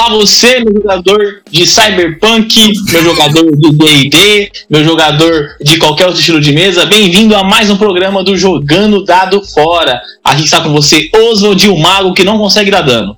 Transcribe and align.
Olá 0.00 0.16
você, 0.16 0.64
meu 0.64 0.72
jogador 0.72 1.42
de 1.50 1.66
Cyberpunk, 1.66 2.72
meu 2.90 3.04
jogador 3.04 3.54
de 3.54 3.70
D&D, 3.70 4.50
meu 4.70 4.82
jogador 4.82 5.56
de 5.60 5.76
qualquer 5.76 6.06
outro 6.06 6.18
estilo 6.18 6.40
de 6.40 6.52
mesa, 6.52 6.86
bem-vindo 6.86 7.36
a 7.36 7.44
mais 7.44 7.68
um 7.68 7.76
programa 7.76 8.24
do 8.24 8.34
Jogando 8.34 9.04
Dado 9.04 9.44
Fora. 9.44 10.00
Aqui 10.24 10.44
está 10.44 10.62
com 10.62 10.72
você 10.72 11.10
Oswald, 11.14 11.68
o 11.68 11.76
mago 11.76 12.14
que 12.14 12.24
não 12.24 12.38
consegue 12.38 12.70
dar 12.70 12.80
dano. 12.80 13.14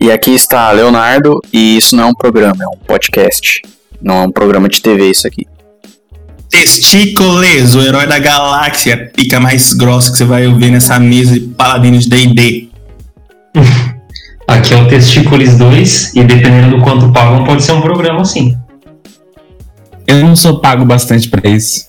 E 0.00 0.08
aqui 0.12 0.30
está 0.30 0.70
Leonardo, 0.70 1.40
e 1.52 1.76
isso 1.76 1.96
não 1.96 2.04
é 2.04 2.06
um 2.06 2.14
programa, 2.14 2.62
é 2.62 2.68
um 2.68 2.78
podcast. 2.86 3.60
Não 4.00 4.22
é 4.22 4.22
um 4.22 4.30
programa 4.30 4.68
de 4.68 4.80
TV 4.80 5.10
isso 5.10 5.26
aqui. 5.26 5.48
Testícoles, 6.48 7.74
o 7.74 7.82
herói 7.82 8.06
da 8.06 8.20
galáxia, 8.20 9.10
pica 9.12 9.40
mais 9.40 9.72
grossa 9.72 10.12
que 10.12 10.18
você 10.18 10.24
vai 10.24 10.46
ouvir 10.46 10.70
nessa 10.70 11.00
mesa 11.00 11.34
de 11.34 11.40
paladinos 11.40 12.04
de 12.04 12.10
D&D. 12.10 12.68
Aqui 14.46 14.74
é 14.74 14.76
o 14.76 14.88
Testícolis 14.88 15.58
2 15.58 16.14
e 16.14 16.22
dependendo 16.22 16.76
do 16.76 16.82
quanto 16.82 17.12
pagam, 17.12 17.44
pode 17.44 17.62
ser 17.62 17.72
um 17.72 17.80
programa 17.80 18.22
assim. 18.22 18.56
Eu 20.06 20.20
não 20.20 20.36
sou 20.36 20.60
pago 20.60 20.84
bastante 20.84 21.28
para 21.28 21.48
isso. 21.48 21.86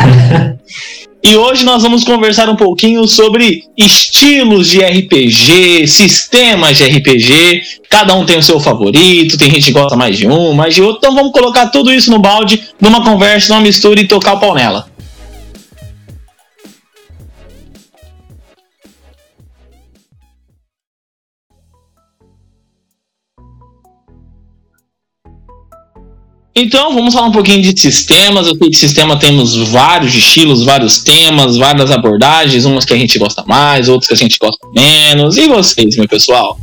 E 1.26 1.38
hoje 1.38 1.64
nós 1.64 1.82
vamos 1.82 2.04
conversar 2.04 2.50
um 2.50 2.54
pouquinho 2.54 3.08
sobre 3.08 3.64
estilos 3.78 4.68
de 4.68 4.80
RPG, 4.80 5.86
sistemas 5.88 6.76
de 6.76 6.84
RPG. 6.84 7.62
Cada 7.88 8.14
um 8.14 8.26
tem 8.26 8.36
o 8.36 8.42
seu 8.42 8.60
favorito, 8.60 9.38
tem 9.38 9.50
gente 9.50 9.64
que 9.64 9.72
gosta 9.72 9.96
mais 9.96 10.18
de 10.18 10.28
um, 10.28 10.52
mais 10.52 10.74
de 10.74 10.82
outro. 10.82 10.98
Então 10.98 11.14
vamos 11.14 11.32
colocar 11.32 11.68
tudo 11.68 11.90
isso 11.90 12.10
no 12.10 12.18
balde, 12.18 12.64
numa 12.78 13.02
conversa, 13.02 13.54
numa 13.54 13.62
mistura 13.62 13.98
e 13.98 14.06
tocar 14.06 14.34
o 14.34 14.38
pau 14.38 14.54
nela. 14.54 14.86
Então, 26.56 26.94
vamos 26.94 27.12
falar 27.12 27.26
um 27.26 27.32
pouquinho 27.32 27.60
de 27.60 27.80
sistemas. 27.80 28.46
Eu 28.46 28.56
sei 28.56 28.70
que 28.70 28.76
sistema 28.76 29.18
temos 29.18 29.56
vários 29.72 30.14
estilos, 30.14 30.64
vários 30.64 31.02
temas, 31.02 31.56
várias 31.56 31.90
abordagens, 31.90 32.64
umas 32.64 32.84
que 32.84 32.94
a 32.94 32.96
gente 32.96 33.18
gosta 33.18 33.42
mais, 33.44 33.88
outras 33.88 34.06
que 34.06 34.14
a 34.14 34.16
gente 34.16 34.38
gosta 34.38 34.64
menos. 34.72 35.36
E 35.36 35.48
vocês, 35.48 35.96
meu 35.96 36.06
pessoal? 36.06 36.56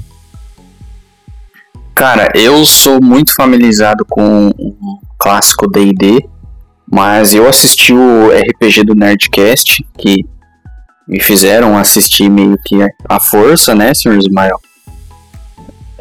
Cara, 1.93 2.31
eu 2.33 2.63
sou 2.63 3.03
muito 3.03 3.35
familiarizado 3.35 4.05
com 4.09 4.47
o 4.57 4.97
clássico 5.19 5.69
D&D, 5.69 6.25
mas 6.89 7.33
eu 7.33 7.47
assisti 7.47 7.93
o 7.93 8.29
RPG 8.29 8.85
do 8.85 8.95
Nerdcast, 8.95 9.85
que 9.99 10.25
me 11.05 11.19
fizeram 11.19 11.77
assistir 11.77 12.29
meio 12.29 12.57
que 12.65 12.77
à 13.09 13.19
força, 13.19 13.75
né, 13.75 13.93
Sr. 13.93 14.17
Ismael? 14.17 14.57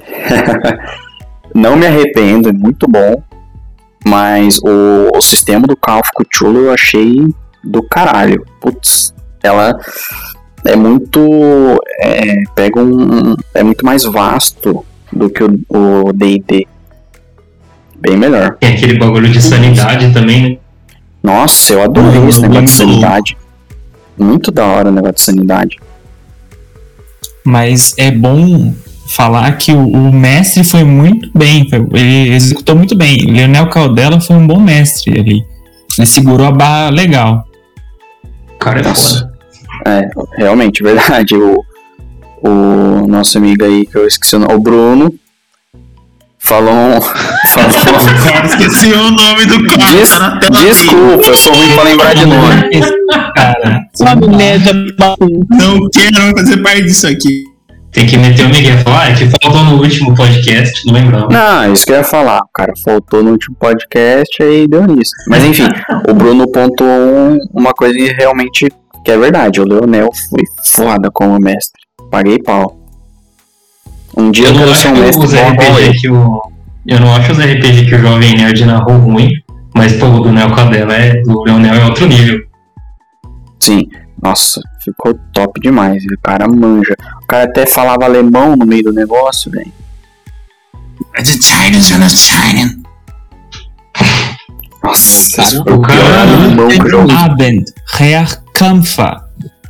Não 1.52 1.75
me 1.75 1.86
arrependo, 1.86 2.48
é 2.48 2.52
muito 2.52 2.86
bom. 2.86 3.20
Mas 4.06 4.59
o, 4.59 5.11
o 5.15 5.20
sistema 5.20 5.67
do 5.67 5.77
Call 5.77 6.01
of 6.01 6.11
Cthulhu 6.17 6.67
eu 6.67 6.73
achei 6.73 7.27
do 7.62 7.83
caralho. 7.83 8.45
Putz, 8.61 9.15
ela 9.43 9.79
é 10.65 10.77
muito. 10.77 11.20
É, 12.01 12.34
pega 12.55 12.81
um. 12.83 13.34
É 13.55 13.62
muito 13.62 13.84
mais 13.84 14.05
vasto 14.05 14.84
do 15.12 15.28
que 15.28 15.45
o 15.45 16.12
DD. 16.12 16.67
Bem 17.97 18.17
melhor. 18.17 18.56
Tem 18.59 18.75
aquele 18.75 18.98
bagulho 18.98 19.28
de 19.28 19.43
sanidade 19.43 20.12
também, 20.12 20.43
né? 20.53 20.59
Nossa, 21.23 21.75
eu 21.75 21.83
adorei 21.83 22.28
esse 22.28 22.41
negócio 22.41 22.65
de 22.65 22.71
sanidade. 22.71 23.37
Muito 24.19 24.51
da 24.51 24.65
hora 24.65 24.89
o 24.89 24.93
negócio 24.93 25.17
de 25.17 25.23
sanidade. 25.23 25.78
Mas 27.45 27.94
é 27.99 28.10
bom 28.10 28.75
falar 29.10 29.56
que 29.59 29.72
o, 29.72 29.87
o, 29.87 30.12
mestre 30.12 30.62
foi 30.62 30.84
muito 30.84 31.31
bem, 31.37 31.69
ele 31.93 32.32
executou 32.32 32.76
muito 32.76 32.97
bem. 32.97 33.16
Leonel 33.26 33.69
Caldela 33.69 34.21
foi 34.21 34.37
um 34.37 34.47
bom 34.47 34.60
mestre 34.60 35.19
ali. 35.19 35.44
Ele 35.98 36.06
segurou 36.06 36.47
a 36.47 36.53
barra 36.53 36.91
legal. 36.91 37.44
Cara, 38.60 38.81
é 38.81 38.84
foda. 38.84 39.32
É, 39.87 40.09
realmente, 40.37 40.82
verdade. 40.82 41.34
O, 41.34 41.65
o 42.43 43.06
nosso 43.09 43.37
amigo 43.38 43.65
aí, 43.65 43.84
que 43.84 43.97
eu 43.97 44.06
esqueci 44.06 44.37
o 44.37 44.38
nome, 44.38 44.54
o 44.54 44.60
Bruno, 44.60 45.15
falou. 46.38 47.00
falou 47.48 47.71
cara, 48.31 48.47
esqueci 48.47 48.92
o 48.92 49.10
nome 49.10 49.47
do 49.47 49.66
cara. 49.66 49.92
Des, 49.92 50.10
tá 50.10 50.38
desculpa, 50.50 51.27
eu 51.27 51.37
sou 51.37 51.53
ruim 51.53 51.75
pra 51.75 51.82
lembrar 51.82 52.15
de 52.15 52.27
nome. 52.27 52.71
Cara, 53.34 53.81
não 55.50 55.88
quero 55.91 56.37
fazer 56.37 56.62
parte 56.62 56.82
disso 56.84 57.09
aqui. 57.09 57.50
Tem 57.93 58.06
que 58.06 58.17
meter 58.17 58.47
o 58.47 58.49
Miguel 58.49 58.77
e 58.77 58.78
falar, 58.84 59.03
ah, 59.03 59.11
é 59.11 59.15
que 59.15 59.27
faltou 59.27 59.65
no 59.65 59.83
último 59.83 60.15
podcast, 60.15 60.87
não 60.87 60.95
lembrava. 60.95 61.28
Não, 61.28 61.73
isso 61.73 61.84
que 61.84 61.91
eu 61.91 61.97
ia 61.97 62.05
falar. 62.05 62.41
Cara 62.55 62.73
faltou 62.84 63.23
no 63.23 63.33
último 63.33 63.56
podcast 63.59 64.43
e 64.43 64.69
deu 64.69 64.87
nisso. 64.87 65.11
Mas 65.27 65.45
enfim, 65.45 65.67
o 66.09 66.15
Bruno 66.15 66.51
pontuou 66.53 67.37
uma 67.53 67.73
coisa 67.73 67.99
realmente 68.17 68.69
que 69.05 69.11
é 69.11 69.19
verdade. 69.19 69.61
O 69.61 69.65
Leonel 69.65 70.09
foi 70.28 70.43
foda 70.65 71.11
como 71.12 71.39
mestre. 71.41 71.83
Paguei 72.11 72.39
pau. 72.39 72.78
Um 74.17 74.31
dia 74.31 74.49
eu, 74.49 74.75
ser 74.75 74.89
um 74.89 74.97
mestre 74.97 75.25
os 75.25 75.34
RPG 75.34 76.01
que 76.01 76.11
o, 76.11 76.41
Eu 76.87 77.01
não 77.01 77.15
acho 77.15 77.33
os 77.33 77.39
RPG 77.39 77.87
que 77.87 77.95
o 77.95 77.99
Jovem 77.99 78.37
Nerd 78.37 78.65
narrou 78.65 78.99
ruim, 78.99 79.31
mas 79.75 79.93
pô, 79.95 80.07
o 80.07 80.21
do 80.21 80.33
Neo 80.33 80.55
Cadela 80.55 80.95
é. 80.95 81.22
O 81.27 81.45
Leonel 81.45 81.75
é 81.75 81.84
outro 81.84 82.07
nível. 82.07 82.41
Sim. 83.61 83.89
Nossa, 84.22 84.60
ficou 84.84 85.14
top 85.32 85.60
demais. 85.60 86.03
O 86.04 86.20
cara 86.22 86.47
manja. 86.48 86.94
O 87.22 87.26
cara 87.26 87.44
até 87.44 87.66
falava 87.66 88.04
alemão 88.04 88.54
no 88.56 88.66
meio 88.66 88.84
do 88.84 88.92
negócio, 88.92 89.50
velho. 89.50 89.72
China. 92.08 92.76
Nossa, 94.82 95.60
o 95.60 95.64
pior 95.82 96.19
alemão 96.19 96.69
que 96.69 96.94
eu 96.94 97.09
já 97.09 97.25
Abend, 97.25 97.64
Herkampfer. 97.98 99.20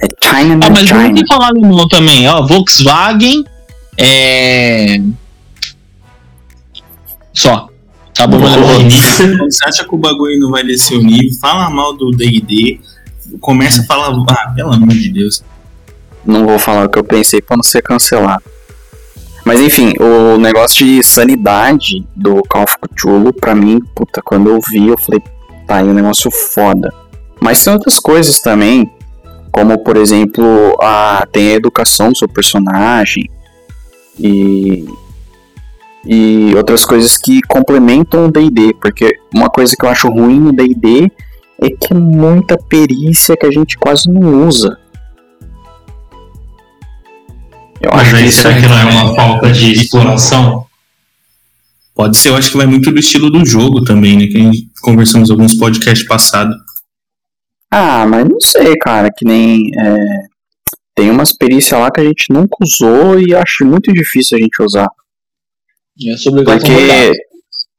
É 0.02 0.06
China 0.24 0.66
Ah, 0.66 0.70
mas 0.70 0.88
China. 0.88 1.02
vamos 1.02 1.20
falar 1.28 1.48
alemão 1.48 1.88
também, 1.88 2.28
ó. 2.28 2.42
Volkswagen, 2.46 3.44
é. 3.98 5.00
Só. 7.32 7.68
Acabou 8.10 8.40
meu 8.40 8.48
alemão. 8.48 8.90
Você 8.90 9.64
acha 9.64 9.84
que 9.84 9.94
o 9.94 9.98
bagulho 9.98 10.38
não 10.40 10.50
vai 10.50 10.64
descer 10.64 10.96
o 10.96 11.02
nível? 11.02 11.30
Fala 11.40 11.70
mal 11.70 11.96
do 11.96 12.10
D&D. 12.10 12.80
Começa 13.40 13.82
a 13.82 13.84
falar... 13.84 14.14
Ah, 14.28 14.52
pelo 14.54 14.72
amor 14.72 14.88
de 14.88 15.12
Deus. 15.12 15.44
Não 16.24 16.46
vou 16.46 16.58
falar 16.58 16.86
o 16.86 16.88
que 16.88 16.98
eu 16.98 17.04
pensei 17.04 17.40
pra 17.40 17.56
não 17.56 17.62
ser 17.62 17.82
cancelado. 17.82 18.42
Mas 19.44 19.60
enfim, 19.60 19.92
o 19.98 20.38
negócio 20.38 20.84
de 20.84 21.02
sanidade 21.02 22.06
do 22.14 22.42
Call 22.48 22.64
of 22.64 22.76
Cthulhu, 22.78 23.32
pra 23.32 23.54
mim, 23.54 23.80
puta, 23.94 24.20
quando 24.22 24.50
eu 24.50 24.58
vi, 24.70 24.88
eu 24.88 24.98
falei, 24.98 25.22
tá 25.66 25.76
aí 25.76 25.88
um 25.88 25.94
negócio 25.94 26.30
foda. 26.30 26.92
Mas 27.40 27.64
tem 27.64 27.72
outras 27.72 27.98
coisas 27.98 28.40
também, 28.40 28.90
como 29.50 29.78
por 29.82 29.96
exemplo, 29.96 30.44
a, 30.80 31.26
tem 31.32 31.48
a 31.48 31.54
educação 31.54 32.12
do 32.12 32.18
seu 32.18 32.28
personagem 32.28 33.28
e, 34.18 34.84
e 36.04 36.52
outras 36.54 36.84
coisas 36.84 37.16
que 37.16 37.40
complementam 37.48 38.26
o 38.26 38.30
DD, 38.30 38.74
porque 38.74 39.10
uma 39.34 39.48
coisa 39.48 39.74
que 39.74 39.84
eu 39.84 39.88
acho 39.88 40.08
ruim 40.08 40.38
no 40.38 40.52
DD 40.52 41.10
é 41.62 41.70
que 41.70 41.92
é 41.92 41.96
muita 41.96 42.56
perícia 42.56 43.36
que 43.36 43.46
a 43.46 43.50
gente 43.50 43.76
quase 43.78 44.10
não 44.10 44.46
usa. 44.46 44.78
Eu 47.80 47.90
Mas 47.92 48.08
acho 48.08 48.16
aí 48.16 48.22
que 48.22 48.28
isso 48.28 48.42
será 48.42 48.56
é 48.56 48.60
que 48.60 48.66
não 48.66 48.78
é 48.78 48.84
uma 48.84 49.14
falta 49.14 49.50
de 49.52 49.72
exploração? 49.72 50.66
Pode 51.94 52.16
ser, 52.16 52.28
eu 52.28 52.36
acho 52.36 52.50
que 52.50 52.56
vai 52.56 52.66
muito 52.66 52.90
do 52.90 52.98
estilo 52.98 53.30
do 53.30 53.44
jogo 53.44 53.84
também, 53.84 54.16
né? 54.16 54.26
Que 54.26 54.36
a 54.36 54.40
gente 54.40 54.70
conversamos 54.80 55.28
em 55.28 55.32
alguns 55.32 55.54
podcasts 55.54 56.06
passados. 56.06 56.56
Ah, 57.70 58.06
mas 58.06 58.28
não 58.28 58.40
sei, 58.40 58.74
cara, 58.76 59.10
que 59.14 59.24
nem. 59.24 59.70
é, 59.78 59.96
tem 60.94 61.10
umas 61.10 61.32
perícias 61.32 61.80
lá 61.80 61.90
que 61.90 62.00
a 62.00 62.04
gente 62.04 62.26
nunca 62.30 62.56
usou 62.60 63.18
e 63.18 63.34
acho 63.34 63.64
muito 63.64 63.92
difícil 63.92 64.36
a 64.36 64.40
gente 64.40 64.62
usar. 64.62 64.88
É 66.02 66.44
Porque 66.44 67.12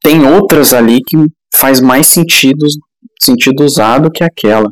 tem 0.02 0.26
outras 0.26 0.74
ali 0.74 1.02
que 1.04 1.18
faz 1.56 1.82
mais 1.82 2.08
sentido, 2.08 2.66
sentido 3.20 3.64
usar 3.64 4.00
do 4.00 4.12
que 4.12 4.24
aquela. 4.24 4.72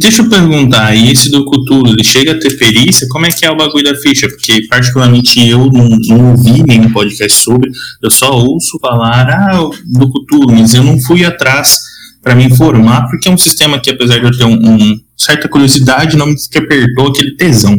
Deixa 0.00 0.22
eu 0.22 0.28
perguntar, 0.28 0.96
e 0.96 1.12
esse 1.12 1.30
do 1.30 1.48
Cthulhu, 1.48 1.90
ele 1.90 2.02
chega 2.02 2.32
a 2.32 2.38
ter 2.38 2.58
perícia? 2.58 3.06
Como 3.08 3.24
é 3.24 3.30
que 3.30 3.46
é 3.46 3.50
o 3.50 3.56
bagulho 3.56 3.84
da 3.84 3.94
ficha? 3.94 4.28
Porque 4.28 4.66
particularmente 4.66 5.48
eu 5.48 5.66
não, 5.66 5.88
não 5.88 6.30
ouvi 6.32 6.64
nenhum 6.64 6.90
podcast 6.90 7.40
sobre, 7.40 7.70
eu 8.02 8.10
só 8.10 8.32
ouço 8.32 8.76
falar 8.80 9.28
ah, 9.30 9.70
do 9.86 10.10
Cthulhu, 10.10 10.52
mas 10.52 10.74
eu 10.74 10.82
não 10.82 11.00
fui 11.00 11.24
atrás 11.24 11.78
para 12.20 12.34
me 12.34 12.44
informar, 12.44 13.06
porque 13.08 13.28
é 13.28 13.32
um 13.32 13.38
sistema 13.38 13.78
que 13.78 13.90
apesar 13.90 14.18
de 14.18 14.24
eu 14.24 14.36
ter 14.36 14.44
um, 14.44 14.54
um 14.54 15.00
certa 15.16 15.48
curiosidade, 15.48 16.16
não 16.16 16.26
me 16.26 16.34
despertou 16.34 17.08
aquele 17.08 17.36
tesão. 17.36 17.78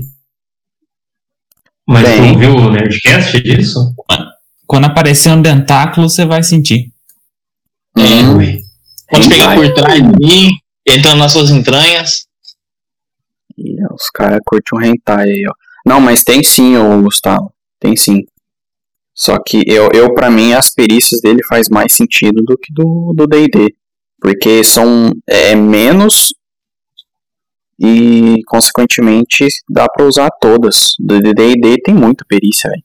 Mas 1.85 2.07
Bem. 2.07 2.33
tu 2.33 2.39
viu 2.39 2.55
o 2.55 2.71
Nerdcast 2.71 3.41
disso? 3.41 3.79
Quando 4.65 4.85
aparecer 4.85 5.29
um 5.29 5.41
dentáculo, 5.41 6.09
você 6.09 6.25
vai 6.25 6.41
sentir. 6.41 6.91
É. 7.97 8.64
Pode 9.09 9.29
pegar 9.29 9.55
por 9.55 9.73
trás 9.73 9.99
ali, 9.99 10.49
entrando 10.85 11.19
nas 11.19 11.31
suas 11.31 11.49
entranhas. 11.49 12.25
Ih, 13.57 13.77
os 13.91 14.09
caras 14.13 14.39
curtem 14.45 14.79
um 14.79 14.83
hentai 14.83 15.25
aí, 15.29 15.43
ó. 15.47 15.53
Não, 15.85 16.01
mas 16.01 16.23
tem 16.23 16.43
sim, 16.43 16.75
ô 16.77 17.01
Gustavo. 17.01 17.53
Tem 17.79 17.95
sim. 17.95 18.25
Só 19.13 19.37
que 19.39 19.63
eu, 19.67 19.89
eu 19.93 20.13
para 20.13 20.29
mim, 20.29 20.53
as 20.53 20.73
perícias 20.73 21.21
dele 21.21 21.43
faz 21.47 21.69
mais 21.69 21.93
sentido 21.93 22.41
do 22.43 22.57
que 22.57 22.73
do 22.73 23.13
do 23.15 23.27
D&D. 23.27 23.73
Porque 24.19 24.63
são 24.63 25.11
é, 25.27 25.55
menos 25.55 26.33
e, 27.79 28.41
consequentemente, 28.47 29.47
dá 29.69 29.87
pra 29.87 30.05
usar 30.05 30.29
todas. 30.41 30.95
Do 30.99 31.19
D&D 31.21 31.81
tem 31.83 31.93
muita 31.93 32.25
perícia, 32.27 32.69
velho. 32.69 32.83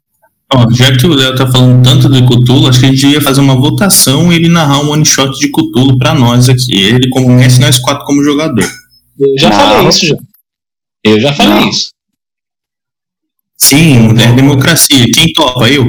Ó, 0.53 0.67
já 0.73 0.91
que 0.97 1.07
o 1.07 1.15
Léo 1.15 1.35
tá 1.37 1.47
falando 1.47 1.83
tanto 1.85 2.11
de 2.11 2.23
Cthulhu, 2.27 2.69
acho 2.69 2.81
que 2.81 2.87
a 2.87 2.89
gente 2.91 3.07
ia 3.07 3.21
fazer 3.21 3.41
uma 3.41 3.55
votação 3.55 4.33
e 4.33 4.37
ele 4.37 4.49
narrar 4.49 4.81
um 4.81 4.91
one 4.91 5.05
shot 5.05 5.31
de 5.39 5.49
Cthulhu 5.51 5.97
pra 5.97 6.13
nós 6.15 6.49
aqui. 6.49 6.77
Ele 6.77 7.09
como 7.11 7.29
mestre, 7.29 7.65
nós 7.65 7.79
quatro 7.79 8.05
como 8.05 8.25
jogador. 8.25 8.69
Eu 9.19 9.39
já 9.39 9.49
Não. 9.51 9.57
falei 9.57 9.89
isso 9.89 10.07
já. 10.07 10.17
Eu 11.05 11.21
já 11.21 11.33
falei 11.33 11.55
Não. 11.61 11.69
isso. 11.69 11.91
Sim, 13.57 14.19
é 14.19 14.33
democracia. 14.33 15.05
Quem 15.15 15.33
topa? 15.35 15.69
Eu? 15.69 15.85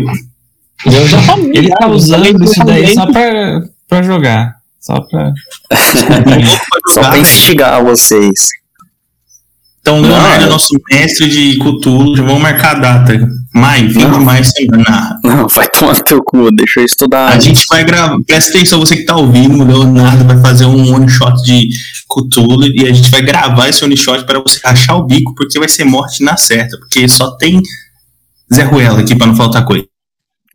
Eu 0.85 1.07
já 1.07 1.21
falei. 1.23 1.51
Ele 1.55 1.69
tá 1.69 1.87
usando 1.87 2.43
isso 2.43 2.63
daí 2.65 2.81
também. 2.81 2.93
só 2.93 3.05
pra, 3.11 3.61
pra 3.87 4.03
jogar. 4.03 4.55
Só 4.79 4.99
pra. 5.01 5.31
Só 6.93 7.01
pra 7.01 7.17
instigar 7.19 7.83
vocês. 7.83 8.33
Então, 9.91 10.01
Leonardo 10.01 10.45
é 10.45 10.47
nosso 10.47 10.73
mestre 10.89 11.27
de 11.27 11.59
Cthulhu. 11.59 12.15
Já 12.15 12.23
vamos 12.23 12.41
marcar 12.41 12.77
a 12.77 12.79
data. 12.79 13.27
Maio, 13.53 13.89
20 13.89 14.11
de 14.11 14.19
maio, 14.19 14.45
semana. 14.45 15.19
Não, 15.21 15.47
vai 15.49 15.67
tomar 15.67 15.93
no 15.93 16.03
teu 16.03 16.23
cu, 16.23 16.49
deixa 16.55 16.79
eu 16.79 16.85
estudar. 16.85 17.27
A 17.27 17.37
gente 17.37 17.65
vai 17.67 17.83
gravar. 17.83 18.17
Presta 18.25 18.51
atenção, 18.51 18.79
você 18.79 18.95
que 18.95 19.03
tá 19.03 19.17
ouvindo, 19.17 19.61
o 19.61 19.67
Leonardo 19.67 20.23
vai 20.23 20.39
fazer 20.39 20.65
um 20.65 20.95
one 20.95 21.09
shot 21.09 21.33
de 21.43 21.67
Cthulhu 22.09 22.67
e 22.73 22.87
a 22.87 22.93
gente 22.93 23.11
vai 23.11 23.21
gravar 23.21 23.67
esse 23.67 23.83
one 23.83 23.97
shot 23.97 24.25
para 24.25 24.39
você 24.39 24.61
rachar 24.63 24.95
o 24.95 25.05
bico, 25.05 25.35
porque 25.35 25.59
vai 25.59 25.67
ser 25.67 25.83
morte 25.83 26.23
na 26.23 26.37
certa. 26.37 26.77
Porque 26.77 27.05
só 27.09 27.35
tem 27.35 27.59
Zé 28.53 28.63
Ruela 28.63 29.01
aqui 29.01 29.13
pra 29.13 29.27
não 29.27 29.35
faltar 29.35 29.65
coisa. 29.65 29.85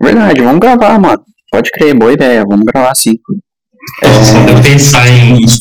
Verdade, 0.00 0.40
vamos 0.40 0.60
gravar, 0.60 0.98
mano. 0.98 1.22
Pode 1.50 1.70
crer, 1.72 1.94
boa 1.94 2.12
ideia, 2.12 2.42
vamos 2.48 2.64
gravar 2.64 2.94
sim. 2.94 3.12
Só 4.02 4.44
de 4.46 4.52
eu 4.52 4.62
pensar 4.62 5.06
em. 5.08 5.44
Isso. 5.44 5.60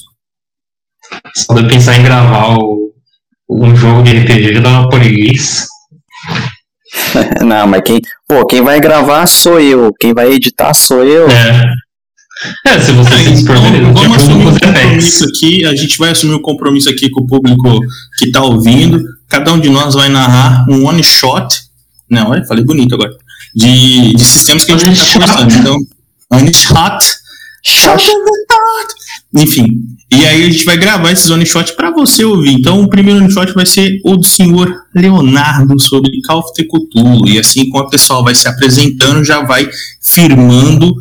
Só 1.36 1.54
de 1.54 1.64
eu 1.64 1.68
pensar 1.68 1.98
em 1.98 2.04
gravar 2.04 2.58
o, 2.58 2.86
um 3.50 3.76
jogo 3.76 4.04
de 4.04 4.18
RPG 4.18 4.56
já 4.56 4.60
dá 4.62 4.70
uma 4.70 4.90
preguiça. 4.90 5.68
Não, 7.46 7.68
mas 7.68 7.82
quem, 7.84 8.02
pô, 8.28 8.46
quem 8.46 8.62
vai 8.62 8.80
gravar 8.80 9.28
sou 9.28 9.60
eu, 9.60 9.94
quem 10.00 10.14
vai 10.14 10.32
editar 10.32 10.74
sou 10.74 11.04
eu. 11.04 11.30
É. 11.30 11.74
É, 12.66 12.80
se 12.80 12.92
você 12.92 13.10
beleza. 13.10 13.42
Então, 13.42 13.56
vamos 13.94 14.18
assumir 14.18 14.46
os 14.48 14.60
compromisso 14.60 15.26
aqui. 15.26 15.66
A 15.66 15.76
gente 15.76 15.98
vai 15.98 16.12
assumir 16.12 16.34
o 16.34 16.42
compromisso 16.42 16.90
aqui 16.90 17.10
com 17.10 17.24
o 17.24 17.28
público 17.28 17.80
que 18.18 18.30
tá 18.30 18.44
ouvindo. 18.44 19.02
Cada 19.30 19.54
um 19.54 19.60
de 19.60 19.70
nós 19.70 19.94
vai 19.94 20.10
narrar 20.10 20.66
um 20.70 20.86
one 20.86 21.04
shot. 21.04 21.62
Não, 22.10 22.32
olha, 22.32 22.46
falei 22.46 22.64
bonito 22.64 22.94
agora. 22.94 23.12
De, 23.56 24.14
de 24.14 24.26
sistemas 24.26 24.66
que 24.66 24.72
a 24.74 24.78
gente 24.78 24.98
tá 25.00 25.06
shot. 25.06 25.14
conversando. 25.14 25.54
Então, 25.54 25.78
one 26.32 26.54
shot. 26.54 27.06
Shot 27.64 28.06
the 28.06 28.14
dot. 28.14 29.05
Enfim. 29.36 29.66
E 30.12 30.24
aí 30.26 30.46
a 30.46 30.50
gente 30.50 30.64
vai 30.64 30.78
gravar 30.78 31.12
esses 31.12 31.30
one 31.30 31.46
shot 31.46 31.76
para 31.76 31.92
você 31.92 32.24
ouvir. 32.24 32.52
Então 32.54 32.82
o 32.82 32.90
primeiro 32.90 33.20
one 33.22 33.32
shot 33.32 33.52
vai 33.54 33.66
ser 33.66 34.00
o 34.06 34.16
do 34.16 34.26
senhor 34.26 34.74
Leonardo 34.96 35.80
sobre 35.82 36.22
Call 36.22 36.40
of 36.40 36.52
Cthulhu. 36.54 37.28
E 37.28 37.40
assim, 37.40 37.70
como 37.70 37.84
a 37.84 37.90
pessoa 37.90 38.24
vai 38.24 38.36
se 38.36 38.48
apresentando, 38.48 39.24
já 39.24 39.42
vai 39.42 39.68
firmando 40.02 40.94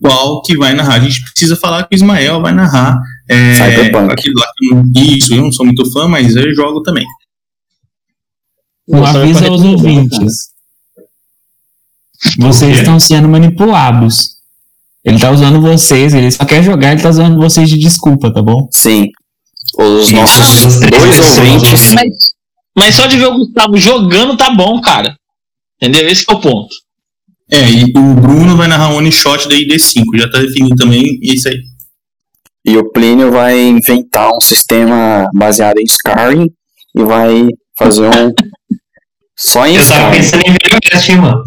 qual 0.00 0.42
que 0.42 0.56
vai 0.56 0.74
narrar. 0.74 0.94
A 0.94 1.00
gente 1.00 1.22
precisa 1.22 1.54
falar 1.54 1.84
que 1.84 1.94
o 1.94 1.96
Ismael 1.96 2.40
vai 2.40 2.52
narrar. 2.52 2.98
É, 3.28 3.54
Cyberpunk. 3.54 4.12
aquilo 4.12 4.38
lá 4.38 4.46
que 4.56 4.66
eu 4.68 4.76
não- 4.76 4.84
Isso, 5.16 5.34
eu 5.34 5.42
não 5.42 5.52
sou 5.52 5.66
muito 5.66 5.90
fã, 5.92 6.08
mas 6.08 6.34
eu 6.34 6.54
jogo 6.54 6.82
também. 6.82 7.04
Um 8.88 9.00
vai 9.00 9.48
aos 9.48 9.62
ouvintes. 9.62 10.48
Vocês 12.38 12.74
quê? 12.74 12.78
estão 12.80 12.98
sendo 13.00 13.28
manipulados. 13.28 14.35
Ele 15.06 15.20
tá 15.20 15.30
usando 15.30 15.60
vocês, 15.60 16.12
ele 16.12 16.28
só 16.32 16.44
quer 16.44 16.64
jogar, 16.64 16.90
ele 16.90 17.00
tá 17.00 17.10
usando 17.10 17.36
vocês 17.36 17.68
de 17.68 17.78
desculpa, 17.78 18.32
tá 18.34 18.42
bom? 18.42 18.66
Sim. 18.72 19.06
Os 19.78 20.10
nossos 20.10 20.80
dois 20.80 21.18
ouvintes. 21.20 21.92
Mas, 21.94 22.08
mas 22.76 22.94
só 22.96 23.06
de 23.06 23.16
ver 23.16 23.26
o 23.26 23.38
Gustavo 23.38 23.76
jogando 23.76 24.36
tá 24.36 24.50
bom, 24.50 24.80
cara. 24.80 25.16
Entendeu? 25.80 26.08
Esse 26.08 26.26
que 26.26 26.32
é 26.32 26.36
o 26.36 26.40
ponto. 26.40 26.74
É, 27.48 27.70
e 27.70 27.84
o 27.96 28.14
Bruno 28.14 28.56
vai 28.56 28.66
narrar 28.66 28.88
um 28.90 28.96
one 28.96 29.12
shot 29.12 29.48
da 29.48 29.54
ID5. 29.54 30.02
Já 30.16 30.28
tá 30.28 30.40
definido 30.40 30.74
também, 30.74 31.20
e 31.22 31.30
é 31.30 31.34
isso 31.34 31.48
aí. 31.48 31.62
E 32.64 32.76
o 32.76 32.90
Plínio 32.90 33.30
vai 33.30 33.60
inventar 33.60 34.28
um 34.34 34.40
sistema 34.40 35.28
baseado 35.32 35.78
em 35.78 35.84
Skyrim 35.84 36.46
e 36.96 37.04
vai 37.04 37.46
fazer 37.78 38.08
um. 38.08 38.32
Só 39.38 39.66
em 39.66 39.76
Eu 39.76 39.86
tava 39.86 40.16
pensando 40.16 40.42
em 40.46 40.50
ver 40.50 41.18
o 41.18 41.22
mano. 41.22 41.44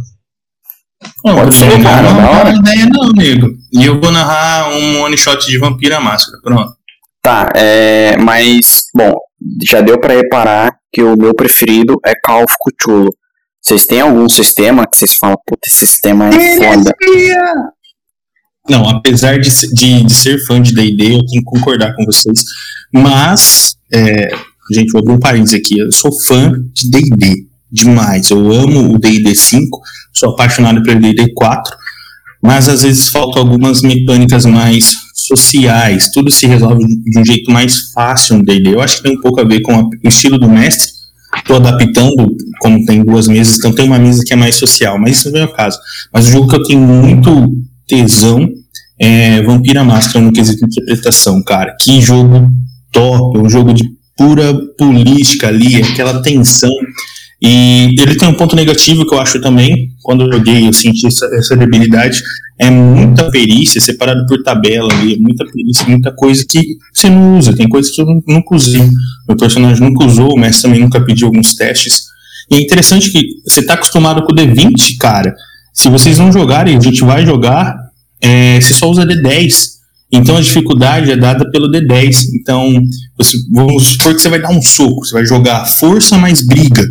Não, 1.24 1.36
Pode 1.36 1.56
ser, 1.56 1.66
não, 1.66 1.84
cara, 1.84 2.02
não, 2.02 2.16
da 2.16 2.22
não, 2.22 2.30
hora. 2.32 2.52
não, 2.52 2.60
ideia 2.60 2.86
não, 2.86 3.12
nego. 3.12 3.48
E 3.74 3.86
eu 3.86 4.00
vou 4.00 4.12
narrar 4.12 4.70
um 4.72 5.02
one 5.02 5.18
shot 5.18 5.46
de 5.48 5.58
Vampira 5.58 6.00
Máscara. 6.00 6.40
Pronto. 6.42 6.74
Tá, 7.22 7.50
é, 7.56 8.18
mas, 8.18 8.86
bom, 8.94 9.14
já 9.70 9.82
deu 9.82 10.00
pra 10.00 10.14
reparar 10.14 10.76
que 10.92 11.02
o 11.02 11.16
meu 11.18 11.34
preferido 11.34 12.00
é 12.06 12.14
Call 12.24 12.44
of 12.44 12.54
Cthulhu. 12.64 13.14
Vocês 13.62 13.86
têm 13.86 14.02
algum 14.02 14.28
sistema 14.30 14.86
que 14.88 14.98
vocês 14.98 15.14
falam, 15.16 15.38
puta, 15.46 15.62
esse 15.68 15.86
sistema 15.86 16.30
é 16.30 16.58
foda? 16.58 16.92
Não, 18.70 18.88
apesar 18.90 19.40
de, 19.40 19.50
de, 19.74 20.04
de 20.04 20.14
ser 20.14 20.38
fã 20.46 20.62
de 20.62 20.74
D&D, 20.74 21.04
eu 21.04 21.26
tenho 21.26 21.26
que 21.26 21.44
concordar 21.44 21.94
com 21.96 22.06
vocês. 22.06 22.40
Mas, 22.94 23.76
é, 23.94 24.30
gente, 24.72 24.92
vou 24.92 25.02
abrir 25.02 25.14
um 25.14 25.20
parênteses 25.20 25.60
aqui. 25.60 25.80
Eu 25.80 25.92
sou 25.92 26.12
fã 26.26 26.52
de 26.74 26.90
D&D 26.90 27.49
demais. 27.72 28.30
Eu 28.30 28.52
amo 28.52 28.94
o 28.94 29.00
D&D 29.00 29.36
5, 29.36 29.80
sou 30.14 30.32
apaixonado 30.32 30.82
pelo 30.84 31.00
D&D 31.00 31.34
4, 31.34 31.76
mas 32.42 32.70
às 32.70 32.84
vezes 32.84 33.10
faltam 33.10 33.42
algumas 33.42 33.82
mecânicas 33.82 34.46
mais 34.46 34.94
sociais. 35.14 36.10
Tudo 36.14 36.32
se 36.32 36.48
resolve 36.48 36.84
de 36.86 37.20
um 37.20 37.26
jeito 37.26 37.52
mais 37.52 37.92
fácil 37.94 38.38
no 38.38 38.46
D&D. 38.46 38.74
Eu 38.74 38.82
acho 38.82 38.98
que 38.98 39.04
tem 39.04 39.18
um 39.18 39.22
pouco 39.22 39.42
a 39.42 39.44
ver 39.44 39.62
com 39.62 39.76
o 39.76 39.90
estilo 40.08 40.38
do 40.38 40.50
mestre. 40.50 41.00
Estou 41.38 41.58
adaptando, 41.58 42.36
como 42.60 42.84
tem 42.86 43.04
duas 43.04 43.28
mesas, 43.28 43.58
então 43.58 43.72
tem 43.72 43.86
uma 43.86 44.00
mesa 44.00 44.24
que 44.26 44.34
é 44.34 44.36
mais 44.36 44.56
social, 44.56 44.98
mas 45.00 45.18
isso 45.18 45.32
não 45.32 45.42
é 45.42 45.46
o 45.46 45.54
caso. 45.54 45.78
Mas 46.12 46.28
o 46.28 46.32
jogo 46.32 46.48
que 46.48 46.56
eu 46.56 46.64
tenho 46.64 46.82
muito 46.82 47.48
tesão 47.88 48.50
é 49.00 49.42
Vampira 49.44 49.84
Máscara 49.84 50.24
no 50.24 50.32
quesito 50.32 50.60
de 50.68 50.82
interpretação, 50.82 51.42
cara. 51.44 51.76
Que 51.80 52.02
jogo 52.02 52.50
top, 52.92 53.38
um 53.38 53.50
jogo 53.50 53.74
de 53.74 53.84
pura 54.18 54.54
política 54.78 55.48
ali, 55.48 55.82
aquela 55.82 56.22
tensão. 56.22 56.72
E 57.42 57.96
ele 57.98 58.16
tem 58.16 58.28
um 58.28 58.34
ponto 58.34 58.56
negativo 58.56 59.06
que 59.08 59.16
eu 59.16 59.20
acho 59.20 59.40
também, 59.40 59.92
quando 60.04 60.26
eu 60.26 60.34
joguei, 60.34 60.68
eu 60.68 60.74
senti 60.74 61.08
essa, 61.08 61.26
essa 61.36 61.56
debilidade, 61.56 62.22
é 62.60 62.70
muita 62.70 63.32
perícia 63.32 63.80
separado 63.80 64.26
por 64.28 64.44
tabela 64.44 64.94
ali, 64.94 65.18
muita 65.18 65.46
perícia, 65.46 65.86
muita 65.88 66.12
coisa 66.12 66.44
que 66.48 66.62
você 66.94 67.10
não 67.10 67.38
usa, 67.38 67.56
tem 67.56 67.70
coisas 67.70 67.94
que 67.96 68.02
eu 68.02 68.06
nu- 68.06 68.24
nunca 68.28 68.54
usei. 68.56 68.84
Meu 69.28 69.38
personagem 69.38 69.82
nunca 69.82 70.06
usou, 70.06 70.34
o 70.34 70.40
mestre 70.40 70.64
também 70.64 70.82
nunca 70.82 71.00
pediu 71.00 71.28
alguns 71.28 71.56
testes. 71.56 72.02
E 72.52 72.56
é 72.56 72.60
interessante 72.60 73.10
que 73.12 73.22
você 73.48 73.66
tá 73.66 73.76
acostumado 73.76 74.24
com 74.24 74.34
o 74.34 74.36
D20, 74.36 74.98
cara. 75.00 75.34
Se 75.74 75.88
vocês 75.88 76.18
não 76.18 76.34
jogarem, 76.34 76.76
a 76.76 76.80
gente 76.82 77.02
vai 77.06 77.26
jogar, 77.26 77.74
é, 78.22 78.60
você 78.60 78.74
só 78.74 78.90
usa 78.90 79.06
D10. 79.06 79.80
Então 80.12 80.36
a 80.36 80.42
dificuldade 80.42 81.12
é 81.12 81.16
dada 81.16 81.50
pelo 81.52 81.72
D10. 81.72 82.18
Então, 82.42 82.74
você, 83.18 83.38
vamos 83.54 83.86
supor 83.92 84.14
que 84.16 84.22
você 84.22 84.28
vai 84.28 84.42
dar 84.42 84.50
um 84.50 84.62
soco, 84.62 85.06
você 85.06 85.14
vai 85.14 85.26
jogar 85.26 85.66
força 85.66 86.18
mais 86.18 86.46
briga. 86.46 86.84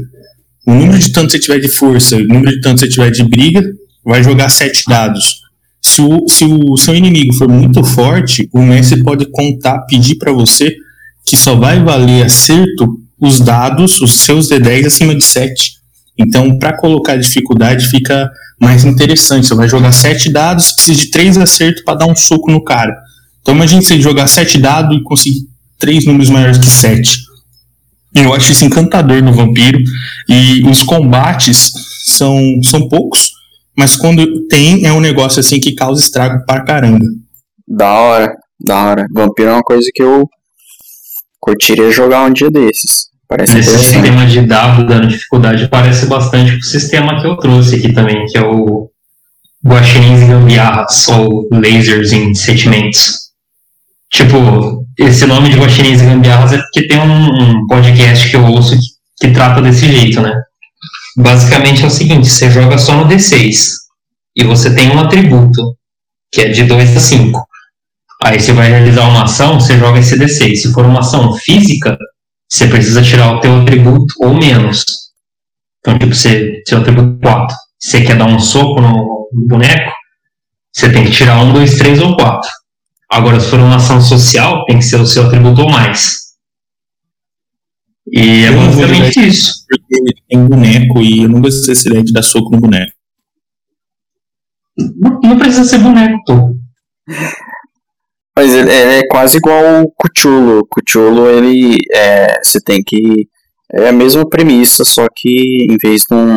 O 0.69 0.75
número 0.75 0.99
de 0.99 1.11
tanto 1.11 1.33
você 1.33 1.39
tiver 1.39 1.61
de 1.61 1.69
força, 1.69 2.15
o 2.15 2.27
número 2.27 2.51
de 2.51 2.61
tanto 2.61 2.81
você 2.81 2.89
tiver 2.89 3.11
de 3.11 3.25
briga, 3.25 3.63
vai 4.05 4.23
jogar 4.23 4.51
sete 4.51 4.85
dados. 4.87 5.41
Se 5.81 6.03
o, 6.03 6.29
se 6.29 6.45
o 6.45 6.77
seu 6.77 6.95
inimigo 6.95 7.33
for 7.37 7.49
muito 7.49 7.83
forte, 7.83 8.47
o 8.53 8.61
mestre 8.61 9.03
pode 9.03 9.25
contar, 9.31 9.79
pedir 9.87 10.17
para 10.17 10.31
você 10.31 10.77
que 11.25 11.39
só 11.39 11.55
vai 11.55 11.83
valer 11.83 12.27
acerto 12.27 13.01
os 13.19 13.41
dados, 13.41 13.99
os 14.03 14.21
seus 14.21 14.51
D10 14.51 14.89
acima 14.89 15.15
de 15.15 15.25
7. 15.25 15.73
Então, 16.19 16.59
para 16.59 16.77
colocar 16.77 17.17
dificuldade, 17.17 17.89
fica 17.89 18.31
mais 18.61 18.85
interessante. 18.85 19.47
Você 19.47 19.55
vai 19.55 19.71
jogar 19.71 19.93
7 19.93 20.31
dados, 20.31 20.73
precisa 20.73 21.01
de 21.01 21.11
3 21.11 21.39
acertos 21.39 21.83
para 21.83 22.01
dar 22.01 22.07
um 22.07 22.15
soco 22.15 22.51
no 22.51 22.63
cara. 22.63 22.95
Então, 23.41 23.55
imagine 23.55 23.83
você 23.83 23.99
jogar 23.99 24.27
7 24.27 24.59
dados 24.59 24.95
e 24.95 25.03
conseguir 25.03 25.49
3 25.79 26.05
números 26.05 26.29
maiores 26.29 26.59
que 26.59 26.69
7. 26.69 27.28
Eu 28.15 28.33
acho 28.35 28.53
isso 28.53 28.65
encantador 28.65 29.23
no 29.23 29.33
vampiro. 29.33 29.79
E 30.29 30.63
os 30.69 30.83
combates 30.83 31.71
são, 32.05 32.39
são 32.63 32.89
poucos, 32.89 33.31
mas 33.77 33.97
quando 33.97 34.47
tem, 34.49 34.87
é 34.87 34.93
um 34.93 35.01
negócio 35.01 35.41
assim 35.41 35.61
que 35.61 35.75
causa 35.75 36.03
estrago 36.03 36.45
pra 36.47 36.65
caramba. 36.65 37.05
Da 37.67 37.91
hora, 37.91 38.35
da 38.59 38.85
hora. 38.85 39.07
Vampiro 39.15 39.51
é 39.51 39.53
uma 39.53 39.63
coisa 39.63 39.89
que 39.95 40.03
eu 40.03 40.29
curtiria 41.39 41.91
jogar 41.91 42.25
um 42.25 42.33
dia 42.33 42.51
desses. 42.51 43.09
Parece 43.29 43.59
Esse 43.59 43.79
sistema 43.79 44.27
de 44.27 44.41
dado 44.47 44.87
dando 44.87 45.07
dificuldade 45.07 45.69
parece 45.69 46.07
bastante 46.07 46.53
com 46.53 46.59
o 46.61 46.65
sistema 46.65 47.21
que 47.21 47.27
eu 47.27 47.37
trouxe 47.37 47.77
aqui 47.77 47.93
também, 47.93 48.25
que 48.27 48.39
é 48.39 48.43
o 48.43 48.91
Guaxinins 49.65 50.23
e 50.23 50.27
Gambiarras, 50.27 51.09
ou 51.09 51.47
Lasers 51.53 52.13
em 52.13 52.35
Sentimentos. 52.35 53.29
Tipo, 54.11 54.78
esse 54.99 55.27
nome 55.27 55.51
de 55.51 55.59
Guaxinins 55.59 56.01
e 56.01 56.05
Gambiarras 56.05 56.53
é 56.53 56.59
porque 56.59 56.87
tem 56.87 56.99
um, 56.99 57.43
um 57.43 57.67
podcast 57.67 58.29
que 58.29 58.37
eu 58.37 58.45
ouço 58.45 58.77
que, 58.77 59.29
que 59.29 59.33
trata 59.33 59.63
desse 59.63 59.87
jeito, 59.87 60.21
né? 60.21 60.35
basicamente 61.19 61.83
é 61.83 61.87
o 61.87 61.91
seguinte: 61.91 62.29
você 62.29 62.51
joga 62.51 62.79
só 62.79 62.95
no 62.95 63.09
D6 63.09 63.57
e 64.37 64.45
você 64.45 64.75
tem 64.75 64.91
um 64.91 65.01
atributo 65.01 65.77
que 66.33 66.43
é 66.43 66.49
de 66.49 66.65
2 66.65 66.97
a 66.97 67.01
5. 67.01 67.47
Aí 68.23 68.41
você 68.41 68.53
vai 68.53 68.69
realizar 68.69 69.09
uma 69.09 69.25
ação, 69.25 69.61
você 69.61 69.79
joga 69.79 69.99
esse 69.99 70.17
D6. 70.19 70.57
Se 70.57 70.73
for 70.73 70.85
uma 70.85 71.01
ação 71.01 71.35
física, 71.35 71.97
você 72.49 72.67
precisa 72.67 73.03
tirar 73.03 73.35
o 73.35 73.41
teu 73.41 73.61
atributo 73.61 74.13
ou 74.21 74.35
menos. 74.35 74.85
Então, 75.81 75.99
tipo, 75.99 76.15
você, 76.15 76.63
seu 76.67 76.79
atributo 76.79 77.19
4. 77.21 77.57
Você 77.81 78.03
quer 78.03 78.17
dar 78.17 78.27
um 78.27 78.41
soco 78.41 78.81
no, 78.81 79.29
no 79.33 79.47
boneco, 79.47 79.93
você 80.75 80.91
tem 80.91 81.05
que 81.05 81.13
tirar 81.13 81.41
um, 81.41 81.53
dois, 81.53 81.79
três 81.79 82.01
ou 82.01 82.17
quatro. 82.17 82.51
Agora, 83.11 83.41
se 83.41 83.49
for 83.49 83.59
uma 83.59 83.77
ação 83.77 84.01
social, 84.01 84.65
tem 84.67 84.79
que 84.79 84.85
ser 84.85 85.01
o 85.01 85.07
seu 85.07 85.27
atributo 85.27 85.63
ou 85.63 85.71
mais. 85.71 86.29
E 88.11 88.45
é 88.45 88.49
Eu 88.49 88.55
vou 88.55 88.67
basicamente 88.67 89.27
isso. 89.27 89.65
Porque 89.69 90.23
tem 90.29 90.47
boneco 90.47 91.01
e 91.01 91.23
eu 91.23 91.29
não 91.29 91.41
gostei 91.41 91.75
dessa 91.75 91.89
ideia 91.89 92.05
de 92.05 92.13
dar 92.13 92.23
soco 92.23 92.51
no 92.51 92.61
boneco. 92.61 92.93
Não, 94.77 95.21
não 95.23 95.39
precisa 95.39 95.65
ser 95.65 95.79
boneco, 95.79 96.23
pô. 96.27 96.55
Mas 98.37 98.53
ele, 98.53 98.71
ele 98.71 98.93
é 98.99 99.03
quase 99.09 99.39
igual 99.39 99.83
o 99.83 99.93
Cthulhu. 99.93 100.61
O 100.61 100.67
Cthulhu, 100.67 101.29
ele. 101.29 101.77
É, 101.93 102.39
você 102.43 102.61
tem 102.61 102.83
que. 102.83 103.27
É 103.73 103.89
a 103.89 103.93
mesma 103.93 104.27
premissa, 104.29 104.85
só 104.85 105.07
que 105.15 105.67
em 105.69 105.77
vez 105.83 106.03
de 106.09 106.15
um. 106.15 106.37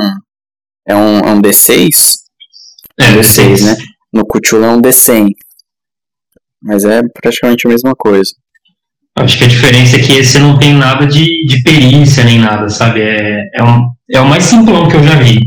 É 0.88 0.96
um, 0.96 1.20
é 1.20 1.32
um 1.32 1.42
D6. 1.42 2.22
É, 3.00 3.12
um 3.12 3.22
D6, 3.22 3.63
né? 3.63 3.75
No 4.12 4.25
Cthulhu 4.25 4.66
é 4.66 4.70
um 4.72 4.82
D100. 4.82 5.30
Mas 6.62 6.84
é 6.84 7.01
praticamente 7.22 7.65
a 7.68 7.70
mesma 7.70 7.94
coisa. 7.96 8.32
Acho 9.18 9.38
que 9.38 9.44
a 9.44 9.48
diferença 9.48 9.98
é 9.98 10.00
que 10.01 10.13
esse 10.13 10.39
não 10.39 10.58
tem 10.58 10.74
nada 10.74 11.06
de, 11.06 11.46
de 11.46 11.62
perícia 11.63 12.24
nem 12.24 12.39
nada, 12.39 12.70
sabe? 12.70 13.01
É, 13.01 13.50
é, 13.56 13.63
um, 13.63 13.89
é 14.10 14.22
o 14.22 14.25
mais 14.25 14.44
simplão 14.46 14.88
que 14.88 14.96
eu 14.96 15.03
já 15.03 15.15
vi. 15.15 15.39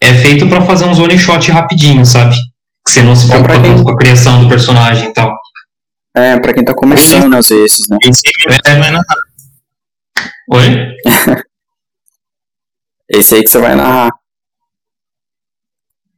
É 0.00 0.14
feito 0.14 0.48
pra 0.48 0.60
fazer 0.60 0.84
uns 0.84 0.98
one 1.00 1.18
shot 1.18 1.50
rapidinho, 1.50 2.06
sabe? 2.06 2.34
Que 2.86 2.92
você 2.92 3.02
não 3.02 3.16
se 3.16 3.26
É 3.26 3.30
preocupa 3.42 3.52
quem- 3.60 3.62
tanto 3.72 3.82
com 3.82 3.90
a 3.90 3.96
criação 3.96 4.42
do 4.42 4.48
personagem 4.48 5.08
e 5.08 5.12
tal. 5.12 5.34
É, 6.16 6.38
pra 6.38 6.54
quem 6.54 6.64
tá 6.64 6.74
começando 6.74 7.34
às 7.34 7.48
vezes, 7.48 7.88
né? 7.88 7.98
Esse 8.02 8.22
aí 8.26 8.54
É. 8.54 8.60
você 8.62 8.78
vai 8.78 8.90
narrar. 8.90 9.16
Oi? 10.50 10.94
Esse 13.10 13.34
aí 13.36 13.42
que 13.42 13.50
você 13.50 13.58
vai 13.58 13.74
narrar. 13.74 14.10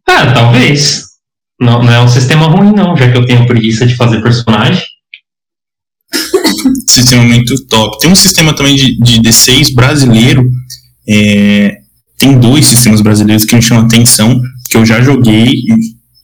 Ah, 0.08 0.32
talvez. 0.34 1.04
Não, 1.60 1.82
não 1.82 1.92
é 1.92 2.00
um 2.00 2.08
sistema 2.08 2.46
ruim, 2.46 2.72
não, 2.72 2.96
já 2.96 3.10
que 3.10 3.18
eu 3.18 3.26
tenho 3.26 3.46
preguiça 3.46 3.86
de 3.86 3.94
fazer 3.96 4.22
personagem. 4.22 4.82
sistema 6.88 7.24
muito 7.24 7.54
top. 7.66 7.98
Tem 8.00 8.10
um 8.10 8.16
sistema 8.16 8.54
também 8.54 8.76
de, 8.76 8.98
de 8.98 9.20
D6 9.20 9.74
brasileiro. 9.74 10.48
é, 11.08 11.76
tem 12.18 12.38
dois 12.38 12.66
sistemas 12.66 13.00
brasileiros 13.00 13.46
que 13.46 13.56
me 13.56 13.62
chamam 13.62 13.84
a 13.84 13.86
atenção, 13.86 14.40
que 14.68 14.76
eu 14.76 14.84
já 14.84 15.00
joguei 15.00 15.50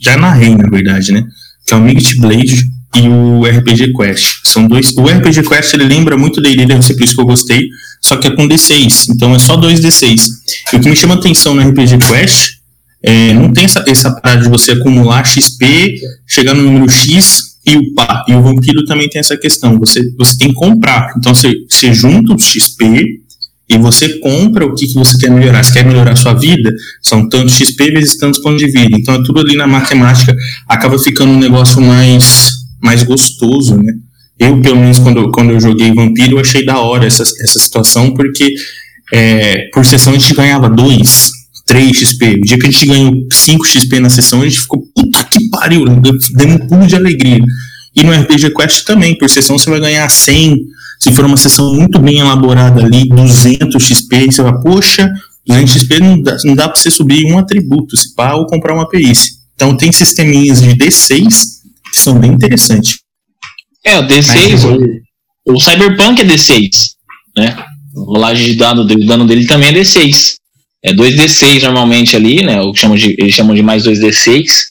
já 0.00 0.16
narrei, 0.16 0.54
na 0.54 0.68
verdade, 0.68 1.12
né? 1.12 1.24
Que 1.66 1.74
é 1.74 1.76
o 1.76 1.80
Mixed 1.80 2.20
Blade 2.20 2.56
e 2.94 3.08
o 3.08 3.44
RPG 3.44 3.92
Quest. 3.92 4.40
São 4.44 4.66
dois. 4.66 4.94
O 4.96 5.06
RPG 5.06 5.42
Quest 5.42 5.74
ele 5.74 5.84
lembra 5.84 6.16
muito 6.16 6.40
da 6.40 6.48
Ilha, 6.48 6.66
por 6.66 7.02
isso 7.02 7.14
que 7.14 7.20
eu 7.20 7.26
gostei, 7.26 7.66
só 8.00 8.16
que 8.16 8.28
é 8.28 8.30
com 8.30 8.48
D6. 8.48 9.06
Então 9.10 9.34
é 9.34 9.38
só 9.38 9.56
dois 9.56 9.80
D6. 9.80 10.26
E 10.72 10.76
o 10.76 10.80
que 10.80 10.88
me 10.88 10.96
chama 10.96 11.14
a 11.14 11.18
atenção 11.18 11.54
no 11.54 11.68
RPG 11.68 11.98
Quest 11.98 12.55
é, 13.06 13.32
não 13.32 13.52
tem 13.52 13.64
essa, 13.64 13.84
essa 13.86 14.10
parada 14.20 14.42
de 14.42 14.48
você 14.48 14.72
acumular 14.72 15.24
XP, 15.24 15.94
chegar 16.26 16.54
no 16.54 16.62
número 16.64 16.90
X 16.90 17.56
e 17.64 17.76
upar. 17.76 18.24
E 18.28 18.34
o 18.34 18.42
vampiro 18.42 18.84
também 18.84 19.08
tem 19.08 19.20
essa 19.20 19.36
questão. 19.36 19.78
Você, 19.78 20.02
você 20.18 20.36
tem 20.36 20.48
que 20.48 20.54
comprar. 20.54 21.14
Então 21.16 21.32
você, 21.32 21.54
você 21.70 21.94
junta 21.94 22.34
o 22.34 22.38
XP 22.38 23.04
e 23.68 23.78
você 23.78 24.18
compra 24.18 24.66
o 24.66 24.74
que, 24.74 24.88
que 24.88 24.94
você 24.94 25.16
quer 25.18 25.30
melhorar. 25.30 25.62
Você 25.62 25.74
quer 25.74 25.86
melhorar 25.86 26.14
a 26.14 26.16
sua 26.16 26.34
vida? 26.34 26.74
São 27.00 27.28
tantos 27.28 27.54
XP 27.54 27.92
vezes 27.92 28.18
tantos 28.18 28.40
pontos 28.42 28.58
de 28.58 28.66
vida. 28.72 28.96
Então 28.98 29.14
é 29.14 29.22
tudo 29.22 29.38
ali 29.38 29.54
na 29.54 29.68
matemática. 29.68 30.34
Acaba 30.68 30.98
ficando 30.98 31.30
um 31.30 31.38
negócio 31.38 31.80
mais, 31.80 32.48
mais 32.82 33.04
gostoso, 33.04 33.76
né? 33.76 33.92
Eu, 34.36 34.60
pelo 34.60 34.80
menos, 34.80 34.98
quando, 34.98 35.30
quando 35.30 35.50
eu 35.52 35.60
joguei 35.60 35.94
Vampiro, 35.94 36.32
eu 36.32 36.40
achei 36.40 36.64
da 36.64 36.80
hora 36.80 37.06
essa, 37.06 37.22
essa 37.22 37.58
situação, 37.58 38.12
porque 38.12 38.52
é, 39.12 39.70
por 39.72 39.86
sessão 39.86 40.12
a 40.12 40.18
gente 40.18 40.34
ganhava 40.34 40.68
2, 40.68 41.35
3 41.66 41.90
XP. 41.96 42.34
O 42.34 42.40
dia 42.42 42.58
que 42.58 42.66
a 42.66 42.70
gente 42.70 42.86
ganhou 42.86 43.12
5 43.30 43.66
XP 43.66 44.00
na 44.00 44.08
sessão, 44.08 44.40
a 44.40 44.44
gente 44.48 44.60
ficou, 44.60 44.86
puta 44.94 45.24
que 45.24 45.50
pariu, 45.50 45.84
deu 45.84 46.48
um 46.48 46.58
pulo 46.66 46.86
de 46.86 46.94
alegria. 46.94 47.38
E 47.94 48.04
no 48.04 48.12
RPG 48.12 48.54
Quest 48.54 48.84
também, 48.84 49.16
por 49.18 49.28
sessão 49.28 49.58
você 49.58 49.68
vai 49.68 49.80
ganhar 49.80 50.08
100. 50.08 50.56
Se 51.00 51.12
for 51.12 51.24
uma 51.24 51.36
sessão 51.36 51.74
muito 51.74 51.98
bem 51.98 52.18
elaborada 52.18 52.84
ali, 52.84 53.08
200 53.08 53.82
XP, 53.82 54.26
você 54.26 54.42
vai, 54.42 54.52
poxa, 54.60 55.10
200 55.46 55.72
XP 55.72 56.00
não 56.00 56.22
dá, 56.22 56.36
não 56.44 56.54
dá 56.54 56.68
pra 56.68 56.80
você 56.80 56.90
subir 56.90 57.24
um 57.26 57.38
atributo, 57.38 57.96
se 57.96 58.14
pá, 58.14 58.34
ou 58.34 58.46
comprar 58.46 58.74
uma 58.74 58.88
perícia. 58.88 59.32
Então 59.54 59.76
tem 59.76 59.90
sisteminhas 59.90 60.60
de 60.60 60.74
D6 60.74 61.26
que 61.92 61.98
são 61.98 62.18
bem 62.18 62.32
interessantes. 62.32 62.98
É, 63.84 63.98
o 63.98 64.06
D6, 64.06 65.02
o, 65.46 65.54
o 65.54 65.60
Cyberpunk 65.60 66.20
é 66.20 66.24
D6, 66.24 66.68
né? 67.36 67.56
A 67.56 67.66
rolagem 68.00 68.46
de 68.46 68.54
dano 68.56 68.82
o 68.82 69.06
dano 69.06 69.26
dele 69.26 69.46
também 69.46 69.70
é 69.70 69.72
D6. 69.72 70.34
É 70.86 70.92
2D6 70.92 71.62
normalmente 71.62 72.14
ali, 72.14 72.44
né? 72.44 72.62
O 72.62 72.72
chamam 72.72 72.96
de, 72.96 73.16
eles 73.18 73.34
chamam 73.34 73.56
de 73.56 73.62
mais 73.62 73.84
2D6. 73.84 74.66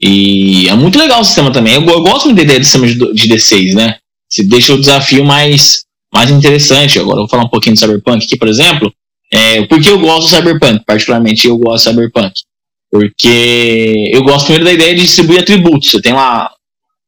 E 0.00 0.66
é 0.66 0.74
muito 0.74 0.98
legal 0.98 1.20
o 1.20 1.24
sistema 1.24 1.52
também. 1.52 1.74
Eu, 1.74 1.84
eu 1.84 2.00
gosto 2.00 2.24
muito 2.24 2.36
da 2.36 2.42
ideia 2.42 2.58
do 2.58 2.64
sistema 2.64 2.86
de, 2.86 2.94
de 2.94 3.28
D6, 3.28 3.74
né? 3.74 3.96
Se 4.30 4.48
deixa 4.48 4.72
o 4.72 4.80
desafio 4.80 5.24
mais, 5.24 5.82
mais 6.12 6.30
interessante. 6.30 6.98
Agora 6.98 7.16
eu 7.16 7.22
vou 7.22 7.28
falar 7.28 7.44
um 7.44 7.48
pouquinho 7.48 7.74
do 7.74 7.78
Cyberpunk 7.78 8.24
aqui, 8.24 8.38
por 8.38 8.48
exemplo. 8.48 8.90
É, 9.30 9.66
por 9.66 9.78
que 9.78 9.90
eu 9.90 9.98
gosto 9.98 10.30
do 10.30 10.34
Cyberpunk? 10.34 10.84
Particularmente 10.86 11.46
eu 11.46 11.58
gosto 11.58 11.84
do 11.84 11.90
Cyberpunk. 11.90 12.32
Porque 12.90 14.10
eu 14.10 14.22
gosto 14.22 14.46
primeiro 14.46 14.64
da 14.64 14.72
ideia 14.72 14.94
de 14.94 15.02
distribuir 15.02 15.40
atributos. 15.40 15.90
Você 15.90 16.00
tem 16.00 16.14
lá, 16.14 16.50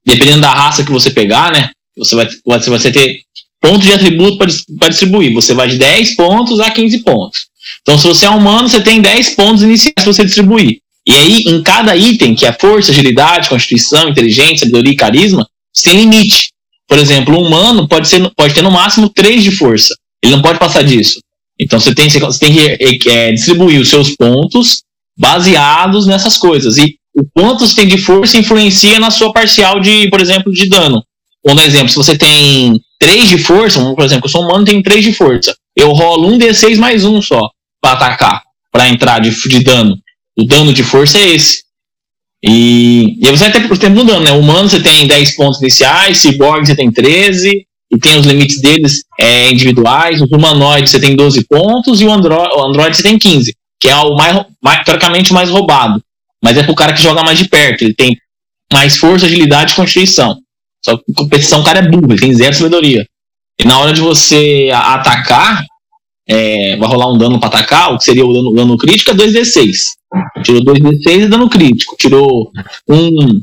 dependendo 0.05 0.43
da 0.43 0.52
raça 0.52 0.85
que 0.85 0.93
você 0.93 1.11
pegar, 1.11 1.50
né? 1.50 1.71
Você 1.97 2.14
vai, 2.14 2.29
você 2.45 2.69
vai 2.69 2.79
ter 2.79 3.23
pontos 3.59 3.87
de 3.87 3.93
atributo 3.93 4.37
para 4.37 4.88
distribuir. 4.88 5.33
Você 5.33 5.55
vai 5.55 5.69
de 5.69 5.79
10 5.79 6.17
pontos 6.17 6.61
a 6.61 6.71
15 6.71 6.99
pontos. 6.99 7.50
Então, 7.83 7.99
se 7.99 8.07
você 8.07 8.26
é 8.26 8.31
humano, 8.31 8.69
você 8.69 8.81
tem 8.81 9.00
10 9.00 9.31
pontos 9.31 9.62
iniciais 9.62 9.95
para 9.95 10.12
você 10.12 10.25
distribuir. 10.25 10.79
E 11.07 11.14
aí, 11.14 11.43
em 11.47 11.62
cada 11.62 11.97
item, 11.97 12.35
que 12.35 12.47
é 12.47 12.52
força, 12.52 12.90
agilidade, 12.90 13.49
constituição, 13.49 14.09
inteligência, 14.09 14.59
sabedoria 14.59 14.93
e 14.93 14.97
carisma, 14.97 15.47
você 15.73 15.90
tem 15.90 16.00
limite. 16.00 16.50
Por 16.87 16.99
exemplo, 16.99 17.37
o 17.37 17.47
humano 17.47 17.88
pode, 17.88 18.09
ser, 18.09 18.31
pode 18.37 18.55
ter 18.55 18.62
no 18.62 18.71
máximo 18.71 19.09
3 19.09 19.43
de 19.43 19.52
força. 19.52 19.95
Ele 20.23 20.35
não 20.35 20.43
pode 20.43 20.59
passar 20.59 20.83
disso. 20.83 21.21
Então, 21.59 21.79
você 21.79 21.95
tem, 21.95 22.09
você 22.09 22.38
tem 22.38 22.52
que 22.99 23.09
é, 23.09 23.33
distribuir 23.33 23.81
os 23.81 23.88
seus 23.88 24.14
pontos 24.17 24.83
baseados 25.17 26.07
nessas 26.07 26.37
coisas. 26.37 26.79
E 26.79 26.97
o 27.14 27.25
quanto 27.35 27.67
você 27.67 27.75
tem 27.75 27.87
de 27.87 27.99
força 27.99 28.38
influencia 28.38 28.99
na 28.99 29.11
sua 29.11 29.33
parcial 29.33 29.81
de, 29.81 30.09
por 30.09 30.21
exemplo, 30.21 30.52
de 30.52 30.69
dano. 30.69 31.02
Ou 31.45 31.55
no 31.55 31.62
exemplo, 31.62 31.88
se 31.88 31.97
você 31.97 32.17
tem 32.17 32.81
3 32.99 33.29
de 33.29 33.38
força, 33.38 33.81
por 33.95 34.05
exemplo, 34.05 34.26
eu 34.26 34.31
sou 34.31 34.43
humano 34.43 34.64
tenho 34.64 34.83
3 34.83 35.05
de 35.05 35.12
força. 35.12 35.55
Eu 35.77 35.93
rolo 35.93 36.29
um 36.29 36.39
D6 36.39 36.77
mais 36.77 37.05
um 37.05 37.21
só 37.23 37.50
para 37.81 37.93
atacar, 37.93 38.43
para 38.73 38.89
entrar 38.89 39.21
de, 39.21 39.31
de 39.31 39.65
dano. 39.65 39.97
O 40.39 40.45
dano 40.45 40.73
de 40.73 40.83
força 40.83 41.19
é 41.19 41.31
esse. 41.31 41.62
E, 42.43 43.17
e 43.21 43.31
você 43.31 43.50
vai 43.50 43.79
ter 43.79 43.91
no 43.91 44.05
dano, 44.05 44.25
né? 44.25 44.33
Humano 44.33 44.69
você 44.69 44.83
tem 44.83 45.07
10 45.07 45.37
pontos 45.37 45.61
iniciais, 45.61 46.19
Cyborg 46.19 46.67
você 46.67 46.75
tem 46.75 46.91
13, 46.91 47.67
e 47.93 47.99
tem 47.99 48.19
os 48.19 48.27
limites 48.27 48.61
deles 48.61 49.03
é, 49.19 49.50
individuais. 49.50 50.21
Os 50.21 50.31
humanoides 50.31 50.91
você 50.91 51.00
tem 51.00 51.15
12 51.15 51.45
pontos, 51.47 52.00
e 52.00 52.05
o, 52.05 52.12
andro 52.12 52.35
o 52.35 52.65
Android 52.65 52.97
você 52.97 53.03
tem 53.03 53.19
15, 53.19 53.55
que 53.79 53.89
é 53.89 53.97
o 53.97 54.15
mais, 54.15 54.47
mais 54.62 54.85
teoricamente 54.85 55.33
o 55.33 55.35
mais 55.35 55.50
roubado. 55.50 56.03
Mas 56.43 56.57
é 56.57 56.62
pro 56.62 56.75
cara 56.75 56.95
que 56.95 57.03
joga 57.03 57.23
mais 57.23 57.39
de 57.39 57.49
perto, 57.49 57.83
ele 57.83 57.95
tem 57.95 58.17
mais 58.73 58.97
força, 58.97 59.27
agilidade 59.27 59.73
e 59.73 59.77
constituição. 59.77 60.39
Só 60.83 60.97
que 60.97 61.12
competição 61.12 61.61
o 61.61 61.65
cara 61.65 61.81
é 61.81 61.89
burro, 61.89 62.12
ele 62.12 62.21
tem 62.21 62.35
zero 62.35 62.55
sabedoria. 62.55 63.07
E 63.61 63.67
na 63.67 63.79
hora 63.79 63.93
de 63.93 64.00
você 64.00 64.71
atacar, 64.73 65.67
é, 66.26 66.76
vai 66.79 66.88
rolar 66.88 67.12
um 67.12 67.19
dano 67.19 67.38
pra 67.38 67.49
atacar, 67.49 67.93
o 67.93 67.99
que 67.99 68.05
seria 68.05 68.25
o 68.25 68.33
dano, 68.33 68.55
dano 68.55 68.76
crítico 68.79 69.11
é 69.11 69.14
2d6. 69.14 69.73
Tirou 70.43 70.64
2d6 70.64 71.25
e 71.25 71.29
dano 71.29 71.49
crítico. 71.49 71.95
Tirou 71.99 72.50
um. 72.88 73.43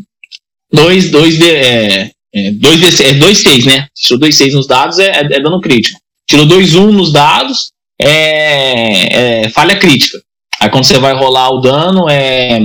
2, 0.74 1.12
2d. 1.12 1.44
É, 1.46 2.12
é, 2.34 2.52
2d6, 2.52 3.06
é 3.06 3.14
2 3.14 3.66
né? 3.66 3.88
Tirou 3.96 4.20
2 4.20 4.36
6 4.36 4.54
nos 4.56 4.68
dados 4.68 4.98
é, 4.98 5.12
é, 5.12 5.20
é 5.20 5.40
dano 5.40 5.62
crítico. 5.62 6.00
Tirou 6.28 6.46
2 6.48 6.74
1 6.74 6.92
nos 6.92 7.12
dados 7.12 7.72
é, 8.02 9.44
é 9.44 9.50
falha 9.50 9.76
crítica. 9.76 10.18
Aí 10.60 10.70
quando 10.70 10.86
você 10.86 10.98
vai 10.98 11.14
rolar 11.14 11.52
o 11.52 11.62
dano 11.62 12.10
é 12.10 12.60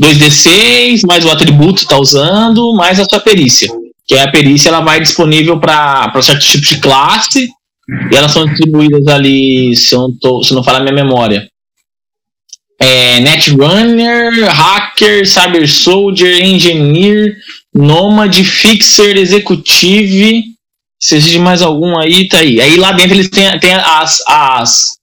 2d6, 0.00 1.02
mais 1.06 1.24
o 1.24 1.30
atributo 1.30 1.82
que 1.82 1.88
tá 1.88 1.96
usando, 1.96 2.74
mais 2.74 2.98
a 2.98 3.04
sua 3.04 3.20
perícia. 3.20 3.70
Que 4.08 4.14
é 4.14 4.22
a 4.22 4.30
perícia 4.30 4.70
ela 4.70 4.80
vai 4.80 5.00
disponível 5.00 5.60
para 5.60 6.10
certos 6.22 6.48
tipos 6.48 6.68
de 6.68 6.80
classe 6.80 7.48
e 8.10 8.16
elas 8.16 8.32
são 8.32 8.46
distribuídas 8.46 9.06
ali, 9.06 9.74
se 9.76 9.94
eu 9.94 10.08
não, 10.22 10.42
se 10.42 10.54
não 10.54 10.62
falar 10.62 10.80
minha 10.80 10.94
memória. 10.94 11.48
É, 12.80 13.20
Netrunner, 13.20 14.48
Hacker, 14.50 15.26
Cyber 15.26 15.68
Soldier, 15.68 16.44
Engineer, 16.44 17.36
Nômade, 17.74 18.44
Fixer, 18.44 19.16
Executive. 19.16 20.44
Se 21.00 21.16
existe 21.16 21.38
mais 21.38 21.62
algum 21.62 21.98
aí, 21.98 22.28
tá 22.28 22.38
aí. 22.38 22.60
Aí 22.60 22.76
lá 22.76 22.92
dentro 22.92 23.14
eles 23.14 23.30
têm, 23.30 23.58
têm 23.58 23.74
as, 23.74 24.22
as, 24.26 24.96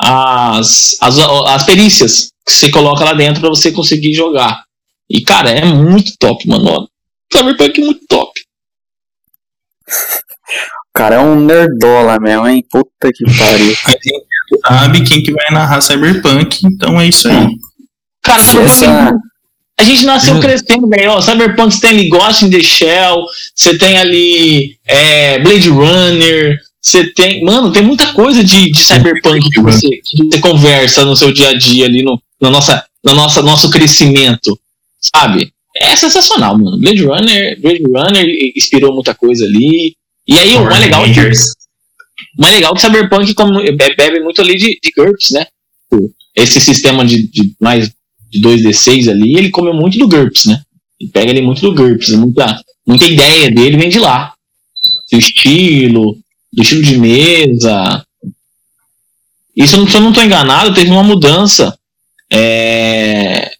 as, 0.00 0.96
as, 1.00 1.18
as 1.18 1.62
perícias 1.64 2.32
que 2.46 2.52
você 2.52 2.70
coloca 2.70 3.04
lá 3.04 3.14
dentro 3.14 3.40
para 3.40 3.50
você 3.50 3.70
conseguir 3.70 4.14
jogar. 4.14 4.64
E, 5.08 5.20
cara, 5.22 5.50
é 5.50 5.64
muito 5.64 6.12
top, 6.18 6.46
mano. 6.48 6.88
Cyberpunk 7.32 7.80
é 7.80 7.84
muito 7.84 8.00
top. 8.08 8.21
O 9.92 10.92
cara 10.98 11.16
é 11.16 11.18
um 11.20 11.40
nerdola 11.40 12.18
mesmo, 12.20 12.46
hein? 12.46 12.64
Puta 12.70 13.10
que 13.14 13.24
pariu. 13.38 13.74
A 13.86 13.90
gente 13.90 14.60
sabe 14.66 15.04
quem 15.04 15.22
que 15.22 15.32
vai 15.32 15.46
narrar 15.50 15.80
Cyberpunk, 15.80 16.60
então 16.64 17.00
é 17.00 17.08
isso 17.08 17.28
aí. 17.28 17.48
Cara, 18.22 18.40
Se 18.40 18.58
essa- 18.58 19.14
a 19.78 19.82
gente 19.84 20.04
nasceu 20.04 20.34
Eu- 20.36 20.40
crescendo, 20.40 20.86
velho. 20.88 21.12
Ó, 21.12 21.20
Cyberpunk 21.20 21.72
você 21.74 21.80
tem 21.80 21.90
ali 21.90 22.08
Ghost 22.08 22.44
in 22.44 22.50
the 22.50 22.60
Shell, 22.62 23.24
você 23.54 23.76
tem 23.78 23.96
ali 23.98 24.76
é, 24.86 25.38
Blade 25.38 25.68
Runner, 25.70 26.58
você 26.80 27.06
tem. 27.12 27.42
Mano, 27.42 27.72
tem 27.72 27.82
muita 27.82 28.12
coisa 28.12 28.44
de, 28.44 28.70
de 28.70 28.78
Cyberpunk 28.84 29.48
que 29.48 29.60
você, 29.60 29.88
que 29.88 30.24
você 30.30 30.38
conversa 30.40 31.04
no 31.04 31.16
seu 31.16 31.32
dia 31.32 31.48
a 31.50 31.58
dia 31.58 31.86
ali, 31.86 32.02
no, 32.02 32.20
na 32.40 32.50
nossa, 32.50 32.84
no 33.04 33.14
nossa, 33.14 33.40
nosso 33.42 33.70
crescimento, 33.70 34.58
sabe? 35.00 35.52
É 35.82 35.96
sensacional, 35.96 36.56
mano. 36.58 36.78
Blade 36.78 37.02
Runner, 37.04 37.60
Blade 37.60 37.82
Runner 37.92 38.26
inspirou 38.56 38.94
muita 38.94 39.14
coisa 39.14 39.44
ali. 39.44 39.94
E 40.26 40.38
aí, 40.38 40.54
o 40.56 40.64
mais 40.64 40.80
legal, 40.80 41.04
Rangers. 41.04 41.46
o 42.38 42.42
mais 42.42 42.54
legal 42.54 42.72
é 42.72 42.74
que 42.76 42.80
Cyberpunk 42.80 43.34
como, 43.34 43.60
be- 43.60 43.94
bebe 43.96 44.20
muito 44.20 44.40
ali 44.40 44.54
de, 44.56 44.78
de 44.82 44.92
GURPS, 44.96 45.30
né? 45.32 45.46
Esse 46.36 46.60
sistema 46.60 47.04
de, 47.04 47.28
de 47.28 47.54
mais 47.60 47.90
de 48.30 48.40
2D6 48.40 49.10
ali, 49.10 49.36
ele 49.36 49.50
come 49.50 49.72
muito 49.72 49.98
do 49.98 50.08
GURPS, 50.08 50.46
né? 50.46 50.62
Ele 51.00 51.10
pega 51.10 51.30
ele 51.30 51.42
muito 51.42 51.60
do 51.60 51.74
GURPS, 51.74 52.10
muita, 52.12 52.62
muita 52.86 53.06
ideia 53.06 53.50
dele 53.50 53.76
vem 53.76 53.88
de 53.88 53.98
lá. 53.98 54.32
Do 55.10 55.18
estilo, 55.18 56.16
do 56.52 56.62
estilo 56.62 56.82
de 56.82 56.96
mesa. 56.96 58.06
Isso, 59.56 59.86
se 59.88 59.96
eu 59.96 60.00
não 60.00 60.08
estou 60.10 60.22
enganado, 60.24 60.72
teve 60.72 60.90
uma 60.90 61.02
mudança 61.02 61.76
é, 62.32 63.50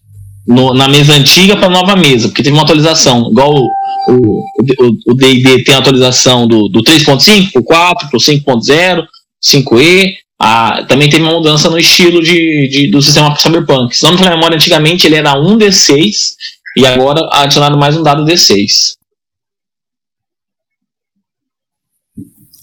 no- 0.47 0.73
na 0.73 0.87
mesa 0.87 1.13
antiga 1.13 1.55
para 1.55 1.69
nova 1.69 1.95
mesa, 1.95 2.27
porque 2.27 2.43
teve 2.43 2.55
uma 2.55 2.63
atualização, 2.63 3.29
igual 3.31 3.53
o- 3.53 3.69
o 4.09 4.43
o- 4.79 5.11
o 5.11 5.13
D&D 5.15 5.63
tem 5.63 5.73
a 5.75 5.77
atualização 5.77 6.45
do, 6.47 6.67
do 6.67 6.81
3.5 6.83 7.51
pro 7.53 7.63
4, 7.63 8.09
pro 8.09 8.19
5.0, 8.19 9.05
5E, 9.41 10.15
ah, 10.39 10.83
também 10.87 11.09
teve 11.09 11.23
uma 11.23 11.33
mudança 11.33 11.69
no 11.69 11.79
estilo 11.79 12.21
de, 12.21 12.67
de- 12.69 12.91
do 12.91 13.01
sistema 13.01 13.35
Cyberpunk. 13.37 13.95
Se 13.95 14.03
não 14.03 14.13
me 14.17 14.27
a 14.27 14.31
memória, 14.31 14.55
antigamente 14.55 15.07
ele 15.07 15.15
era 15.15 15.33
1D6 15.35 16.35
e 16.77 16.85
agora 16.85 17.27
adicionaram 17.31 17.77
mais 17.77 17.95
um 17.95 18.03
dado 18.03 18.25
D6. 18.25 18.95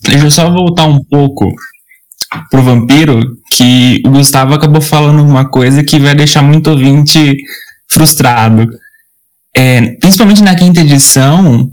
Deixa 0.02 0.26
eu 0.26 0.30
só 0.30 0.50
voltar 0.50 0.86
um 0.86 1.02
pouco 1.04 1.46
pro 2.50 2.62
vampiro, 2.62 3.36
que 3.52 4.00
o 4.06 4.10
Gustavo 4.10 4.54
acabou 4.54 4.80
falando 4.80 5.22
uma 5.22 5.48
coisa 5.48 5.82
que 5.84 5.98
vai 5.98 6.14
deixar 6.14 6.42
muito 6.42 6.70
ouvinte 6.70 7.36
frustrado. 7.92 8.66
É, 9.54 9.96
principalmente 9.96 10.42
na 10.42 10.54
quinta 10.54 10.80
edição, 10.80 11.70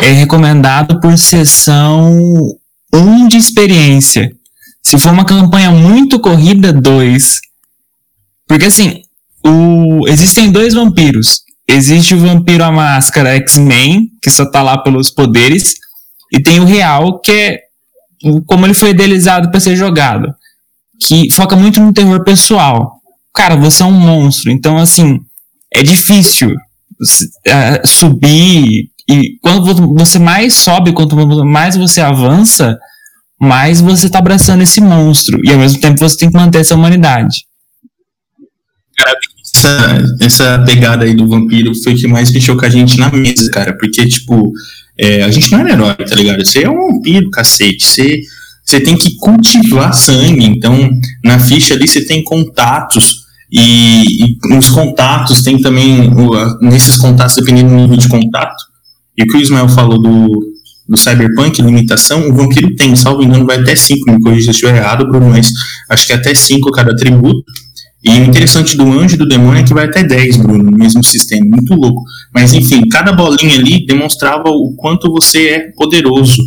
é 0.00 0.12
recomendado 0.12 1.00
por 1.00 1.16
sessão 1.18 2.16
1 2.94 3.28
de 3.28 3.36
experiência. 3.36 4.30
Se 4.82 4.98
for 4.98 5.12
uma 5.12 5.24
campanha 5.24 5.70
muito 5.70 6.20
corrida, 6.20 6.72
2. 6.72 7.40
Porque 8.46 8.66
assim, 8.66 9.02
o- 9.44 10.08
existem 10.08 10.50
dois 10.50 10.74
vampiros. 10.74 11.42
Existe 11.68 12.14
o 12.14 12.18
vampiro 12.20 12.64
à 12.64 12.72
máscara 12.72 13.36
X-Men, 13.36 14.08
que 14.22 14.30
só 14.30 14.44
tá 14.50 14.62
lá 14.62 14.78
pelos 14.78 15.10
poderes, 15.10 15.74
e 16.32 16.40
tem 16.42 16.58
o 16.60 16.64
real, 16.64 17.20
que 17.20 17.30
é 17.30 17.58
como 18.46 18.66
ele 18.66 18.74
foi 18.74 18.90
idealizado 18.90 19.50
para 19.50 19.60
ser 19.60 19.76
jogado, 19.76 20.34
que 21.00 21.30
foca 21.32 21.56
muito 21.56 21.80
no 21.80 21.92
terror 21.92 22.22
pessoal. 22.24 23.00
Cara, 23.32 23.56
você 23.56 23.82
é 23.82 23.86
um 23.86 23.92
monstro, 23.92 24.50
então 24.50 24.78
assim, 24.78 25.20
é 25.72 25.82
difícil 25.82 26.54
eh, 27.46 27.82
subir 27.86 28.90
e 29.08 29.38
quando 29.42 29.64
vo- 29.74 29.94
você 29.94 30.18
mais 30.18 30.54
sobe, 30.54 30.92
quanto 30.92 31.16
mais 31.44 31.76
você 31.76 32.00
avança, 32.00 32.78
mais 33.40 33.80
você 33.80 34.08
tá 34.08 34.18
abraçando 34.18 34.62
esse 34.62 34.80
monstro 34.80 35.40
e 35.44 35.50
ao 35.50 35.58
mesmo 35.58 35.80
tempo 35.80 35.98
você 35.98 36.16
tem 36.16 36.30
que 36.30 36.36
manter 36.36 36.58
essa 36.60 36.74
humanidade. 36.74 37.36
Essa, 39.56 40.04
essa 40.20 40.64
pegada 40.64 41.04
aí 41.04 41.14
do 41.14 41.26
vampiro 41.28 41.74
foi 41.82 41.94
o 41.94 41.96
que 41.96 42.06
mais 42.06 42.30
mexeu 42.32 42.56
com 42.56 42.64
a 42.64 42.68
gente 42.70 42.98
na 42.98 43.10
mesa, 43.10 43.50
cara. 43.50 43.76
Porque, 43.76 44.06
tipo, 44.06 44.52
é, 44.98 45.22
a 45.22 45.30
gente 45.30 45.50
não 45.50 45.60
era 45.60 45.72
herói, 45.72 45.94
tá 45.96 46.14
ligado? 46.14 46.44
Você 46.44 46.64
é 46.64 46.70
um 46.70 46.92
vampiro, 46.92 47.30
cacete. 47.30 47.84
Você, 47.86 48.20
você 48.64 48.80
tem 48.80 48.96
que 48.96 49.16
cultivar 49.16 49.92
sangue. 49.94 50.44
Então, 50.44 50.88
na 51.24 51.38
ficha 51.38 51.74
ali 51.74 51.86
você 51.88 52.04
tem 52.06 52.22
contatos. 52.22 53.26
E, 53.52 54.24
e 54.24 54.38
nos 54.48 54.68
contatos 54.68 55.42
tem 55.42 55.60
também, 55.60 56.10
nesses 56.60 56.96
contatos, 56.96 57.36
dependendo 57.36 57.70
do 57.70 57.76
nível 57.76 57.96
de 57.96 58.08
contato. 58.08 58.56
E 59.18 59.22
o 59.22 59.26
que 59.26 59.36
o 59.36 59.40
Ismael 59.40 59.68
falou 59.68 60.00
do, 60.00 60.28
do 60.88 60.96
Cyberpunk, 60.96 61.60
limitação, 61.60 62.28
o 62.28 62.34
vampiro 62.34 62.74
tem, 62.76 62.94
salvo 62.94 63.22
engano, 63.22 63.46
vai 63.46 63.58
até 63.58 63.74
5. 63.74 64.10
Me 64.10 64.20
corrija 64.20 64.44
se 64.44 64.50
estiver 64.50 64.76
errado, 64.76 65.06
Bruno, 65.06 65.30
mas 65.30 65.52
acho 65.88 66.06
que 66.06 66.12
é 66.12 66.16
até 66.16 66.34
5 66.34 66.70
cada 66.70 66.92
atributo. 66.92 67.44
E 68.02 68.08
o 68.08 68.24
interessante 68.24 68.76
do 68.76 68.98
anjo 68.98 69.14
e 69.14 69.18
do 69.18 69.28
demônio 69.28 69.60
é 69.60 69.62
que 69.62 69.74
vai 69.74 69.84
até 69.84 70.02
10, 70.02 70.38
Bruno, 70.38 70.70
no 70.70 70.76
mesmo 70.78 71.04
sistema. 71.04 71.44
Muito 71.44 71.74
louco. 71.74 72.02
Mas 72.34 72.54
enfim, 72.54 72.88
cada 72.88 73.12
bolinha 73.12 73.54
ali 73.54 73.84
demonstrava 73.84 74.48
o 74.48 74.72
quanto 74.76 75.12
você 75.12 75.48
é 75.48 75.58
poderoso. 75.76 76.40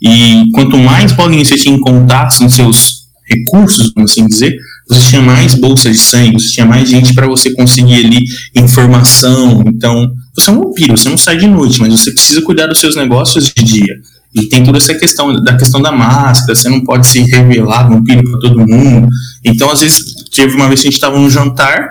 E 0.00 0.50
quanto 0.54 0.78
mais 0.78 1.12
bolinhas 1.12 1.48
você 1.48 1.56
tinha 1.56 1.76
em 1.76 1.80
contato 1.80 2.32
seus 2.48 3.04
recursos, 3.28 3.92
vamos 3.94 4.10
assim 4.10 4.26
dizer, 4.26 4.56
você 4.88 5.10
tinha 5.10 5.22
mais 5.22 5.54
bolsas 5.54 5.96
de 5.96 6.02
sangue, 6.02 6.40
você 6.40 6.52
tinha 6.52 6.66
mais 6.66 6.88
gente 6.88 7.14
para 7.14 7.26
você 7.26 7.52
conseguir 7.54 8.04
ali 8.04 8.20
informação. 8.54 9.62
Então, 9.66 10.12
você 10.34 10.50
é 10.50 10.52
um 10.52 10.60
vampiro, 10.60 10.96
você 10.96 11.08
não 11.08 11.16
sai 11.16 11.36
de 11.36 11.46
noite, 11.46 11.80
mas 11.80 12.00
você 12.00 12.12
precisa 12.12 12.42
cuidar 12.42 12.66
dos 12.66 12.80
seus 12.80 12.96
negócios 12.96 13.52
de 13.54 13.64
dia. 13.64 13.94
E 14.34 14.48
tem 14.48 14.64
toda 14.64 14.78
essa 14.78 14.94
questão 14.94 15.32
da 15.42 15.56
questão 15.56 15.80
da 15.80 15.92
máscara, 15.92 16.54
você 16.54 16.68
não 16.68 16.82
pode 16.82 17.06
se 17.06 17.20
revelar 17.22 17.88
vampiro 17.88 18.22
para 18.22 18.40
todo 18.40 18.66
mundo. 18.66 19.08
Então, 19.44 19.70
às 19.70 19.80
vezes, 19.80 20.02
teve 20.34 20.54
uma 20.54 20.66
vez 20.66 20.80
que 20.80 20.88
a 20.88 20.90
gente 20.90 20.98
estava 20.98 21.18
no 21.18 21.30
jantar 21.30 21.88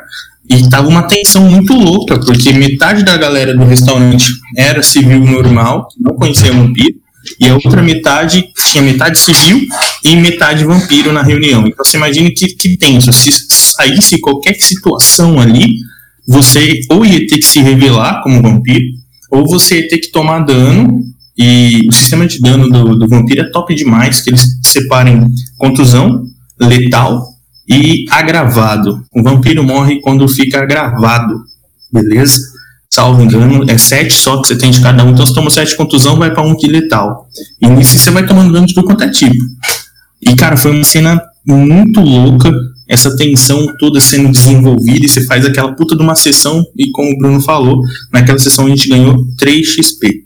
e 0.49 0.69
tava 0.69 0.87
uma 0.87 1.03
tensão 1.03 1.49
muito 1.49 1.73
louca, 1.73 2.19
porque 2.19 2.51
metade 2.51 3.03
da 3.03 3.15
galera 3.15 3.55
do 3.55 3.63
restaurante 3.63 4.27
era 4.57 4.83
civil 4.83 5.21
normal, 5.21 5.87
não 5.97 6.15
conhecia 6.15 6.51
vampiro, 6.51 6.95
e 7.39 7.47
a 7.47 7.53
outra 7.53 7.81
metade 7.81 8.43
tinha 8.69 8.83
metade 8.83 9.17
civil 9.17 9.65
e 10.03 10.15
metade 10.15 10.65
vampiro 10.65 11.13
na 11.13 11.23
reunião. 11.23 11.65
Então 11.65 11.83
você 11.83 11.97
imagina 11.97 12.29
que, 12.35 12.47
que 12.55 12.77
tenso, 12.77 13.11
se 13.13 13.31
saísse 13.49 14.19
qualquer 14.19 14.55
situação 14.55 15.39
ali, 15.39 15.65
você 16.27 16.81
ou 16.89 17.05
ia 17.05 17.25
ter 17.27 17.37
que 17.37 17.45
se 17.45 17.61
revelar 17.61 18.21
como 18.21 18.41
vampiro, 18.41 18.83
ou 19.31 19.47
você 19.47 19.81
ia 19.81 19.87
ter 19.87 19.99
que 19.99 20.11
tomar 20.11 20.39
dano, 20.39 21.01
e 21.37 21.87
o 21.87 21.91
sistema 21.91 22.27
de 22.27 22.39
dano 22.39 22.69
do, 22.69 22.95
do 22.95 23.07
vampiro 23.07 23.41
é 23.41 23.49
top 23.49 23.73
demais, 23.73 24.21
que 24.21 24.29
eles 24.29 24.45
separem 24.61 25.25
contusão, 25.57 26.25
letal 26.59 27.25
e 27.67 28.05
agravado. 28.11 29.03
O 29.15 29.23
vampiro 29.23 29.63
morre 29.63 29.99
quando 30.01 30.27
fica 30.27 30.61
agravado, 30.61 31.43
beleza? 31.91 32.39
Salvo 32.89 33.23
engano, 33.23 33.65
é 33.67 33.75
7 33.75 34.13
só 34.13 34.39
que 34.39 34.47
você 34.47 34.55
tem 34.55 34.69
de 34.69 34.79
cada 34.79 35.03
um. 35.03 35.09
Então, 35.09 35.25
se 35.25 35.33
toma 35.33 35.49
7 35.49 35.75
contusão, 35.75 36.15
vai 36.15 36.31
para 36.31 36.45
1 36.45 36.55
de 36.57 36.67
letal. 36.67 37.27
E 37.59 37.67
nisso 37.67 37.97
você 37.97 38.11
vai 38.11 38.23
tomando 38.23 38.53
dano 38.53 38.67
de 38.67 38.73
tudo 38.75 38.85
quanto 38.85 39.03
é 39.03 39.09
tipo. 39.09 39.33
E, 40.27 40.35
cara, 40.35 40.57
foi 40.57 40.71
uma 40.71 40.83
cena 40.83 41.21
muito 41.45 41.99
louca, 41.99 42.51
essa 42.87 43.15
tensão 43.15 43.65
toda 43.79 43.99
sendo 43.99 44.31
desenvolvida, 44.31 45.05
e 45.05 45.09
você 45.09 45.25
faz 45.25 45.45
aquela 45.45 45.75
puta 45.75 45.95
de 45.95 46.01
uma 46.01 46.15
sessão, 46.15 46.63
e 46.77 46.89
como 46.91 47.11
o 47.11 47.17
Bruno 47.17 47.41
falou, 47.41 47.81
naquela 48.11 48.39
sessão 48.39 48.65
a 48.65 48.69
gente 48.69 48.87
ganhou 48.87 49.15
3 49.37 49.65
XP. 49.65 50.23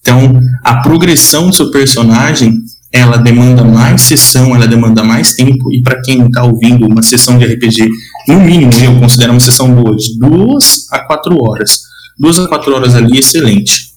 Então, 0.00 0.40
a 0.64 0.80
progressão 0.82 1.48
do 1.48 1.54
seu 1.54 1.70
personagem 1.70 2.52
ela 2.90 3.18
demanda 3.18 3.62
mais 3.62 4.02
sessão, 4.02 4.54
ela 4.54 4.66
demanda 4.66 5.04
mais 5.04 5.34
tempo, 5.34 5.72
e 5.72 5.82
para 5.82 6.00
quem 6.00 6.26
está 6.26 6.42
ouvindo 6.42 6.86
uma 6.86 7.02
sessão 7.02 7.38
de 7.38 7.44
RPG, 7.44 7.86
no 8.26 8.40
mínimo 8.40 8.72
eu 8.82 8.98
considero 8.98 9.32
uma 9.32 9.40
sessão 9.40 9.74
boa 9.74 9.94
de 9.94 10.18
duas 10.18 10.90
a 10.90 11.00
quatro 11.00 11.36
horas. 11.42 11.82
Duas 12.18 12.38
a 12.38 12.48
quatro 12.48 12.74
horas 12.74 12.94
ali, 12.94 13.18
excelente. 13.18 13.88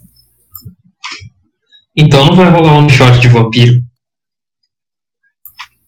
Então 1.95 2.25
não 2.25 2.35
vai 2.35 2.51
rolar 2.51 2.77
um 2.79 2.89
shot 2.89 3.19
de 3.19 3.27
vampiro. 3.27 3.81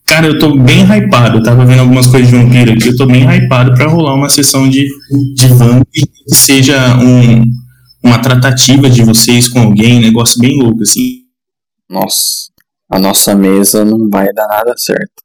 Cara, 0.05 0.27
eu 0.27 0.37
tô 0.37 0.55
bem 0.57 0.83
hypado, 0.83 1.37
eu 1.37 1.43
tava 1.43 1.65
vendo 1.65 1.79
algumas 1.79 2.07
coisas 2.07 2.29
de 2.29 2.35
vampiro 2.35 2.73
aqui, 2.73 2.89
eu 2.89 2.97
tô 2.97 3.05
bem 3.05 3.23
hypado 3.23 3.73
para 3.73 3.87
rolar 3.87 4.15
uma 4.15 4.29
sessão 4.29 4.69
de, 4.69 4.87
de 5.33 5.47
vamp 5.47 5.87
que 5.91 6.35
seja 6.35 6.97
um, 6.97 7.43
uma 8.03 8.19
tratativa 8.19 8.89
de 8.89 9.01
vocês 9.01 9.47
com 9.47 9.59
alguém, 9.59 9.97
um 9.97 10.01
negócio 10.01 10.39
bem 10.39 10.57
louco, 10.61 10.83
assim. 10.83 11.23
Nossa, 11.89 12.49
a 12.91 12.99
nossa 12.99 13.33
mesa 13.33 13.85
não 13.85 14.09
vai 14.09 14.27
dar 14.33 14.47
nada 14.47 14.73
certo. 14.77 15.23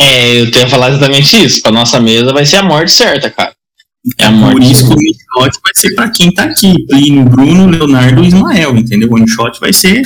É, 0.00 0.40
eu 0.40 0.50
tenho 0.50 0.68
falado 0.68 0.92
exatamente 0.92 1.44
isso. 1.44 1.60
Pra 1.60 1.72
nossa 1.72 2.00
mesa 2.00 2.32
vai 2.32 2.46
ser 2.46 2.56
a 2.58 2.62
morte 2.62 2.92
certa, 2.92 3.30
cara. 3.30 3.52
É 4.18 4.26
a 4.26 4.30
Por 4.30 4.36
morte 4.38 4.70
isso 4.70 4.86
que 4.86 4.94
o 4.94 4.96
one 4.96 5.50
shot 5.50 5.60
vai 5.62 5.72
ser 5.74 5.94
pra 5.94 6.10
quem 6.10 6.32
tá 6.32 6.44
aqui, 6.44 6.72
Plínio, 6.86 7.24
Bruno, 7.24 7.66
Leonardo 7.66 8.22
e 8.22 8.28
Ismael, 8.28 8.76
entendeu? 8.76 9.08
O 9.10 9.14
one 9.14 9.28
shot 9.28 9.58
vai 9.60 9.72
ser 9.72 10.02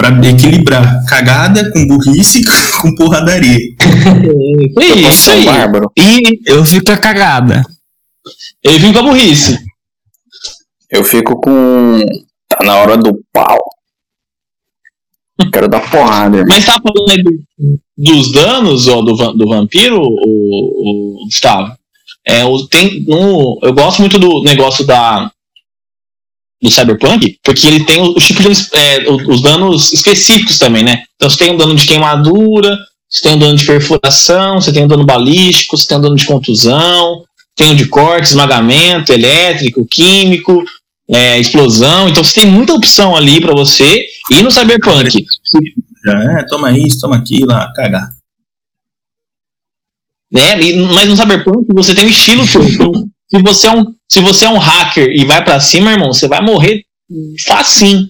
Pra 0.00 0.28
equilibrar 0.28 1.04
cagada 1.06 1.70
com 1.72 1.86
burrice 1.86 2.40
com 2.80 2.94
porradaria. 2.94 3.58
É 4.80 5.08
isso 5.08 5.30
aí. 5.30 5.44
bárbaro. 5.44 5.92
E 5.98 6.40
eu 6.46 6.64
fico 6.64 6.86
com 6.86 6.92
a 6.92 6.96
cagada. 6.96 7.62
Ele 8.64 8.78
vem 8.78 8.92
com 8.94 9.00
a 9.00 9.02
burrice. 9.02 9.58
Eu 10.90 11.04
fico 11.04 11.38
com. 11.38 12.00
Tá 12.48 12.64
na 12.64 12.76
hora 12.76 12.96
do 12.96 13.12
pau. 13.30 13.58
Quero 15.52 15.68
dar 15.68 15.90
porrada. 15.90 16.42
Mas 16.48 16.64
tá 16.64 16.72
falando 16.80 17.10
aí 17.10 17.22
do- 17.22 17.78
dos 17.96 18.32
danos 18.32 18.88
ó, 18.88 19.02
do, 19.02 19.14
do 19.34 19.48
vampiro, 19.48 20.00
o, 20.00 21.22
o 21.22 21.24
Gustavo? 21.26 21.74
É, 22.26 22.42
o, 22.44 22.66
tem, 22.68 23.04
no, 23.06 23.58
eu 23.62 23.72
gosto 23.74 24.00
muito 24.00 24.18
do 24.18 24.42
negócio 24.42 24.84
da 24.86 25.30
do 26.62 26.70
Cyberpunk, 26.70 27.38
porque 27.42 27.66
ele 27.66 27.84
tem 27.84 28.02
os 28.02 28.26
tipos 28.26 28.44
de, 28.44 28.76
é, 28.76 29.10
os 29.10 29.40
danos 29.42 29.92
específicos 29.92 30.58
também, 30.58 30.82
né? 30.84 31.02
Então 31.16 31.28
você 31.30 31.38
tem 31.38 31.52
um 31.52 31.56
dano 31.56 31.74
de 31.74 31.86
queimadura, 31.86 32.76
você 33.08 33.22
tem 33.22 33.34
um 33.34 33.38
dano 33.38 33.56
de 33.56 33.64
perfuração, 33.64 34.60
você 34.60 34.72
tem 34.72 34.84
um 34.84 34.88
dano 34.88 35.04
balístico, 35.04 35.76
você 35.76 35.86
tem 35.86 35.96
um 35.96 36.02
dano 36.02 36.16
de 36.16 36.26
contusão, 36.26 37.22
tem 37.56 37.68
um 37.70 37.74
de 37.74 37.86
corte, 37.88 38.28
esmagamento, 38.28 39.12
elétrico, 39.12 39.86
químico, 39.86 40.62
é, 41.10 41.38
explosão. 41.38 42.08
Então 42.08 42.22
você 42.22 42.40
tem 42.42 42.50
muita 42.50 42.74
opção 42.74 43.16
ali 43.16 43.40
pra 43.40 43.52
você. 43.52 44.04
E 44.30 44.42
no 44.42 44.50
Cyberpunk, 44.50 45.24
Já 46.04 46.40
é, 46.40 46.46
toma 46.46 46.76
isso, 46.78 47.00
toma 47.00 47.16
aquilo, 47.16 47.50
ah, 47.52 47.72
cagar. 47.74 48.08
né? 50.32 50.60
E- 50.62 50.76
mas 50.94 51.08
no 51.08 51.16
Cyberpunk 51.16 51.66
você 51.74 51.94
tem 51.94 52.06
um 52.06 52.10
estilo 52.10 52.44
todo. 52.46 53.08
Se 53.32 53.42
você 53.42 53.66
é 53.68 53.70
um, 53.72 53.84
se 54.10 54.20
você 54.20 54.44
é 54.44 54.48
um 54.48 54.58
hacker 54.58 55.08
e 55.08 55.24
vai 55.24 55.42
pra 55.44 55.60
cima, 55.60 55.92
irmão, 55.92 56.12
você 56.12 56.26
vai 56.28 56.40
morrer 56.40 56.82
facinho. 57.46 58.08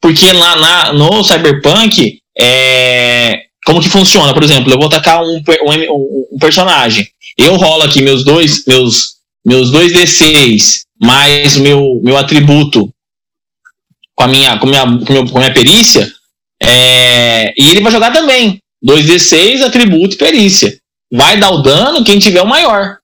Porque 0.00 0.30
lá 0.32 0.56
na, 0.56 0.92
no 0.92 1.22
Cyberpunk, 1.24 2.18
é, 2.38 3.42
como 3.64 3.80
que 3.80 3.88
funciona? 3.88 4.34
Por 4.34 4.42
exemplo, 4.42 4.72
eu 4.72 4.76
vou 4.78 4.86
atacar 4.88 5.22
um, 5.22 5.36
um, 5.64 5.72
um- 6.34 6.38
personagem. 6.38 7.06
Eu 7.38 7.56
rolo 7.56 7.84
aqui 7.84 8.02
meus 8.02 8.24
dois, 8.24 8.64
meus, 8.66 9.14
meus 9.46 9.70
dois 9.70 9.92
D6 9.92 10.80
mais 11.00 11.56
meu, 11.56 12.00
meu 12.02 12.16
atributo 12.16 12.88
com 14.14 14.24
a 14.24 14.28
minha, 14.28 14.58
com 14.58 14.66
minha, 14.66 14.82
com 14.84 15.12
minha, 15.12 15.26
com 15.30 15.38
minha 15.38 15.54
perícia. 15.54 16.12
é, 16.62 17.52
e 17.56 17.68
ele 17.68 17.80
vai 17.80 17.90
jogar 17.92 18.12
também. 18.12 18.58
2D6, 18.84 19.62
atributo 19.62 20.14
e 20.14 20.18
perícia 20.18 20.76
vai 21.12 21.38
dar 21.38 21.50
o 21.50 21.62
dano 21.62 22.04
quem 22.04 22.18
tiver 22.18 22.42
o 22.42 22.46
maior. 22.46 22.98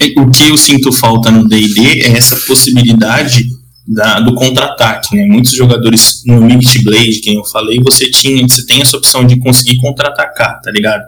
É, 0.00 0.20
O 0.20 0.30
que 0.30 0.44
eu 0.48 0.56
sinto 0.56 0.92
falta 0.92 1.30
no 1.30 1.46
D&D 1.48 2.02
é 2.02 2.16
essa 2.16 2.36
possibilidade 2.46 3.44
da- 3.86 4.20
do 4.20 4.34
contra-ataque, 4.34 5.16
né? 5.16 5.24
Muitos 5.26 5.52
jogadores 5.54 6.22
no 6.26 6.40
Mimic 6.40 6.84
Blade, 6.84 7.20
quem 7.22 7.36
eu 7.36 7.44
falei, 7.44 7.80
você 7.82 8.10
tinha, 8.10 8.46
você 8.46 8.64
tem 8.66 8.82
essa 8.82 8.96
opção 8.96 9.24
de 9.26 9.38
conseguir 9.38 9.76
contra-atacar, 9.78 10.60
tá 10.62 10.70
ligado? 10.70 11.02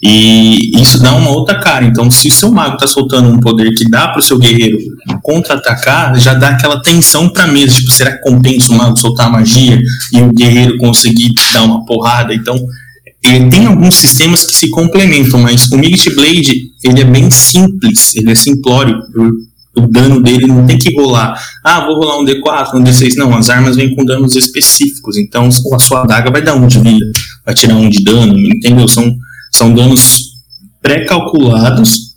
E 0.00 0.70
isso 0.80 1.00
dá 1.02 1.12
uma 1.16 1.30
outra 1.30 1.58
cara. 1.58 1.84
Então, 1.84 2.08
se 2.10 2.28
o 2.28 2.30
seu 2.30 2.52
mago 2.52 2.76
tá 2.76 2.86
soltando 2.86 3.28
um 3.30 3.40
poder 3.40 3.72
que 3.74 3.88
dá 3.90 4.08
pro 4.08 4.22
seu 4.22 4.38
guerreiro 4.38 4.78
contra-atacar, 5.22 6.14
já 6.20 6.34
dá 6.34 6.50
aquela 6.50 6.80
tensão 6.80 7.28
pra 7.28 7.46
mesa. 7.48 7.74
Tipo, 7.76 7.90
será 7.90 8.12
que 8.12 8.22
compensa 8.22 8.72
o 8.72 8.76
mago 8.76 8.96
soltar 8.96 9.26
a 9.26 9.30
magia 9.30 9.78
e 10.12 10.20
o 10.20 10.32
guerreiro 10.32 10.76
conseguir 10.78 11.32
dar 11.52 11.62
uma 11.64 11.84
porrada? 11.84 12.32
Então, 12.32 12.56
ele 13.22 13.50
tem 13.50 13.66
alguns 13.66 13.96
sistemas 13.96 14.44
que 14.44 14.54
se 14.54 14.70
complementam, 14.70 15.40
mas 15.40 15.70
o 15.70 15.76
Migit 15.76 16.14
Blade 16.14 16.70
ele 16.82 17.00
é 17.00 17.04
bem 17.04 17.30
simples, 17.30 18.14
ele 18.14 18.30
é 18.30 18.34
simplório. 18.34 18.96
O, 19.16 19.80
o 19.80 19.86
dano 19.88 20.22
dele 20.22 20.46
não 20.46 20.66
tem 20.66 20.78
que 20.78 20.94
rolar. 20.94 21.40
Ah, 21.64 21.84
vou 21.84 21.96
rolar 21.96 22.18
um 22.18 22.24
D4, 22.24 22.74
um 22.74 22.82
D6. 22.82 23.14
Não, 23.16 23.36
as 23.36 23.50
armas 23.50 23.76
vêm 23.76 23.94
com 23.94 24.04
danos 24.04 24.34
específicos. 24.36 25.16
Então 25.16 25.48
a 25.48 25.78
sua 25.78 26.02
adaga 26.02 26.30
vai 26.30 26.42
dar 26.42 26.54
um 26.54 26.66
de 26.66 26.78
vida, 26.78 27.06
vai 27.44 27.54
tirar 27.54 27.76
um 27.76 27.88
de 27.88 28.02
dano, 28.02 28.38
entendeu? 28.38 28.88
São, 28.88 29.14
são 29.52 29.74
danos 29.74 30.34
pré-calculados. 30.80 32.08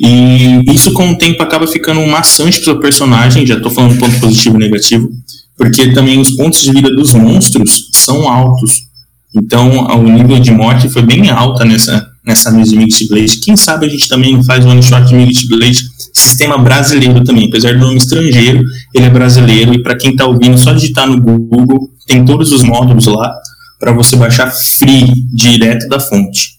E 0.00 0.60
isso 0.72 0.92
com 0.92 1.10
o 1.10 1.18
tempo 1.18 1.42
acaba 1.42 1.66
ficando 1.66 2.04
maçante 2.06 2.56
pro 2.56 2.64
seu 2.64 2.80
personagem. 2.80 3.46
Já 3.46 3.60
tô 3.60 3.70
falando 3.70 3.98
ponto 3.98 4.20
positivo 4.20 4.56
e 4.56 4.60
negativo. 4.60 5.08
Porque 5.56 5.92
também 5.92 6.18
os 6.20 6.32
pontos 6.32 6.62
de 6.62 6.72
vida 6.72 6.90
dos 6.94 7.12
monstros 7.12 7.88
são 7.92 8.28
altos. 8.28 8.93
Então, 9.36 9.86
o 9.88 10.02
nível 10.04 10.38
de 10.38 10.52
morte 10.52 10.88
foi 10.88 11.02
bem 11.02 11.28
alta 11.28 11.64
nessa, 11.64 12.08
nessa 12.24 12.52
mesa 12.52 12.70
de 12.70 12.76
Mixed 12.76 13.08
Blade. 13.08 13.40
Quem 13.40 13.56
sabe 13.56 13.86
a 13.86 13.88
gente 13.88 14.08
também 14.08 14.42
faz 14.44 14.64
um 14.64 14.70
one 14.70 14.82
shot 14.82 15.04
de 15.06 15.14
Mixed 15.14 15.48
Blade, 15.48 15.78
sistema 16.12 16.56
brasileiro 16.56 17.24
também. 17.24 17.48
Apesar 17.48 17.72
do 17.72 17.80
nome 17.80 17.96
estrangeiro, 17.96 18.62
ele 18.94 19.06
é 19.06 19.10
brasileiro. 19.10 19.74
E 19.74 19.82
para 19.82 19.96
quem 19.96 20.12
está 20.12 20.24
ouvindo, 20.24 20.56
só 20.56 20.72
digitar 20.72 21.08
no 21.08 21.20
Google, 21.20 21.90
tem 22.06 22.24
todos 22.24 22.52
os 22.52 22.62
módulos 22.62 23.06
lá 23.06 23.32
para 23.80 23.92
você 23.92 24.14
baixar 24.14 24.50
free, 24.50 25.12
direto 25.34 25.88
da 25.88 25.98
fonte. 25.98 26.50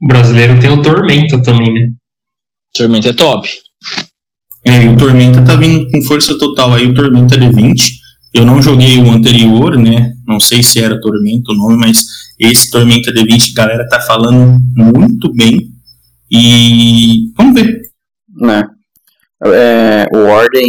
O 0.00 0.06
brasileiro 0.06 0.58
tem 0.58 0.70
o 0.70 0.80
Tormento 0.80 1.40
também, 1.42 1.72
né? 1.72 1.88
Tormenta 2.74 3.10
é 3.10 3.12
top. 3.12 3.48
É, 4.64 4.82
e 4.82 4.88
o 4.88 4.96
Tormenta 4.96 5.42
tá 5.42 5.54
vindo 5.54 5.88
com 5.90 6.02
força 6.02 6.36
total 6.38 6.72
aí, 6.72 6.86
o 6.86 6.94
Tormenta 6.94 7.36
D20. 7.36 8.03
Eu 8.34 8.44
não 8.44 8.60
joguei 8.60 8.98
o 8.98 9.10
anterior, 9.10 9.78
né? 9.78 10.12
Não 10.26 10.40
sei 10.40 10.60
se 10.60 10.80
era 10.80 11.00
Tormenta 11.00 11.52
o 11.52 11.54
nome, 11.54 11.76
mas 11.76 12.04
esse 12.38 12.68
Tormenta 12.68 13.12
D20, 13.12 13.52
a 13.52 13.62
galera 13.62 13.88
tá 13.88 14.00
falando 14.00 14.58
muito 14.76 15.32
bem. 15.32 15.70
E 16.28 17.32
vamos 17.36 17.54
ver. 17.54 17.80
né? 18.40 18.66
É, 19.44 20.06
o 20.12 20.18
Ordem 20.26 20.66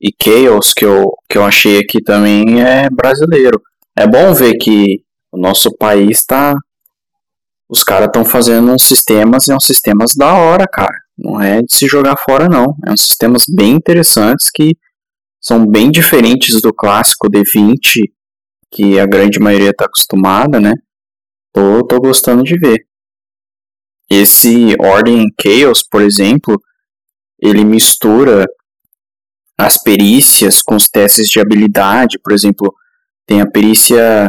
e, 0.00 0.14
Chaos 0.22 0.72
que 0.72 0.84
eu, 0.84 1.12
que 1.28 1.36
eu 1.36 1.44
achei 1.44 1.78
aqui 1.78 2.00
também 2.00 2.62
é 2.62 2.88
brasileiro. 2.88 3.60
É 3.96 4.06
bom 4.06 4.32
ver 4.32 4.54
que 4.58 5.00
o 5.32 5.38
nosso 5.38 5.76
país 5.76 6.24
tá. 6.24 6.54
Os 7.68 7.82
caras 7.82 8.06
estão 8.06 8.24
fazendo 8.24 8.70
uns 8.70 8.84
sistemas 8.84 9.48
e 9.48 9.52
uns 9.52 9.66
sistemas 9.66 10.12
da 10.16 10.34
hora, 10.34 10.66
cara. 10.72 10.94
Não 11.18 11.40
é 11.40 11.62
de 11.62 11.74
se 11.74 11.88
jogar 11.88 12.16
fora, 12.24 12.48
não. 12.48 12.76
É 12.86 12.92
uns 12.92 13.00
sistemas 13.00 13.42
bem 13.48 13.72
interessantes 13.72 14.50
que 14.54 14.76
são 15.46 15.64
bem 15.64 15.92
diferentes 15.92 16.60
do 16.60 16.74
clássico 16.74 17.28
D20, 17.30 18.10
que 18.72 18.98
a 18.98 19.06
grande 19.06 19.38
maioria 19.38 19.72
tá 19.72 19.84
acostumada, 19.84 20.58
né? 20.58 20.72
Tô, 21.52 21.86
tô 21.86 22.00
gostando 22.00 22.42
de 22.42 22.58
ver. 22.58 22.84
Esse 24.10 24.74
Ordem 24.80 25.26
Chaos, 25.40 25.84
por 25.88 26.02
exemplo, 26.02 26.60
ele 27.40 27.64
mistura 27.64 28.44
as 29.56 29.80
perícias 29.80 30.60
com 30.60 30.74
os 30.74 30.88
testes 30.88 31.28
de 31.28 31.38
habilidade. 31.38 32.18
Por 32.18 32.32
exemplo, 32.32 32.74
tem 33.24 33.40
a 33.40 33.48
perícia 33.48 34.28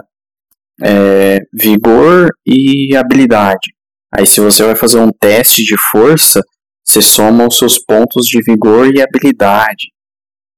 é, 0.84 1.40
vigor 1.52 2.30
e 2.46 2.96
habilidade. 2.96 3.74
Aí, 4.14 4.28
se 4.28 4.40
você 4.40 4.64
vai 4.64 4.76
fazer 4.76 5.00
um 5.00 5.12
teste 5.12 5.64
de 5.64 5.76
força, 5.90 6.42
você 6.86 7.02
soma 7.02 7.48
os 7.48 7.58
seus 7.58 7.80
pontos 7.84 8.28
de 8.28 8.40
vigor 8.44 8.94
e 8.96 9.02
habilidade 9.02 9.97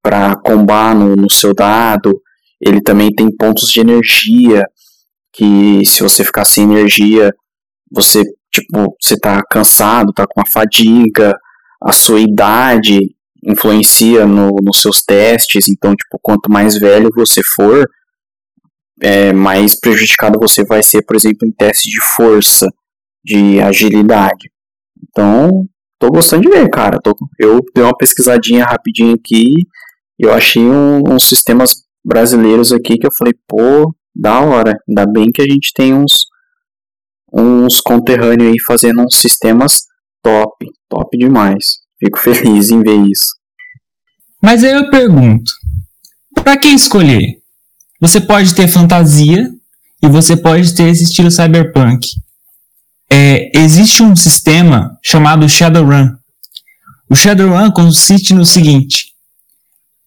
para 0.02 0.36
combar 0.36 0.94
no, 0.94 1.14
no 1.14 1.30
seu 1.30 1.54
dado. 1.54 2.20
Ele 2.60 2.80
também 2.80 3.10
tem 3.10 3.34
pontos 3.34 3.68
de 3.70 3.80
energia, 3.80 4.64
que 5.32 5.84
se 5.84 6.02
você 6.02 6.24
ficar 6.24 6.44
sem 6.44 6.64
energia, 6.64 7.32
você 7.90 8.22
tipo, 8.52 8.96
você 9.00 9.16
tá 9.16 9.40
cansado, 9.50 10.12
tá 10.12 10.26
com 10.26 10.40
uma 10.40 10.46
fadiga, 10.46 11.32
a 11.82 11.92
sua 11.92 12.20
idade 12.20 12.98
influencia 13.42 14.26
no, 14.26 14.50
nos 14.62 14.82
seus 14.82 15.02
testes, 15.02 15.68
então, 15.68 15.94
tipo, 15.94 16.18
quanto 16.20 16.50
mais 16.50 16.76
velho 16.76 17.08
você 17.14 17.42
for, 17.42 17.88
é, 19.00 19.32
mais 19.32 19.78
prejudicado 19.78 20.38
você 20.38 20.62
vai 20.64 20.82
ser, 20.82 21.02
por 21.06 21.16
exemplo, 21.16 21.48
em 21.48 21.52
testes 21.52 21.90
de 21.90 22.00
força, 22.14 22.66
de 23.24 23.60
agilidade. 23.60 24.50
Então, 25.08 25.66
tô 25.98 26.10
gostando 26.10 26.42
de 26.42 26.50
ver, 26.50 26.68
cara. 26.68 26.98
Tô, 27.02 27.14
eu 27.38 27.60
dei 27.74 27.82
uma 27.82 27.96
pesquisadinha 27.96 28.64
rapidinho 28.64 29.14
aqui 29.14 29.54
eu 30.22 30.32
achei 30.32 30.62
um, 30.62 31.02
uns 31.08 31.28
sistemas 31.28 31.70
brasileiros 32.04 32.72
aqui 32.72 32.96
que 32.96 33.06
eu 33.06 33.14
falei, 33.16 33.34
pô, 33.46 33.94
da 34.14 34.40
hora. 34.40 34.76
Ainda 34.88 35.06
bem 35.06 35.30
que 35.32 35.42
a 35.42 35.46
gente 35.46 35.72
tem 35.74 35.94
uns 35.94 36.12
uns 37.32 37.80
conterrâneos 37.80 38.50
aí 38.50 38.60
fazendo 38.66 39.02
uns 39.02 39.20
sistemas 39.20 39.84
top, 40.22 40.66
top 40.88 41.16
demais. 41.16 41.64
Fico 41.98 42.18
feliz 42.18 42.70
em 42.70 42.82
ver 42.82 43.06
isso. 43.06 43.34
Mas 44.42 44.64
aí 44.64 44.72
eu 44.72 44.90
pergunto: 44.90 45.52
pra 46.34 46.56
que 46.56 46.68
escolher? 46.68 47.38
Você 48.00 48.20
pode 48.20 48.54
ter 48.54 48.66
fantasia 48.66 49.50
e 50.02 50.08
você 50.08 50.36
pode 50.36 50.74
ter 50.74 50.88
esse 50.88 51.04
estilo 51.04 51.30
cyberpunk. 51.30 52.08
É, 53.10 53.50
existe 53.58 54.02
um 54.02 54.16
sistema 54.16 54.98
chamado 55.02 55.48
Shadowrun. 55.48 56.16
O 57.10 57.14
Shadowrun 57.14 57.70
consiste 57.70 58.32
no 58.32 58.46
seguinte: 58.46 59.09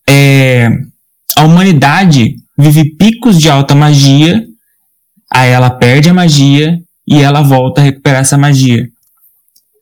é, 0.07 0.69
a 1.37 1.43
humanidade 1.43 2.35
vive 2.57 2.95
picos 2.95 3.39
de 3.39 3.49
alta 3.49 3.73
magia, 3.73 4.43
aí 5.31 5.49
ela 5.49 5.69
perde 5.69 6.09
a 6.09 6.13
magia 6.13 6.77
e 7.07 7.21
ela 7.21 7.41
volta 7.41 7.81
a 7.81 7.83
recuperar 7.83 8.21
essa 8.21 8.37
magia. 8.37 8.87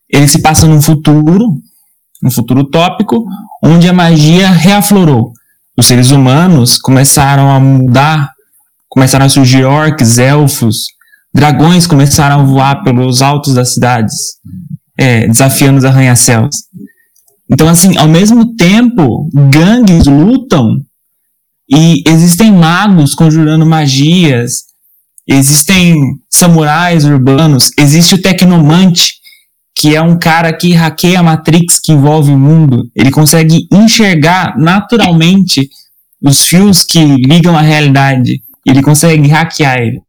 Ele 0.10 0.28
se 0.28 0.42
passa 0.42 0.68
num 0.68 0.82
futuro, 0.82 1.58
um 2.24 2.32
futuro 2.32 2.70
tópico, 2.70 3.26
onde 3.64 3.88
a 3.88 3.94
magia 3.94 4.50
reaflorou. 4.50 5.34
os 5.78 5.86
seres 5.86 6.12
humanos 6.12 6.78
começaram 6.78 7.50
a 7.50 7.60
mudar, 7.60 8.32
começaram 8.90 9.26
a 9.26 9.30
surgir 9.30 9.64
orcs, 9.64 10.20
elfos, 10.20 10.78
dragões 11.34 11.88
começaram 11.88 12.42
a 12.42 12.44
voar 12.44 12.84
pelos 12.84 13.22
altos 13.22 13.54
das 13.54 13.74
cidades, 13.74 14.16
é, 14.98 15.28
desafiando 15.28 15.80
os 15.80 15.86
arranha-céus. 15.86 16.56
Então, 17.52 17.68
assim, 17.68 17.98
ao 17.98 18.08
mesmo 18.08 18.56
tempo, 18.56 19.30
gangues 19.50 20.06
lutam 20.06 20.78
e 21.70 22.02
existem 22.08 22.52
magos 22.52 23.14
conjurando 23.14 23.66
magias, 23.66 24.64
existem 25.28 25.96
samurais 26.30 27.04
urbanos, 27.06 27.72
existe 27.78 28.16
o 28.16 28.22
tecnomante, 28.22 29.16
que 29.76 29.96
é 29.96 30.02
um 30.02 30.18
cara 30.18 30.56
que 30.56 30.74
hackeia 30.74 31.20
a 31.20 31.24
Matrix 31.24 31.80
que 31.80 31.92
envolve 31.92 32.32
o 32.32 32.40
mundo. 32.40 32.90
Ele 32.96 33.12
consegue 33.12 33.68
enxergar 33.72 34.58
naturalmente 34.58 35.70
os 36.22 36.44
fios 36.44 36.84
que 36.84 37.04
ligam 37.04 37.58
a 37.58 37.62
realidade. 37.62 38.42
Ele 38.66 38.82
consegue 38.82 39.28
hackear 39.28 39.78
ele. 39.78 40.02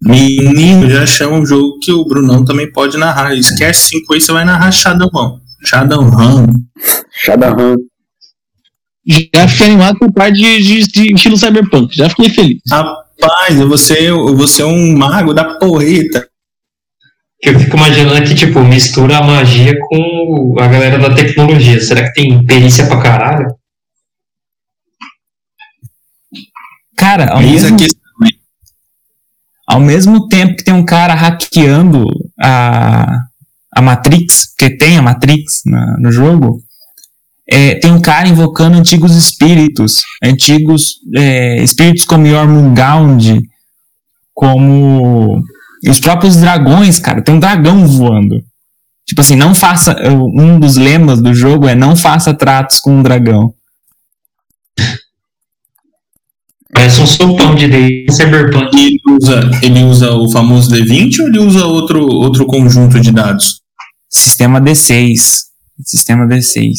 Menino, 0.00 0.88
já 0.88 1.04
chama 1.04 1.36
um 1.36 1.46
jogo 1.46 1.78
que 1.80 1.92
o 1.92 2.04
Brunão 2.04 2.44
também 2.44 2.70
pode 2.70 2.96
narrar. 2.96 3.34
Esquece 3.34 3.88
5 3.88 4.14
aí, 4.14 4.20
você 4.20 4.32
vai 4.32 4.44
narrar 4.44 4.70
Shadowrun. 4.70 5.40
Shadowrun. 5.64 6.46
Shadowrun. 7.24 7.76
Já 9.34 9.48
fiquei 9.48 9.66
animado 9.66 9.98
com 9.98 10.06
o 10.06 10.12
par 10.12 10.30
de, 10.30 10.62
de, 10.62 10.86
de 10.86 11.14
estilo 11.14 11.36
cyberpunk. 11.36 11.96
Já 11.96 12.08
fiquei 12.10 12.28
feliz. 12.28 12.60
Rapaz, 12.70 13.56
você, 13.56 14.10
você 14.12 14.62
é 14.62 14.66
um 14.66 14.96
mago 14.96 15.32
da 15.32 15.58
porreta. 15.58 16.28
Eu 17.42 17.58
fico 17.58 17.76
imaginando 17.76 18.26
que, 18.26 18.34
tipo, 18.34 18.60
mistura 18.60 19.18
a 19.18 19.22
magia 19.22 19.72
com 19.88 20.56
a 20.58 20.66
galera 20.66 20.98
da 20.98 21.14
tecnologia. 21.14 21.80
Será 21.80 22.04
que 22.04 22.12
tem 22.12 22.44
perícia 22.44 22.86
pra 22.86 23.00
caralho? 23.00 23.46
Cara, 26.96 27.32
ao 27.32 27.40
Eis 27.40 27.62
mesmo, 27.62 27.78
hein? 27.80 27.88
Ao 29.68 29.78
mesmo 29.80 30.26
tempo 30.28 30.56
que 30.56 30.64
tem 30.64 30.72
um 30.72 30.84
cara 30.84 31.14
hackeando 31.14 32.06
a, 32.40 33.06
a 33.76 33.82
Matrix, 33.82 34.48
porque 34.56 34.76
tem 34.78 34.96
a 34.96 35.02
Matrix 35.02 35.60
na- 35.66 35.96
no 35.98 36.10
jogo, 36.10 36.60
é, 37.50 37.74
tem 37.74 37.92
um 37.92 38.00
cara 38.00 38.26
invocando 38.28 38.78
antigos 38.78 39.14
espíritos, 39.14 40.02
antigos 40.22 40.94
é, 41.14 41.62
espíritos 41.62 42.04
como 42.04 42.26
Jormungand, 42.26 43.38
como 44.34 45.42
os 45.86 46.00
próprios 46.00 46.36
dragões, 46.36 46.98
cara, 46.98 47.22
tem 47.22 47.34
um 47.34 47.40
dragão 47.40 47.86
voando. 47.86 48.42
Tipo 49.06 49.20
assim, 49.22 49.36
não 49.36 49.54
faça. 49.54 49.96
Um 50.12 50.58
dos 50.60 50.76
lemas 50.76 51.20
do 51.22 51.34
jogo 51.34 51.66
é 51.66 51.74
não 51.74 51.96
faça 51.96 52.34
tratos 52.34 52.78
com 52.78 52.98
um 52.98 53.02
dragão. 53.02 53.54
Parece 56.72 57.00
um 57.00 57.06
sopão 57.06 57.54
de 57.54 57.66
D 57.68 58.06
cyberpunk. 58.10 58.76
E 58.76 58.86
ele 58.86 59.00
usa, 59.20 59.50
ele 59.62 59.82
usa 59.84 60.12
o 60.12 60.30
famoso 60.30 60.70
D20 60.70 61.20
ou 61.20 61.26
ele 61.28 61.38
usa 61.38 61.64
outro, 61.66 62.00
outro 62.06 62.46
conjunto 62.46 63.00
de 63.00 63.10
dados? 63.10 63.60
Sistema 64.08 64.60
D6. 64.60 65.14
Sistema 65.84 66.26
D6. 66.26 66.72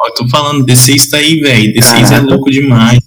Ó, 0.00 0.08
eu 0.08 0.14
tô 0.14 0.28
falando, 0.28 0.64
D6 0.64 1.10
tá 1.10 1.16
aí, 1.18 1.40
velho. 1.40 1.72
D6 1.74 1.98
é 1.98 2.02
Caraca. 2.02 2.26
louco 2.26 2.50
demais. 2.50 3.00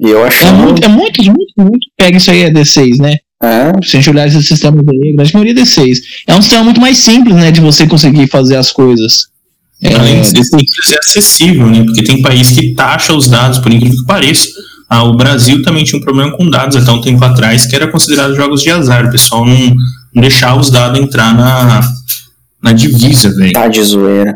E 0.00 0.08
eu 0.08 0.24
É 0.24 0.28
achando. 0.28 0.58
muito, 0.62 0.84
é 0.84 0.88
muito, 0.88 1.22
muito, 1.24 1.52
muito 1.58 1.86
pega 1.96 2.16
isso 2.16 2.30
aí, 2.30 2.42
é 2.42 2.50
D6, 2.50 2.96
né? 3.00 3.16
É, 3.42 3.70
Se 3.84 3.96
a 3.96 4.00
gente 4.00 4.10
olhar 4.10 4.26
esse 4.26 4.42
sistema 4.42 4.80
aí, 4.80 5.10
a 5.12 5.16
grande 5.16 5.32
maioria 5.34 5.52
é 5.52 5.56
D6. 5.64 5.96
É 6.26 6.34
um 6.34 6.42
sistema 6.42 6.64
muito 6.64 6.80
mais 6.80 6.98
simples, 6.98 7.34
né? 7.36 7.50
De 7.50 7.60
você 7.60 7.86
conseguir 7.86 8.28
fazer 8.28 8.56
as 8.56 8.70
coisas. 8.72 9.26
É, 9.82 9.94
Além 9.94 10.20
de 10.22 10.28
ser 10.28 10.42
simples, 10.44 10.92
é 10.92 10.96
acessível, 10.98 11.66
né? 11.68 11.84
Porque 11.84 12.02
tem 12.02 12.20
país 12.22 12.50
que 12.50 12.74
taxa 12.74 13.12
os 13.14 13.28
dados, 13.28 13.58
por 13.58 13.72
incrível 13.72 13.96
que 13.98 14.06
pareça. 14.06 14.48
Ah, 14.88 15.04
o 15.04 15.14
Brasil 15.14 15.62
também 15.62 15.84
tinha 15.84 16.00
um 16.00 16.04
problema 16.04 16.34
com 16.34 16.48
dados 16.48 16.76
até 16.76 16.90
um 16.90 17.00
tempo 17.00 17.22
atrás, 17.22 17.66
que 17.66 17.76
era 17.76 17.90
considerado 17.90 18.34
jogos 18.34 18.62
de 18.62 18.70
azar. 18.70 19.04
O 19.06 19.10
pessoal 19.10 19.44
não, 19.44 19.74
não 20.14 20.22
deixava 20.22 20.58
os 20.58 20.70
dados 20.70 20.98
entrar 20.98 21.34
na, 21.34 21.80
na 22.62 22.72
divisa, 22.72 23.34
velho. 23.34 23.52
tá 23.52 23.68
de 23.68 23.82
zoeira. 23.82 24.34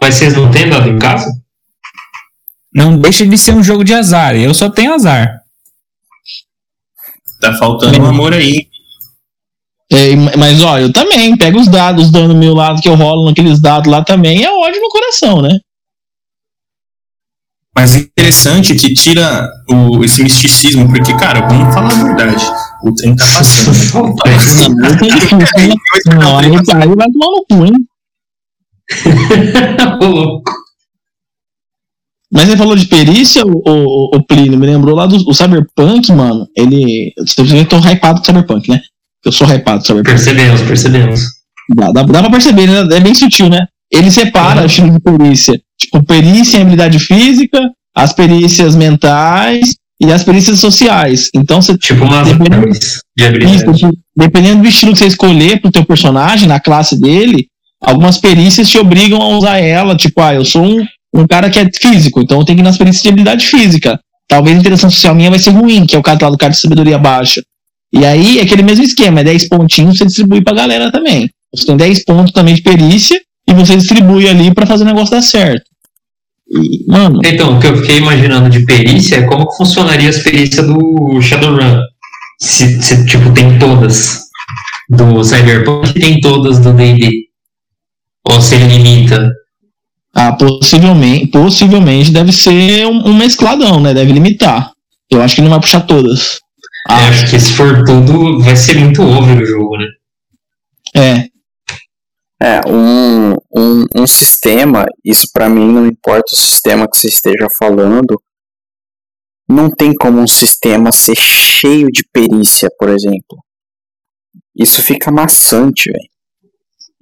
Mas 0.00 0.16
vocês 0.16 0.34
não 0.34 0.50
têm 0.50 0.68
dado 0.68 0.88
em 0.88 0.98
casa? 0.98 1.30
Não 2.74 2.98
deixa 2.98 3.24
de 3.24 3.38
ser 3.38 3.54
um 3.54 3.62
jogo 3.62 3.84
de 3.84 3.94
azar. 3.94 4.34
Eu 4.34 4.52
só 4.52 4.68
tenho 4.68 4.92
azar. 4.92 5.40
Tá 7.40 7.54
faltando 7.54 8.02
um 8.02 8.06
amor 8.06 8.34
aí. 8.34 8.66
é, 9.92 10.16
mas 10.36 10.60
olha, 10.62 10.82
eu 10.82 10.92
também 10.92 11.36
pego 11.36 11.60
os 11.60 11.68
dados, 11.68 12.06
os 12.06 12.10
danos 12.10 12.34
do 12.34 12.38
meu 12.38 12.54
lado 12.54 12.82
que 12.82 12.88
eu 12.88 12.94
rolo 12.94 13.26
naqueles 13.26 13.60
dados 13.60 13.90
lá 13.90 14.02
também, 14.04 14.42
é 14.42 14.50
ódio 14.50 14.80
no 14.80 14.88
coração, 14.88 15.40
né? 15.40 15.58
Mas 17.76 17.94
é 17.94 17.98
interessante 17.98 18.74
que 18.74 18.94
tira 18.94 19.46
o, 19.70 20.02
esse 20.02 20.22
misticismo, 20.22 20.88
porque, 20.88 21.14
cara, 21.14 21.46
vamos 21.46 21.74
falar 21.74 21.92
a 21.92 22.04
verdade. 22.04 22.42
O 22.82 22.94
trem 22.94 23.14
tá 23.14 23.24
passando. 23.26 24.16
Tá 24.16 24.30
né? 24.30 26.18
Não, 26.18 26.38
aí 26.38 26.48
vai 26.50 26.62
tomar 26.64 26.86
no 26.86 27.44
cu, 27.50 27.66
hein? 27.66 27.74
Ô, 30.00 30.06
louco. 30.06 30.50
Mas 32.32 32.48
você 32.48 32.56
falou 32.56 32.76
de 32.76 32.86
perícia, 32.86 33.44
o, 33.44 33.62
o, 33.66 34.16
o 34.16 34.26
Plínio, 34.26 34.58
me 34.58 34.66
lembrou 34.66 34.96
lá 34.96 35.06
do 35.06 35.16
o 35.28 35.34
Cyberpunk, 35.34 36.10
mano. 36.12 36.46
Ele. 36.56 37.12
Eu 37.16 37.66
tô 37.66 37.78
hypado 37.78 38.20
com 38.20 38.24
Cyberpunk, 38.24 38.70
né? 38.70 38.80
Eu 39.24 39.32
sou 39.32 39.46
hypado 39.46 39.80
com 39.80 39.84
Cyberpunk. 39.84 40.10
Percebemos, 40.16 40.62
percebemos. 40.62 41.20
Dá, 41.74 41.92
dá, 41.92 42.02
dá 42.02 42.20
pra 42.22 42.30
perceber, 42.30 42.66
né? 42.66 42.96
É 42.96 43.00
bem 43.00 43.14
sutil, 43.14 43.48
né? 43.50 43.66
Ele 43.92 44.10
separa 44.10 44.60
Uhum. 44.60 44.62
o 44.62 44.66
estilo 44.66 44.90
de 44.90 45.00
perícia. 45.00 45.60
Tipo, 45.78 46.02
perícia 46.04 46.58
em 46.58 46.62
habilidade 46.62 46.98
física, 46.98 47.58
as 47.94 48.12
perícias 48.12 48.74
mentais 48.74 49.74
e 50.00 50.10
as 50.12 50.22
perícias 50.24 50.58
sociais. 50.60 51.28
Então, 51.34 51.60
você. 51.60 51.76
Tipo 51.76 52.04
umas 52.04 52.28
Dependendo- 52.28 53.72
de 53.72 53.88
dependendo 54.16 54.62
do 54.62 54.68
estilo 54.68 54.92
que 54.92 54.98
você 54.98 55.06
escolher 55.06 55.60
pro 55.60 55.70
teu 55.70 55.84
personagem, 55.84 56.48
na 56.48 56.58
classe 56.60 56.98
dele, 57.00 57.46
algumas 57.82 58.18
perícias 58.18 58.68
te 58.68 58.78
obrigam 58.78 59.20
a 59.20 59.28
usar 59.36 59.58
ela. 59.58 59.96
Tipo, 59.96 60.20
ah, 60.22 60.34
eu 60.34 60.44
sou 60.44 60.62
um, 60.64 60.86
um 61.14 61.26
cara 61.26 61.50
que 61.50 61.58
é 61.58 61.68
físico, 61.70 62.20
então 62.20 62.38
eu 62.38 62.44
tenho 62.44 62.56
que 62.58 62.62
ir 62.62 62.64
nas 62.64 62.78
perícias 62.78 63.02
de 63.02 63.08
habilidade 63.08 63.46
física. 63.46 63.98
Talvez 64.28 64.56
a 64.56 64.60
interação 64.60 64.90
social 64.90 65.14
minha 65.14 65.30
vai 65.30 65.38
ser 65.38 65.50
ruim, 65.50 65.86
que 65.86 65.94
é 65.94 65.98
o 65.98 66.02
caso 66.02 66.18
lá 66.22 66.30
do 66.30 66.38
cara 66.38 66.52
de 66.52 66.58
sabedoria 66.58 66.98
baixa. 66.98 67.42
E 67.92 68.04
aí, 68.04 68.38
é 68.38 68.42
aquele 68.42 68.62
mesmo 68.62 68.84
esquema, 68.84 69.20
é 69.20 69.24
10 69.24 69.48
pontinhos, 69.48 69.96
você 69.96 70.04
distribui 70.04 70.42
pra 70.42 70.52
galera 70.54 70.90
também. 70.90 71.30
Você 71.54 71.64
tem 71.66 71.76
10 71.76 72.04
pontos 72.04 72.32
também 72.32 72.54
de 72.54 72.60
perícia, 72.62 73.18
e 73.48 73.54
você 73.54 73.76
distribui 73.76 74.28
ali 74.28 74.52
pra 74.54 74.66
fazer 74.66 74.82
o 74.84 74.86
negócio 74.86 75.10
dar 75.10 75.22
certo. 75.22 75.64
E, 76.48 76.84
mano, 76.90 77.20
Então, 77.24 77.56
o 77.56 77.60
que 77.60 77.66
eu 77.66 77.76
fiquei 77.78 77.98
imaginando 77.98 78.48
de 78.50 78.64
perícia 78.64 79.16
é 79.16 79.22
como 79.26 79.48
que 79.48 79.56
funcionaria 79.56 80.08
as 80.10 80.18
perícias 80.22 80.66
do 80.66 81.20
Shadowrun. 81.20 81.80
Se, 82.40 82.80
se 82.82 83.06
tipo, 83.06 83.32
tem 83.32 83.58
todas 83.58 84.20
do 84.90 85.24
Cyberpunk 85.24 85.92
tem 85.94 86.20
todas 86.20 86.60
do 86.60 86.72
D&D. 86.72 87.10
Ou 88.28 88.40
se 88.40 88.54
ele 88.56 88.66
limita. 88.78 89.30
ah, 90.14 90.32
possivelmente, 90.32 91.26
possivelmente 91.28 92.12
deve 92.12 92.32
ser 92.32 92.86
um, 92.86 93.08
um 93.08 93.16
mescladão, 93.16 93.80
né? 93.80 93.92
Deve 93.94 94.12
limitar. 94.12 94.70
Eu 95.10 95.22
acho 95.22 95.34
que 95.34 95.40
ele 95.40 95.48
não 95.48 95.56
vai 95.56 95.60
puxar 95.62 95.80
todas. 95.82 96.38
Eu 96.88 96.94
Ah, 96.94 97.08
acho 97.08 97.28
que 97.30 97.38
se 97.40 97.52
for 97.52 97.82
tudo, 97.84 98.40
vai 98.40 98.56
ser 98.56 98.76
muito 98.78 99.02
over 99.02 99.42
o 99.42 99.46
jogo, 99.46 99.76
né? 99.78 99.86
é. 100.94 101.35
É, 102.42 102.60
um, 102.68 103.32
um, 103.54 103.86
um 103.96 104.06
sistema, 104.06 104.84
isso 105.04 105.26
pra 105.32 105.48
mim 105.48 105.72
não 105.72 105.86
importa 105.86 106.24
o 106.32 106.36
sistema 106.38 106.86
que 106.88 106.98
você 106.98 107.08
esteja 107.08 107.46
falando, 107.58 108.20
não 109.48 109.70
tem 109.70 109.94
como 109.94 110.20
um 110.20 110.26
sistema 110.26 110.92
ser 110.92 111.16
cheio 111.16 111.86
de 111.90 112.04
perícia, 112.12 112.68
por 112.78 112.88
exemplo. 112.90 113.38
Isso 114.54 114.82
fica 114.82 115.10
maçante, 115.10 115.90
velho. 115.90 116.10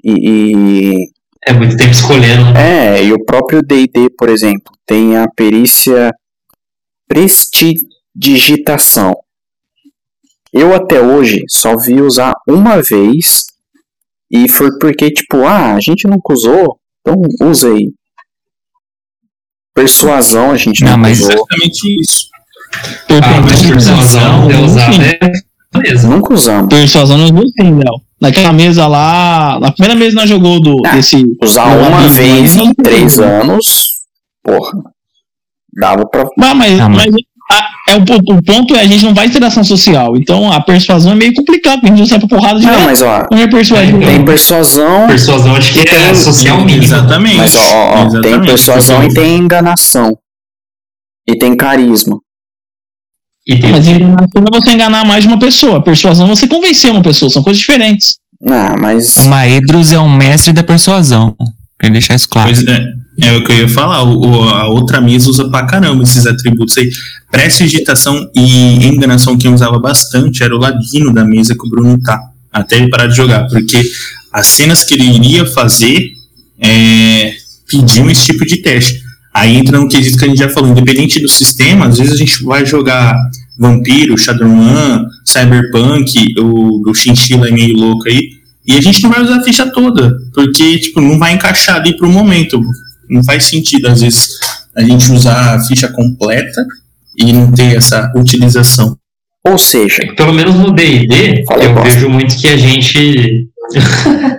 E, 0.05 0.95
e- 0.95 0.99
É 1.47 1.53
muito 1.53 1.77
tempo 1.77 1.91
escolhendo. 1.91 2.45
né? 2.53 2.99
é, 2.99 3.05
e 3.05 3.13
o 3.13 3.25
próprio 3.25 3.61
D&D, 3.63 4.11
por 4.17 4.29
exemplo, 4.29 4.73
tem 4.87 5.17
a 5.17 5.27
perícia 5.35 6.13
prestidigitação. 7.09 9.15
Eu 10.53 10.73
até 10.75 11.01
hoje 11.01 11.43
só 11.49 11.77
vi 11.77 12.01
usar 12.01 12.33
uma 12.49 12.81
vez 12.81 13.45
e 14.35 14.49
foi 14.51 14.71
porque, 14.79 15.11
tipo, 15.11 15.45
ah, 15.45 15.75
a 15.75 15.81
gente 15.81 16.07
nunca 16.09 16.33
usou, 16.33 16.79
então 17.01 17.21
usa 17.49 17.69
aí. 17.73 17.91
Persuasão 19.75 20.51
a 20.51 20.57
gente 20.57 20.83
Não, 20.85 20.93
não, 20.93 20.99
mas- 20.99 21.21
usou. 21.21 21.33
Exatamente 21.33 22.01
isso. 22.01 22.29
Ah, 23.11 23.41
mas 23.41 23.63
persuasão, 23.63 24.49
é. 24.51 25.19
Beleza. 25.79 26.09
Nunca 26.09 26.35
usamos. 26.35 26.69
Persuasão 26.69 27.19
nós 27.19 27.31
usamos 27.31 27.51
sim, 27.61 27.71
Léo. 27.75 28.01
Naquela 28.21 28.53
mesa 28.53 28.87
lá, 28.87 29.59
na 29.61 29.73
primeira 29.73 29.95
mesa 29.99 30.15
nós 30.15 30.29
jogou 30.29 30.61
do, 30.61 30.75
Ah, 30.87 30.95
desse. 30.95 31.25
Usar 31.43 31.67
uma 31.77 32.09
vez 32.09 32.57
em 32.57 32.73
três 32.75 33.19
anos, 33.19 33.65
porra, 34.43 34.73
dava 35.77 36.07
pra... 36.09 36.23
Ah, 36.41 36.55
mas, 36.55 36.79
Ah, 36.81 36.89
mas- 36.89 37.07
mas, 37.11 37.15
a, 37.51 37.93
é 37.93 37.97
o, 37.97 38.01
o, 38.37 38.43
ponto 38.43 38.75
é 38.75 38.81
a 38.81 38.87
gente 38.87 39.05
não 39.05 39.13
vai 39.15 39.29
ter 39.29 39.43
ação 39.45 39.63
social. 39.63 40.17
Então 40.17 40.51
a 40.51 40.61
persuasão 40.61 41.13
é 41.13 41.15
meio 41.15 41.35
complicado, 41.35 41.81
porque 41.81 41.87
a 41.87 41.91
gente 41.91 42.01
não 42.01 42.07
sai 42.07 42.19
pra 42.19 42.29
porrada 42.29 42.59
de 42.59 42.67
Não, 42.67 42.81
mas 42.81 43.03
ó, 43.03 43.25
Como 43.27 43.41
é 43.41 43.47
persuasão? 43.47 44.01
tem 44.01 44.25
persuasão. 44.25 45.07
Persuasão 45.07 45.57
acho 45.57 45.73
que 45.73 45.81
é 45.81 45.85
Tem- 45.85 46.15
social 46.15 46.59
mínima. 46.65 46.85
Exatamente. 46.85 47.37
Mas 47.37 47.55
ó, 47.57 47.61
ó, 47.61 47.91
ó, 47.91 47.95
tem 47.97 48.07
Exatamente. 48.07 48.47
persuasão 48.47 49.05
e 49.05 49.15
tem 49.15 49.37
enganação. 49.37 50.19
E 51.29 51.37
tem 51.39 51.57
carisma. 51.57 52.19
E 53.47 53.59
tem 53.61 53.71
Mas 53.73 53.87
enganação 53.87 54.43
é 54.53 54.61
você 54.61 54.73
enganar 54.73 55.05
mais 55.07 55.23
de 55.23 55.29
uma 55.29 55.39
pessoa. 55.39 55.83
Persuasão 55.83 56.27
é 56.27 56.31
você 56.31 56.49
convencer 56.49 56.91
uma 56.91 57.03
pessoa, 57.03 57.31
são 57.31 57.43
coisas 57.43 57.61
diferentes. 57.61 58.17
Ah, 58.47 58.75
mas. 58.81 59.17
O 59.19 59.29
Maedros 59.29 59.93
é 59.93 59.99
um 59.99 60.11
mestre 60.11 60.53
da 60.53 60.63
persuasão. 60.65 61.35
Queria 61.85 61.93
deixar 61.93 62.15
isso 62.15 62.29
claro. 62.29 62.53
Pois 62.53 62.67
é, 62.67 62.87
é 63.21 63.37
o 63.37 63.45
que 63.45 63.53
eu 63.53 63.59
ia 63.59 63.69
falar. 63.69 64.03
O, 64.03 64.21
o- 64.21 64.49
a 64.49 64.67
outra 64.69 65.01
mesa 65.01 65.29
usa 65.29 65.49
pra 65.49 65.65
caramba 65.67 66.03
esses 66.03 66.27
atributos 66.27 66.77
aí. 66.79 66.91
Prestidigitação 67.31 68.31
e 68.35 68.87
enganação 68.87 69.37
que 69.37 69.49
usava 69.49 69.79
bastante 69.79 70.43
era 70.43 70.55
o 70.55 70.59
ladino 70.59 71.13
da 71.13 71.25
mesa 71.25 71.55
que 71.55 71.67
o 71.67 71.71
Bruno 71.71 72.01
tá. 72.01 72.19
Até 72.53 72.77
ele 72.77 72.89
parar 72.89 73.07
de 73.09 73.17
jogar. 73.17 73.47
Porque 73.49 73.81
as 74.33 74.47
cenas 74.47 74.85
que 74.85 74.95
ele 74.95 75.05
iria 75.05 75.45
fazer 75.45 76.11
é, 76.61 77.35
pediam 77.71 78.11
esse 78.11 78.25
tipo 78.27 78.45
de 78.47 78.59
teste. 78.63 79.03
Aí 79.33 79.57
entra 79.57 79.79
no 79.81 79.89
quesito 79.89 80.17
que 80.17 80.25
a 80.25 80.29
gente 80.29 80.39
já 80.39 80.49
falou. 80.49 80.71
Independente 80.71 81.21
do 81.21 81.29
sistema, 81.29 81.87
às 81.87 81.99
vezes 81.99 82.13
a 82.13 82.17
gente 82.17 82.43
vai 82.45 82.65
jogar 82.65 83.17
Vampiro, 83.59 84.17
Shadowrun, 84.17 85.05
Cyberpunk, 85.25 86.13
o 86.39 86.81
do 86.85 86.95
Chinchilla 86.95 87.49
é 87.49 87.51
meio 87.53 87.77
louco 87.77 88.09
aí. 88.09 88.21
E 88.67 88.77
a 88.77 88.81
gente 88.81 89.03
não 89.03 89.11
vai 89.11 89.23
usar 89.23 89.37
a 89.37 89.43
ficha 89.43 89.67
toda, 89.71 90.13
porque 90.33 90.79
tipo, 90.79 91.01
não 91.01 91.19
vai 91.19 91.33
encaixar 91.35 91.77
ali 91.77 91.97
pro 91.97 92.09
momento. 92.09 92.61
Não 93.11 93.23
faz 93.23 93.45
sentido, 93.45 93.89
às 93.89 94.01
vezes, 94.01 94.29
a 94.75 94.83
gente 94.83 95.13
usar 95.13 95.55
a 95.57 95.61
ficha 95.65 95.89
completa 95.89 96.65
e 97.19 97.33
não 97.33 97.53
ter 97.53 97.77
essa 97.77 98.11
utilização. 98.17 98.97
Ou 99.47 99.59
seja, 99.59 100.15
Pelo 100.17 100.33
menos 100.33 100.55
no 100.55 100.73
D&D, 100.73 101.45
eu 101.61 101.75
bosta. 101.75 101.91
vejo 101.91 102.09
muito 102.09 102.37
que 102.37 102.49
a 102.49 102.57
gente... 102.57 103.49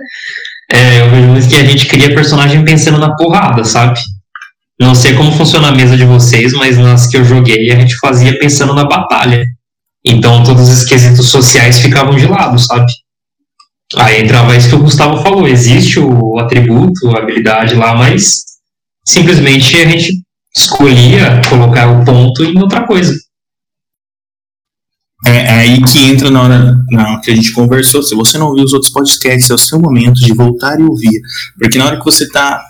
É, 0.68 1.00
eu 1.00 1.10
vejo 1.10 1.28
muito 1.28 1.48
que 1.48 1.54
a 1.54 1.64
gente 1.64 1.86
cria 1.86 2.12
personagem 2.12 2.64
pensando 2.64 2.98
na 2.98 3.14
porrada, 3.14 3.62
sabe? 3.62 4.00
Não 4.80 4.96
sei 4.96 5.14
como 5.14 5.30
funciona 5.30 5.68
a 5.68 5.72
mesa 5.72 5.96
de 5.96 6.04
vocês, 6.04 6.52
mas 6.52 6.76
nas 6.76 7.06
que 7.06 7.16
eu 7.16 7.24
joguei 7.24 7.70
a 7.70 7.78
gente 7.78 7.96
fazia 7.98 8.36
pensando 8.36 8.74
na 8.74 8.84
batalha. 8.84 9.44
Então 10.04 10.42
todos 10.42 10.68
os 10.68 10.84
quesitos 10.84 11.28
sociais 11.28 11.78
ficavam 11.78 12.16
de 12.16 12.26
lado, 12.26 12.58
sabe? 12.58 12.92
Aí 13.94 14.22
entrava 14.22 14.56
isso 14.56 14.68
que 14.68 14.74
o 14.74 14.82
Gustavo 14.82 15.22
falou, 15.22 15.46
existe 15.46 16.00
o 16.00 16.38
atributo, 16.38 17.08
a 17.10 17.18
habilidade 17.18 17.74
lá, 17.74 17.94
mas 17.94 18.42
simplesmente 19.04 19.76
a 19.76 19.88
gente 19.88 20.22
escolhia 20.54 21.40
colocar 21.48 21.88
o 21.88 22.04
ponto 22.04 22.44
em 22.44 22.58
outra 22.60 22.84
coisa. 22.84 23.14
É, 25.24 25.30
é 25.30 25.50
aí 25.60 25.82
que 25.82 25.98
entra 26.00 26.30
na 26.30 26.42
hora 26.42 26.74
na 26.90 27.20
que 27.20 27.30
a 27.30 27.34
gente 27.34 27.52
conversou. 27.52 28.02
Se 28.02 28.14
você 28.14 28.38
não 28.38 28.48
ouviu 28.48 28.64
os 28.64 28.72
outros 28.72 28.92
podcasts, 28.92 29.50
é 29.50 29.54
o 29.54 29.58
seu 29.58 29.78
momento 29.78 30.14
de 30.14 30.34
voltar 30.34 30.78
e 30.78 30.82
ouvir. 30.82 31.20
Porque 31.58 31.78
na 31.78 31.86
hora 31.86 31.98
que 31.98 32.04
você 32.04 32.24
está 32.24 32.62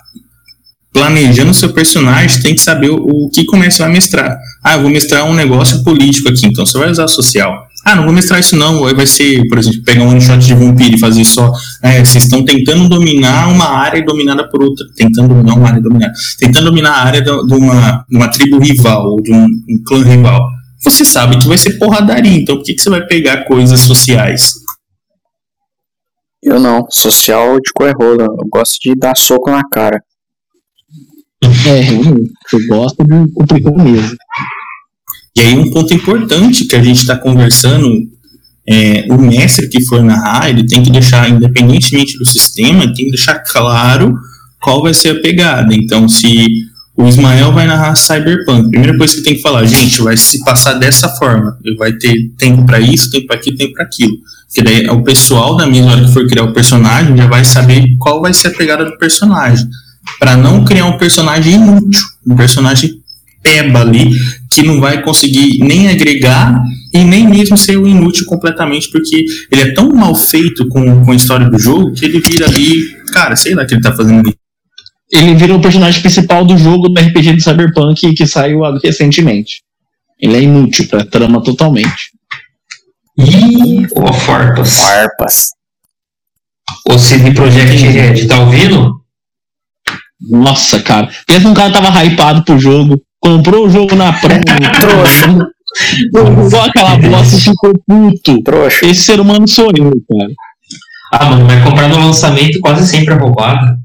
planejando 0.93 1.51
o 1.51 1.53
seu 1.53 1.73
personagem, 1.73 2.41
tem 2.41 2.55
que 2.55 2.61
saber 2.61 2.89
o, 2.89 2.95
o 2.95 3.29
que 3.29 3.45
começa 3.45 3.85
a 3.85 3.89
mestrar. 3.89 4.37
Ah, 4.63 4.75
eu 4.75 4.81
vou 4.81 4.89
mestrar 4.89 5.25
um 5.25 5.33
negócio 5.33 5.83
político 5.83 6.29
aqui, 6.29 6.47
então 6.47 6.65
você 6.65 6.77
vai 6.77 6.89
usar 6.89 7.07
social. 7.07 7.66
Ah, 7.85 7.95
não 7.95 8.03
vou 8.03 8.11
mestrar 8.11 8.39
isso 8.39 8.55
não, 8.55 8.85
aí 8.85 8.93
vai 8.93 9.07
ser, 9.07 9.47
por 9.47 9.57
exemplo, 9.57 9.81
pegar 9.83 10.03
um 10.03 10.09
one 10.09 10.21
shot 10.21 10.39
de 10.39 10.53
vampiro 10.53 10.95
e 10.95 10.99
fazer 10.99 11.23
só. 11.23 11.51
É, 11.81 12.03
vocês 12.03 12.23
estão 12.25 12.43
tentando 12.43 12.89
dominar 12.89 13.47
uma 13.47 13.65
área 13.65 14.03
dominada 14.03 14.47
por 14.49 14.61
outra. 14.61 14.85
Tentando 14.95 15.29
dominar 15.29 15.55
uma 15.55 15.67
área 15.69 15.81
dominada. 15.81 16.13
Tentando 16.37 16.65
dominar 16.65 16.91
a 16.91 17.03
área 17.03 17.21
de, 17.21 17.31
uma, 17.31 18.05
de 18.09 18.17
uma 18.17 18.27
tribo 18.27 18.59
rival, 18.59 19.05
ou 19.05 19.21
de 19.21 19.33
um, 19.33 19.45
um 19.45 19.83
clã 19.85 20.03
rival. 20.03 20.41
Você 20.83 21.05
sabe 21.05 21.37
que 21.39 21.47
vai 21.47 21.57
ser 21.57 21.77
porradaria, 21.77 22.37
então 22.37 22.57
por 22.57 22.63
que, 22.63 22.73
que 22.73 22.81
você 22.81 22.89
vai 22.89 23.05
pegar 23.05 23.45
coisas 23.45 23.79
sociais? 23.81 24.53
eu 26.47 26.59
não. 26.59 26.85
Social 26.89 27.55
de 27.55 27.71
cor 27.73 27.87
é 27.87 27.91
rola. 27.91 28.23
Eu 28.23 28.47
gosto 28.49 28.79
de 28.81 28.95
dar 28.95 29.15
soco 29.17 29.49
na 29.49 29.61
cara. 29.69 30.01
É. 31.43 31.89
Eu 32.53 32.67
gosto 32.67 33.03
de 33.03 33.33
complicar 33.33 33.73
mesmo. 33.73 34.17
E 35.37 35.41
aí 35.41 35.55
um 35.55 35.69
ponto 35.69 35.93
importante 35.93 36.65
que 36.65 36.75
a 36.75 36.81
gente 36.81 37.01
está 37.01 37.15
conversando, 37.15 37.87
é, 38.67 39.05
o 39.11 39.19
mestre 39.19 39.69
que 39.69 39.83
for 39.85 40.01
narrar, 40.01 40.49
ele 40.49 40.65
tem 40.65 40.81
que 40.81 40.89
deixar, 40.89 41.29
independentemente 41.29 42.17
do 42.17 42.25
sistema, 42.25 42.87
tem 42.87 43.05
que 43.05 43.11
deixar 43.11 43.35
claro 43.43 44.15
qual 44.59 44.81
vai 44.81 44.95
ser 44.95 45.09
a 45.09 45.21
pegada. 45.21 45.75
Então, 45.75 46.09
se 46.09 46.47
o 46.95 47.07
Ismael 47.07 47.53
vai 47.53 47.67
narrar 47.67 47.95
Cyberpunk, 47.95 48.71
primeira 48.71 48.97
coisa 48.97 49.15
que 49.15 49.21
tem 49.21 49.35
que 49.35 49.41
falar, 49.43 49.63
gente, 49.65 50.01
vai 50.01 50.17
se 50.17 50.43
passar 50.43 50.73
dessa 50.73 51.07
forma, 51.07 51.55
vai 51.77 51.93
ter 51.93 52.31
tempo 52.35 52.65
para 52.65 52.79
isso, 52.79 53.11
tempo 53.11 53.27
para 53.27 53.35
aquilo, 53.35 53.57
tempo 53.57 53.73
para 53.73 53.83
aquilo. 53.83 54.17
Porque 54.47 54.63
daí 54.63 54.89
o 54.89 55.03
pessoal 55.03 55.55
da 55.55 55.67
mesma 55.67 55.91
hora 55.91 56.03
que 56.03 56.11
for 56.13 56.25
criar 56.25 56.45
o 56.45 56.53
personagem 56.53 57.15
já 57.15 57.27
vai 57.27 57.45
saber 57.45 57.85
qual 57.99 58.19
vai 58.21 58.33
ser 58.33 58.47
a 58.47 58.51
pegada 58.51 58.83
do 58.83 58.97
personagem, 58.97 59.67
para 60.17 60.35
não 60.35 60.65
criar 60.65 60.85
um 60.85 60.97
personagem 60.97 61.53
inútil, 61.53 62.01
um 62.25 62.35
personagem 62.35 62.96
peba 63.47 63.79
ali 63.79 64.11
que 64.51 64.61
não 64.61 64.81
vai 64.81 65.01
conseguir 65.01 65.59
nem 65.59 65.87
agregar 65.87 66.61
e 66.93 67.03
nem 67.03 67.25
mesmo 67.27 67.57
ser 67.57 67.77
o 67.77 67.87
inútil 67.87 68.25
completamente, 68.25 68.89
porque 68.91 69.23
ele 69.49 69.61
é 69.61 69.73
tão 69.73 69.89
mal 69.89 70.13
feito 70.13 70.67
com, 70.67 71.05
com 71.05 71.11
a 71.11 71.15
história 71.15 71.49
do 71.49 71.57
jogo 71.57 71.93
que 71.93 72.03
ele 72.03 72.19
vira 72.19 72.45
ali, 72.45 72.75
cara, 73.13 73.35
sei 73.37 73.55
lá 73.55 73.63
o 73.63 73.67
que 73.67 73.75
ele 73.75 73.81
tá 73.81 73.95
fazendo 73.95 74.19
ali. 74.19 74.35
Ele 75.11 75.35
vira 75.35 75.55
o 75.55 75.61
personagem 75.61 76.01
principal 76.01 76.43
do 76.43 76.57
jogo 76.57 76.89
do 76.89 76.99
RPG 76.99 77.35
de 77.35 77.43
Cyberpunk 77.43 78.13
que 78.13 78.27
saiu 78.27 78.59
recentemente. 78.83 79.61
Ele 80.19 80.35
é 80.35 80.41
inútil 80.41 80.87
pra 80.87 81.05
trama 81.05 81.41
totalmente. 81.41 82.11
Ih, 83.17 83.87
ô 83.95 84.11
farpas. 84.11 84.77
Farpas. 84.77 85.49
O 86.89 86.97
CD 86.97 87.31
Projekt 87.31 87.85
Red, 87.85 88.27
tá 88.27 88.39
ouvindo? 88.39 89.01
Nossa, 90.29 90.81
cara. 90.81 91.09
Pensa 91.25 91.47
um 91.47 91.53
cara 91.53 91.71
tava 91.71 92.03
hypado 92.03 92.43
pro 92.43 92.59
jogo, 92.59 93.01
comprou 93.19 93.65
o 93.65 93.69
jogo 93.69 93.95
na 93.95 94.13
pré, 94.13 94.41
trouxa. 94.79 95.37
Jogou 96.13 96.61
aquela 96.61 96.97
bosta 96.97 97.35
e 97.35 97.41
ficou 97.41 97.73
puto. 97.85 98.41
Trouxa. 98.43 98.85
Esse 98.85 99.01
ser 99.01 99.19
humano 99.19 99.47
sou 99.47 99.71
eu, 99.75 99.91
cara. 99.91 100.31
Ah, 101.11 101.25
mano, 101.29 101.45
mas 101.45 101.63
comprar 101.63 101.87
no 101.87 101.97
lançamento 101.97 102.59
quase 102.59 102.87
sempre 102.87 103.13
é 103.13 103.17
roubado. 103.17 103.77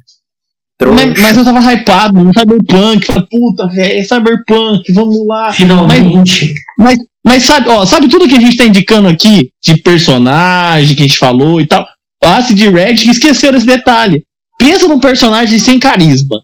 Trouxa. 0.78 1.06
Mas, 1.06 1.20
mas 1.20 1.36
eu 1.36 1.44
tava 1.44 1.72
hypado 1.72 2.24
no 2.24 2.32
Cyberpunk. 2.32 3.06
Puta, 3.30 3.68
velho, 3.68 4.00
é 4.00 4.02
Cyberpunk, 4.02 4.92
vamos 4.92 5.26
lá. 5.26 5.52
Finalmente. 5.52 6.54
Mas, 6.78 6.98
mas 7.24 7.42
sabe, 7.44 7.68
ó, 7.68 7.84
sabe 7.84 8.08
tudo 8.08 8.28
que 8.28 8.36
a 8.36 8.40
gente 8.40 8.56
tá 8.56 8.64
indicando 8.64 9.08
aqui 9.08 9.50
de 9.62 9.76
personagem 9.82 10.96
que 10.96 11.02
a 11.02 11.06
gente 11.06 11.18
falou 11.18 11.60
e 11.60 11.66
tal? 11.66 11.86
A 12.24 12.40
de 12.40 12.68
Red 12.68 12.94
que 12.94 13.10
esqueceram 13.10 13.58
esse 13.58 13.66
detalhe. 13.66 14.24
Pensa 14.58 14.86
num 14.86 15.00
personagem 15.00 15.58
sem 15.58 15.78
carisma. 15.78 16.40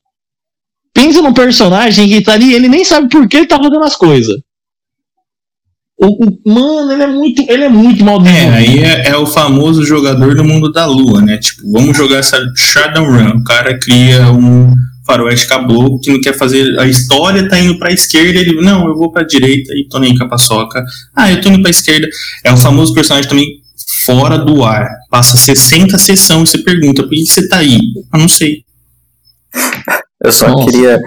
Pensa 1.00 1.22
num 1.22 1.32
personagem 1.32 2.08
que 2.08 2.20
tá 2.22 2.32
ali, 2.32 2.52
ele 2.54 2.68
nem 2.68 2.84
sabe 2.84 3.08
por 3.08 3.28
que 3.28 3.36
ele 3.36 3.46
tá 3.46 3.56
fazendo 3.56 3.82
as 3.84 3.94
coisas. 3.96 4.34
O, 6.00 6.06
o- 6.24 6.38
mano, 6.54 6.92
ele 6.92 7.02
é 7.02 7.06
muito, 7.06 7.42
ele 7.48 7.64
é 7.64 7.68
muito 7.68 8.04
mal 8.04 8.24
É, 8.24 8.48
aí 8.50 8.78
é, 8.78 9.08
é 9.08 9.16
o 9.16 9.26
famoso 9.26 9.84
jogador 9.84 10.34
do 10.34 10.44
mundo 10.44 10.70
da 10.72 10.86
lua, 10.86 11.20
né? 11.20 11.38
Tipo, 11.38 11.70
vamos 11.72 11.96
jogar 11.96 12.18
essa 12.18 12.40
Shadowrun. 12.56 13.38
O 13.38 13.44
cara 13.44 13.78
cria 13.78 14.30
um 14.32 14.72
faroeste 15.06 15.46
caboclo 15.48 15.98
que 16.00 16.12
não 16.12 16.20
quer 16.20 16.36
fazer. 16.36 16.78
A 16.78 16.86
história 16.86 17.48
tá 17.48 17.58
indo 17.58 17.78
pra 17.78 17.92
esquerda, 17.92 18.38
ele. 18.38 18.60
Não, 18.60 18.86
eu 18.88 18.94
vou 18.96 19.10
pra 19.12 19.24
direita 19.24 19.72
e 19.74 19.88
tô 19.88 19.98
nem 19.98 20.16
com 20.16 20.24
a 20.24 20.28
paçoca. 20.28 20.84
Ah, 21.16 21.30
eu 21.32 21.40
tô 21.40 21.48
indo 21.48 21.62
pra 21.62 21.70
esquerda. 21.70 22.08
É 22.44 22.52
o 22.52 22.56
famoso 22.56 22.92
personagem 22.94 23.28
também 23.28 23.46
fora 24.04 24.38
do 24.38 24.64
ar. 24.64 24.86
Passa 25.10 25.36
60 25.36 25.98
sessões 25.98 26.48
e 26.48 26.52
você 26.52 26.58
pergunta, 26.58 27.02
por 27.02 27.10
que 27.10 27.22
que 27.24 27.26
você 27.32 27.48
tá 27.48 27.58
aí? 27.58 27.78
Eu 28.12 28.18
não 28.20 28.28
sei. 28.28 28.62
Eu 30.24 30.32
só 30.32 30.48
Nossa. 30.48 30.64
queria 30.64 30.98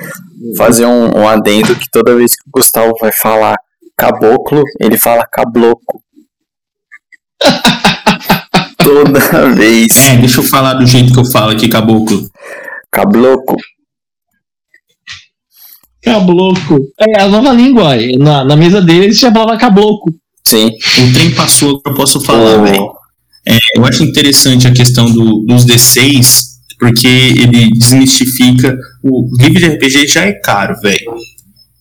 fazer 0.57 0.85
um, 0.85 1.19
um 1.19 1.27
adendo 1.27 1.75
que 1.75 1.89
toda 1.91 2.15
vez 2.15 2.31
que 2.31 2.47
o 2.47 2.51
Gustavo 2.51 2.93
vai 2.99 3.11
falar 3.11 3.57
caboclo, 3.97 4.61
ele 4.79 4.97
fala 4.97 5.25
cabloco. 5.31 6.01
toda 8.77 9.51
vez. 9.53 10.07
É, 10.07 10.17
deixa 10.17 10.39
eu 10.39 10.43
falar 10.43 10.73
do 10.75 10.85
jeito 10.85 11.13
que 11.13 11.19
eu 11.19 11.25
falo 11.25 11.51
aqui, 11.51 11.67
caboclo. 11.67 12.29
Cabloco. 12.91 13.55
Cabloco. 16.03 16.79
É 16.99 17.21
a 17.21 17.27
nova 17.27 17.51
língua. 17.51 17.95
é, 17.95 18.17
Na, 18.17 18.43
na 18.43 18.55
mesa 18.55 18.81
dele 18.81 19.05
ele 19.05 19.13
já 19.13 19.31
falava 19.31 19.57
cabloco. 19.57 20.11
Sim. 20.45 20.67
O 20.67 21.13
trem 21.13 21.33
passou, 21.35 21.79
eu 21.85 21.93
posso 21.93 22.19
falar, 22.21 22.57
O- 22.59 22.63
velho. 22.63 22.85
É, 23.47 23.57
eu 23.75 23.85
acho 23.85 24.03
interessante 24.03 24.67
a 24.67 24.73
questão 24.73 25.09
do- 25.11 25.43
dos 25.47 25.65
D6, 25.65 26.50
porque 26.81 27.05
ele 27.07 27.69
desmistifica. 27.77 28.75
O 29.03 29.27
livro 29.39 29.59
de 29.59 29.67
RPG 29.67 30.07
já 30.07 30.25
é 30.25 30.31
caro, 30.31 30.75
velho. 30.81 31.13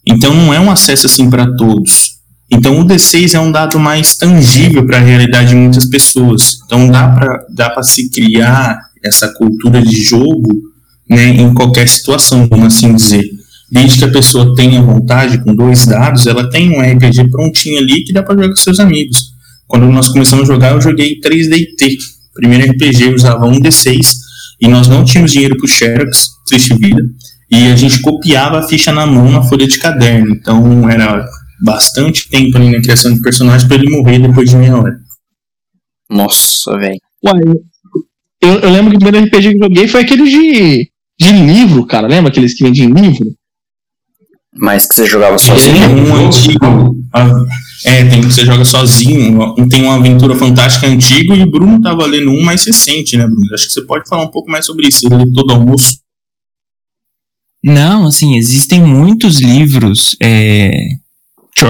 Então 0.07 0.35
não 0.35 0.53
é 0.53 0.61
um 0.61 0.71
acesso 0.71 1.07
assim 1.07 1.31
para 1.31 1.51
todos. 1.57 2.21
Então 2.51 2.79
o 2.79 2.85
D6 2.85 3.33
é 3.33 3.41
um 3.41 3.51
dado 3.51 3.81
mais 3.81 4.15
tangível 4.17 4.85
para 4.85 4.99
a 4.99 5.01
realidade 5.01 5.49
de 5.49 5.55
muitas 5.55 5.89
pessoas. 5.89 6.59
Então 6.67 6.87
dá 6.91 7.09
para 7.09 7.47
dá 7.49 7.71
para 7.71 7.83
se 7.83 8.11
criar 8.11 8.79
essa 9.03 9.33
cultura 9.33 9.81
de 9.81 10.03
jogo 10.03 10.51
né, 11.09 11.29
em 11.29 11.55
qualquer 11.55 11.89
situação, 11.89 12.47
vamos 12.47 12.75
assim 12.75 12.95
dizer. 12.95 13.25
desde 13.73 14.01
que 14.01 14.05
a 14.05 14.13
pessoa 14.13 14.55
tenha 14.55 14.83
vontade, 14.83 15.43
com 15.43 15.55
dois 15.55 15.87
dados, 15.87 16.27
ela 16.27 16.51
tem 16.51 16.77
um 16.77 16.83
RPG 16.83 17.31
prontinho 17.31 17.79
ali 17.79 18.05
que 18.05 18.13
dá 18.13 18.23
para 18.23 18.35
jogar 18.35 18.49
com 18.49 18.57
seus 18.57 18.79
amigos. 18.79 19.33
Quando 19.67 19.87
nós 19.87 20.09
começamos 20.09 20.51
a 20.51 20.53
jogar, 20.53 20.73
eu 20.73 20.81
joguei 20.81 21.19
3DT. 21.21 21.97
Primeiro 22.35 22.71
RPG 22.71 23.05
eu 23.05 23.15
usava 23.15 23.47
um 23.47 23.59
D6 23.59 24.29
e 24.61 24.69
nós 24.69 24.89
não 24.89 25.05
tínhamos 25.05 25.33
dinheiro 25.33 25.57
pro 25.57 25.69
Xerox, 25.69 26.29
triste 26.47 26.75
vida. 26.75 27.03
E 27.51 27.67
a 27.67 27.77
gente 27.77 28.01
copiava 28.01 28.59
a 28.59 28.63
ficha 28.63 28.93
na 28.93 29.07
mão 29.07 29.31
na 29.31 29.43
folha 29.43 29.67
de 29.67 29.79
caderno. 29.79 30.33
Então 30.33 30.89
era 30.89 31.27
bastante 31.63 32.29
tempo 32.29 32.57
ali 32.57 32.71
na 32.71 32.81
criação 32.81 33.13
de 33.13 33.21
personagem 33.21 33.67
para 33.67 33.77
ele 33.77 33.91
morrer 33.91 34.19
depois 34.19 34.51
de 34.51 34.57
meia 34.57 34.77
hora. 34.77 34.97
Nossa, 36.09 36.77
velho. 36.79 36.99
Uai, 37.25 37.41
eu, 38.43 38.59
eu 38.61 38.71
lembro 38.71 38.91
que 38.91 38.97
o 38.97 39.01
primeiro 39.01 39.27
RPG 39.27 39.51
que 39.51 39.57
eu 39.57 39.69
joguei 39.69 39.89
foi 39.89 40.01
aquele 40.03 40.25
de, 40.25 40.91
de 41.19 41.33
livro, 41.33 41.87
cara. 41.87 42.07
Lembra 42.07 42.31
aqueles 42.31 42.55
que 42.55 42.65
vendiam 42.65 42.91
livro? 42.91 43.27
Mas 44.57 44.87
que 44.87 44.95
você 44.95 45.07
jogava 45.07 45.39
sozinho? 45.39 45.77
um 45.77 46.27
antigo. 46.27 46.97
ah, 47.15 47.33
É, 47.85 48.05
tem 48.05 48.21
que 48.21 48.27
você 48.31 48.45
joga 48.45 48.65
sozinho. 48.65 49.55
Tem 49.69 49.83
uma 49.83 49.97
aventura 49.97 50.35
fantástica 50.37 50.87
antigo 50.87 51.35
e 51.35 51.43
o 51.43 51.51
Bruno 51.51 51.81
tava 51.81 52.05
lendo 52.07 52.31
um 52.31 52.43
mais 52.43 52.65
recente, 52.67 53.17
né, 53.17 53.25
Bruno? 53.27 53.55
Acho 53.55 53.67
que 53.67 53.73
você 53.73 53.83
pode 53.83 54.09
falar 54.09 54.23
um 54.23 54.31
pouco 54.31 54.51
mais 54.51 54.67
sobre 54.67 54.89
isso. 54.89 55.07
Ele 55.07 55.31
todo 55.33 55.53
almoço. 55.53 55.99
Não, 57.63 58.07
assim, 58.07 58.37
existem 58.37 58.83
muitos 58.83 59.41
livros. 59.41 60.17
é, 60.23 60.71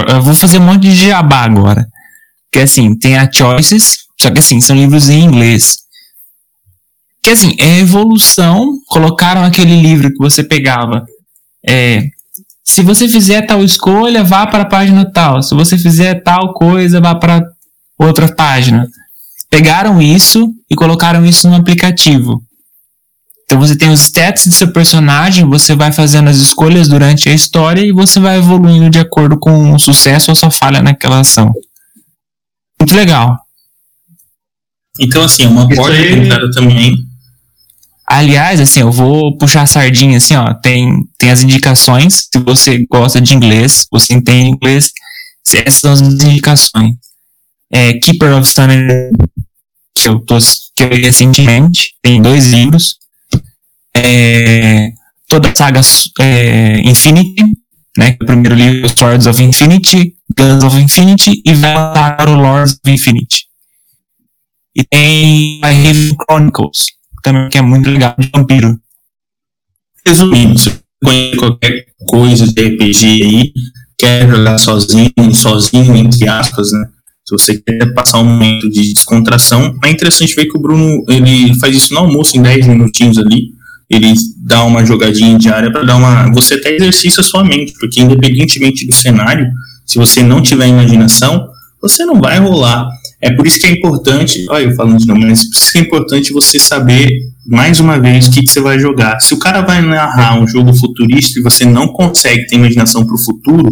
Eu 0.09 0.21
vou 0.21 0.33
fazer 0.33 0.57
um 0.59 0.65
monte 0.65 0.83
de 0.83 0.95
jabá 1.07 1.43
agora. 1.43 1.87
Que 2.51 2.59
assim, 2.59 2.97
tem 2.97 3.17
a 3.17 3.31
Choices, 3.31 3.99
só 4.19 4.29
que 4.29 4.39
assim, 4.39 4.59
são 4.59 4.75
livros 4.75 5.09
em 5.09 5.23
inglês. 5.23 5.77
Que 7.23 7.29
assim, 7.29 7.55
é 7.59 7.79
evolução. 7.79 8.67
Colocaram 8.87 9.43
aquele 9.43 9.81
livro 9.81 10.09
que 10.09 10.17
você 10.17 10.43
pegava. 10.43 11.05
É, 11.65 12.03
se 12.63 12.81
você 12.81 13.07
fizer 13.07 13.41
tal 13.43 13.63
escolha, 13.63 14.23
vá 14.23 14.45
para 14.47 14.63
a 14.63 14.67
página 14.69 15.05
tal. 15.11 15.41
Se 15.41 15.53
você 15.55 15.77
fizer 15.77 16.21
tal 16.23 16.53
coisa, 16.53 17.01
vá 17.01 17.15
para 17.15 17.43
outra 17.97 18.33
página. 18.33 18.87
Pegaram 19.49 20.01
isso 20.01 20.49
e 20.69 20.75
colocaram 20.75 21.25
isso 21.25 21.49
no 21.49 21.55
aplicativo. 21.55 22.41
Então 23.43 23.59
você 23.59 23.77
tem 23.77 23.89
os 23.89 23.99
stats 24.01 24.47
do 24.47 24.53
seu 24.53 24.71
personagem, 24.71 25.45
você 25.45 25.75
vai 25.75 25.91
fazendo 25.91 26.29
as 26.29 26.37
escolhas 26.37 26.87
durante 26.87 27.27
a 27.27 27.33
história 27.33 27.81
e 27.81 27.91
você 27.91 28.17
vai 28.17 28.37
evoluindo 28.37 28.89
de 28.89 28.99
acordo 28.99 29.37
com 29.37 29.73
o 29.73 29.79
sucesso 29.79 30.31
ou 30.31 30.35
sua 30.35 30.49
falha 30.49 30.81
naquela 30.81 31.19
ação. 31.19 31.51
Muito 32.79 32.95
legal. 32.95 33.37
Então, 34.99 35.23
assim, 35.23 35.43
é 35.43 35.47
uma 35.49 35.67
porta 35.67 35.97
de 35.97 36.03
aí- 36.03 36.19
entrada 36.19 36.49
também. 36.51 36.93
Aliás, 38.13 38.59
assim, 38.59 38.81
eu 38.81 38.91
vou 38.91 39.37
puxar 39.37 39.61
a 39.61 39.65
sardinha 39.65 40.17
assim, 40.17 40.35
ó. 40.35 40.53
Tem, 40.55 41.07
tem 41.17 41.31
as 41.31 41.43
indicações. 41.43 42.27
Se 42.29 42.39
você 42.39 42.85
gosta 42.91 43.21
de 43.21 43.33
inglês, 43.33 43.85
você 43.89 44.13
entende 44.13 44.49
inglês, 44.49 44.91
essas 45.53 45.75
são 45.75 45.93
as 45.93 46.01
indicações. 46.01 46.95
É, 47.71 47.93
Keeper 47.93 48.35
of 48.35 48.45
Stone, 48.45 48.75
que 49.95 50.09
eu, 50.09 50.19
tô, 50.19 50.37
que 50.75 50.83
eu 50.83 50.89
li 50.89 51.03
recentemente, 51.03 51.93
tem 52.01 52.21
dois 52.21 52.47
livros. 52.47 52.97
É, 53.95 54.91
toda 55.29 55.49
a 55.49 55.55
saga 55.55 55.79
é, 56.19 56.81
Infinity, 56.81 57.45
né? 57.97 58.17
O 58.21 58.25
primeiro 58.25 58.55
livro, 58.55 58.89
Swords 58.89 59.25
of 59.25 59.41
Infinity, 59.41 60.15
Guns 60.37 60.65
of 60.65 60.75
Infinity, 60.77 61.41
e 61.45 61.53
vai 61.53 62.25
o 62.27 62.35
Lords 62.35 62.73
of 62.73 62.91
Infinity. 62.91 63.45
E 64.75 64.83
tem 64.83 65.61
a 65.63 65.67
Raven 65.67 66.17
Chronicles, 66.27 66.87
também 67.21 67.49
que 67.49 67.57
é 67.57 67.61
muito 67.61 67.89
legal, 67.89 68.15
de 68.17 68.29
vampiro. 68.33 68.79
Resumindo, 70.05 70.59
se 70.59 70.71
conhece 71.03 71.37
qualquer 71.37 71.85
coisa 72.07 72.47
de 72.47 72.61
RPG 72.61 73.05
aí, 73.05 73.53
quer 73.97 74.29
jogar 74.29 74.57
sozinho, 74.57 75.11
sozinho, 75.33 75.95
entre 75.95 76.27
aspas, 76.27 76.71
né? 76.71 76.87
Se 77.23 77.35
você 77.37 77.61
quer 77.61 77.93
passar 77.93 78.19
um 78.19 78.25
momento 78.25 78.69
de 78.69 78.93
descontração, 78.93 79.77
é 79.83 79.89
interessante 79.89 80.35
ver 80.35 80.47
que 80.47 80.57
o 80.57 80.61
Bruno 80.61 81.03
ele 81.07 81.57
faz 81.59 81.75
isso 81.75 81.93
no 81.93 81.99
almoço 81.99 82.35
em 82.35 82.41
10 82.41 82.67
minutinhos 82.67 83.17
ali. 83.17 83.51
Ele 83.89 84.13
dá 84.43 84.63
uma 84.63 84.85
jogadinha 84.85 85.37
diária 85.37 85.71
para 85.71 85.83
dar 85.83 85.97
uma. 85.97 86.31
Você 86.33 86.55
até 86.55 86.75
exercita 86.75 87.21
a 87.21 87.23
sua 87.23 87.43
mente, 87.43 87.73
porque 87.79 88.01
independentemente 88.01 88.87
do 88.87 88.93
cenário, 88.93 89.45
se 89.85 89.97
você 89.97 90.23
não 90.23 90.41
tiver 90.41 90.67
imaginação, 90.67 91.47
você 91.81 92.05
não 92.05 92.19
vai 92.19 92.39
rolar. 92.39 92.89
É 93.21 93.31
por 93.31 93.45
isso 93.45 93.59
que 93.59 93.67
é 93.67 93.71
importante, 93.71 94.45
olha 94.49 94.63
eu 94.63 94.75
falando 94.75 94.97
de 94.97 95.05
novo, 95.05 95.21
mas 95.21 95.43
por 95.43 95.55
isso 95.55 95.71
que 95.71 95.77
é 95.77 95.81
importante 95.81 96.33
você 96.33 96.59
saber, 96.59 97.07
mais 97.45 97.79
uma 97.79 97.99
vez, 97.99 98.27
o 98.27 98.31
que, 98.31 98.41
que 98.41 98.51
você 98.51 98.59
vai 98.59 98.79
jogar. 98.79 99.19
Se 99.19 99.33
o 99.33 99.39
cara 99.39 99.61
vai 99.61 99.81
narrar 99.81 100.39
um 100.39 100.47
jogo 100.47 100.73
futurista 100.73 101.39
e 101.39 101.43
você 101.43 101.63
não 101.63 101.87
consegue 101.89 102.47
ter 102.47 102.55
imaginação 102.55 103.05
pro 103.05 103.17
futuro, 103.17 103.69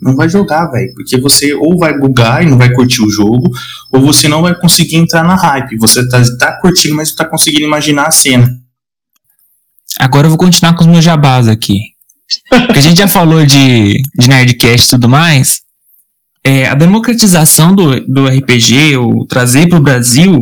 não 0.00 0.14
vai 0.14 0.28
jogar, 0.28 0.66
velho. 0.66 0.92
Porque 0.94 1.20
você 1.20 1.52
ou 1.54 1.78
vai 1.78 1.98
bugar 1.98 2.44
e 2.44 2.50
não 2.50 2.58
vai 2.58 2.72
curtir 2.72 3.02
o 3.02 3.10
jogo, 3.10 3.50
ou 3.92 4.00
você 4.00 4.28
não 4.28 4.42
vai 4.42 4.54
conseguir 4.54 4.96
entrar 4.96 5.24
na 5.24 5.36
hype. 5.36 5.76
Você 5.78 6.06
tá, 6.08 6.22
tá 6.38 6.60
curtindo, 6.60 6.94
mas 6.94 7.10
não 7.10 7.16
tá 7.16 7.24
conseguindo 7.24 7.64
imaginar 7.64 8.06
a 8.06 8.10
cena. 8.10 8.48
Agora 9.98 10.26
eu 10.26 10.30
vou 10.30 10.38
continuar 10.38 10.74
com 10.74 10.82
os 10.82 10.90
meus 10.90 11.04
jabás 11.04 11.48
aqui. 11.48 11.78
Porque 12.48 12.78
a 12.78 12.82
gente 12.82 12.98
já 12.98 13.08
falou 13.08 13.44
de, 13.44 14.02
de 14.18 14.28
Nerdcast 14.28 14.86
e 14.86 14.90
tudo 14.90 15.08
mais. 15.08 15.61
É, 16.44 16.66
a 16.66 16.74
democratização 16.74 17.74
do, 17.74 18.00
do 18.06 18.26
RPG, 18.26 18.96
o 18.96 19.24
trazer 19.26 19.68
para 19.68 19.78
o 19.78 19.82
Brasil, 19.82 20.40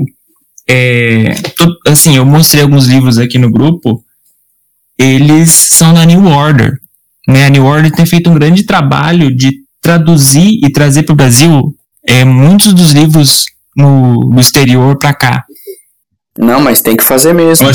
é, 0.66 1.34
to- 1.56 1.76
assim, 1.86 2.16
eu 2.16 2.24
mostrei 2.24 2.62
alguns 2.62 2.86
livros 2.86 3.18
aqui 3.18 3.38
no 3.38 3.50
grupo, 3.50 4.02
eles 4.98 5.50
são 5.50 5.92
da 5.92 6.04
New 6.04 6.24
Order. 6.26 6.78
Né? 7.28 7.46
A 7.46 7.50
New 7.50 7.64
Order 7.64 7.92
tem 7.92 8.06
feito 8.06 8.30
um 8.30 8.34
grande 8.34 8.64
trabalho 8.64 9.34
de 9.34 9.50
traduzir 9.82 10.58
e 10.64 10.70
trazer 10.72 11.02
para 11.02 11.12
o 11.12 11.16
Brasil 11.16 11.74
é, 12.06 12.24
muitos 12.24 12.72
dos 12.72 12.92
livros 12.92 13.44
no, 13.76 14.30
no 14.30 14.40
exterior 14.40 14.96
para 14.98 15.14
cá. 15.14 15.44
Não, 16.38 16.60
mas 16.60 16.80
tem 16.80 16.96
que 16.96 17.04
fazer 17.04 17.32
mesmo. 17.34 17.66
Que 17.66 17.72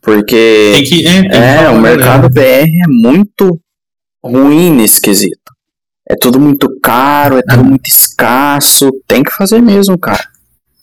Porque 0.00 0.82
que. 0.88 1.06
É, 1.06 1.64
é, 1.64 1.68
o 1.68 1.80
mercado. 1.80 2.30
BR 2.30 2.40
é 2.40 2.88
muito 2.88 3.60
ruim 4.24 4.70
nesse 4.70 5.00
quesito. 5.00 5.38
É 6.10 6.16
tudo 6.16 6.40
muito 6.40 6.68
caro, 6.82 7.38
é 7.38 7.42
tudo 7.42 7.64
muito 7.64 7.86
escasso. 7.86 8.90
Tem 9.06 9.22
que 9.22 9.30
fazer 9.30 9.62
mesmo, 9.62 9.96
cara. 9.96 10.26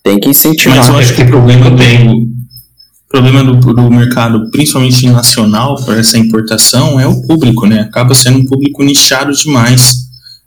Tem 0.02 0.18
que 0.18 0.30
incentivar. 0.30 0.78
Mas 0.78 0.88
eu 0.88 0.98
acho 0.98 1.14
que 1.14 1.22
o 1.22 1.28
problema 1.28 1.76
tem. 1.76 2.10
O 2.10 3.10
problema 3.10 3.44
do, 3.44 3.56
do 3.74 3.92
mercado, 3.92 4.50
principalmente 4.52 5.06
nacional, 5.10 5.76
para 5.84 6.00
essa 6.00 6.18
importação, 6.18 6.98
é 6.98 7.06
o 7.06 7.22
público, 7.24 7.66
né? 7.66 7.82
Acaba 7.82 8.16
sendo 8.16 8.38
um 8.40 8.46
público 8.46 8.82
nichado 8.82 9.34
demais. 9.34 9.96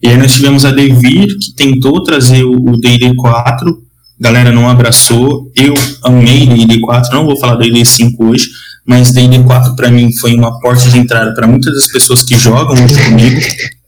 E 0.03 0.09
aí 0.09 0.17
nós 0.17 0.33
tivemos 0.33 0.65
a 0.65 0.71
Devir, 0.71 1.27
que 1.27 1.55
tentou 1.55 2.03
trazer 2.03 2.43
o 2.45 2.55
o 2.55 2.81
D&D 2.81 3.15
4, 3.17 3.69
a 3.69 4.23
galera 4.23 4.51
não 4.51 4.67
abraçou. 4.67 5.53
Eu 5.55 5.75
amei 6.05 6.47
D&D 6.47 6.81
4, 6.81 7.15
não 7.15 7.27
vou 7.27 7.37
falar 7.37 7.57
D&D 7.57 7.85
5 7.85 8.25
hoje, 8.25 8.49
mas 8.87 9.13
D&D 9.13 9.41
4 9.41 9.77
para 9.77 9.91
mim 9.91 10.11
foi 10.17 10.35
uma 10.35 10.59
porta 10.59 10.89
de 10.89 10.97
entrada 10.97 11.35
para 11.35 11.47
muitas 11.47 11.75
das 11.75 11.87
pessoas 11.87 12.23
que 12.23 12.39
jogam 12.39 12.83
hoje 12.83 13.05
comigo. 13.05 13.41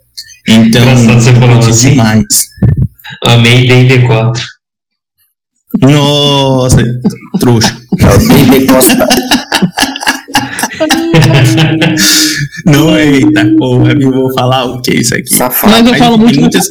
Então, 0.49 0.83
Engraçado 0.83 1.21
você 1.21 1.33
falar 1.35 1.59
assim. 1.59 1.91
demais. 1.91 2.27
Amei 3.27 3.67
D&D 3.67 4.07
4. 4.07 4.43
Nossa, 5.81 6.77
trouxa. 7.41 7.77
É 7.99 8.07
o 8.07 8.19
D&D 8.19 8.67
Costa. 8.67 9.07
Não, 12.67 12.99
eita, 12.99 13.55
porra, 13.57 13.93
eu 13.93 14.11
vou 14.11 14.33
falar 14.35 14.65
o 14.65 14.83
que 14.83 14.91
é 14.91 15.01
isso 15.01 15.15
aqui. 15.15 15.35
Safado. 15.35 15.73
Mas 15.73 15.87
eu 15.87 15.95
falo 15.95 16.17
tem 16.17 16.25
muito 16.25 16.41
muitas, 16.41 16.67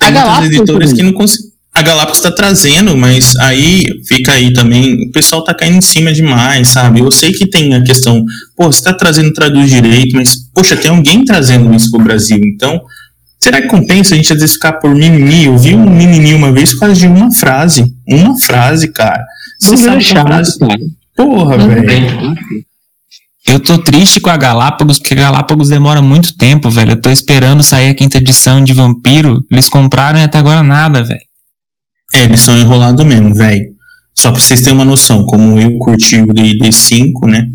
A 0.00 0.04
tem 0.06 0.12
muitas 0.12 0.44
editoras 0.46 0.92
que 0.92 1.02
não 1.02 1.12
conseguem. 1.12 1.51
A 1.74 1.80
Galápagos 1.80 2.18
está 2.18 2.30
trazendo, 2.30 2.94
mas 2.96 3.34
aí 3.36 3.82
fica 4.06 4.32
aí 4.32 4.52
também. 4.52 5.08
O 5.08 5.10
pessoal 5.10 5.42
tá 5.42 5.54
caindo 5.54 5.78
em 5.78 5.80
cima 5.80 6.12
demais, 6.12 6.68
sabe? 6.68 7.00
Eu 7.00 7.10
sei 7.10 7.32
que 7.32 7.46
tem 7.48 7.74
a 7.74 7.82
questão, 7.82 8.22
pô, 8.54 8.66
você 8.70 8.82
tá 8.82 8.92
trazendo 8.92 9.32
traduz 9.32 9.70
direito, 9.70 10.14
mas, 10.14 10.34
poxa, 10.54 10.76
tem 10.76 10.90
alguém 10.90 11.24
trazendo 11.24 11.74
isso 11.74 11.90
pro 11.90 12.02
Brasil. 12.04 12.38
Então, 12.44 12.78
será 13.40 13.62
que 13.62 13.68
compensa 13.68 14.14
a 14.14 14.16
gente 14.18 14.30
às 14.32 14.38
vezes 14.38 14.54
ficar 14.54 14.74
por 14.74 14.94
mimimi? 14.94 15.46
Eu 15.46 15.56
vi 15.56 15.74
um 15.74 15.88
mimimi 15.88 16.34
uma 16.34 16.52
vez 16.52 16.72
por 16.74 16.80
causa 16.80 16.94
de 16.94 17.06
uma 17.06 17.32
frase. 17.32 17.86
Uma 18.06 18.38
frase, 18.38 18.92
cara. 18.92 19.24
Você 19.58 19.70
Não 19.70 19.74
é 19.74 19.84
sabe 19.84 20.04
chato, 20.04 20.26
frase. 20.26 20.58
cara. 20.58 20.78
Porra, 21.16 21.56
velho. 21.56 22.34
Eu 23.48 23.58
tô 23.58 23.78
triste 23.78 24.20
com 24.20 24.28
a 24.30 24.36
Galápagos, 24.36 24.98
porque 24.98 25.14
a 25.14 25.16
Galápagos 25.16 25.70
demora 25.70 26.02
muito 26.02 26.36
tempo, 26.36 26.68
velho. 26.70 26.92
Eu 26.92 27.00
tô 27.00 27.10
esperando 27.10 27.62
sair 27.62 27.88
a 27.88 27.94
quinta 27.94 28.18
edição 28.18 28.62
de 28.62 28.72
Vampiro. 28.74 29.42
Eles 29.50 29.68
compraram 29.70 30.18
e 30.18 30.22
até 30.22 30.38
agora 30.38 30.62
nada, 30.62 31.02
velho. 31.02 31.20
É, 32.12 32.24
eles 32.24 32.40
são 32.40 32.58
enrolados 32.58 33.04
mesmo, 33.04 33.34
velho. 33.34 33.72
Só 34.14 34.30
pra 34.30 34.40
vocês 34.40 34.60
terem 34.60 34.74
uma 34.74 34.84
noção, 34.84 35.24
como 35.24 35.58
eu 35.58 35.78
curti 35.78 36.16
o 36.16 36.26
D&D 36.26 36.70
5, 36.70 37.26
né? 37.26 37.46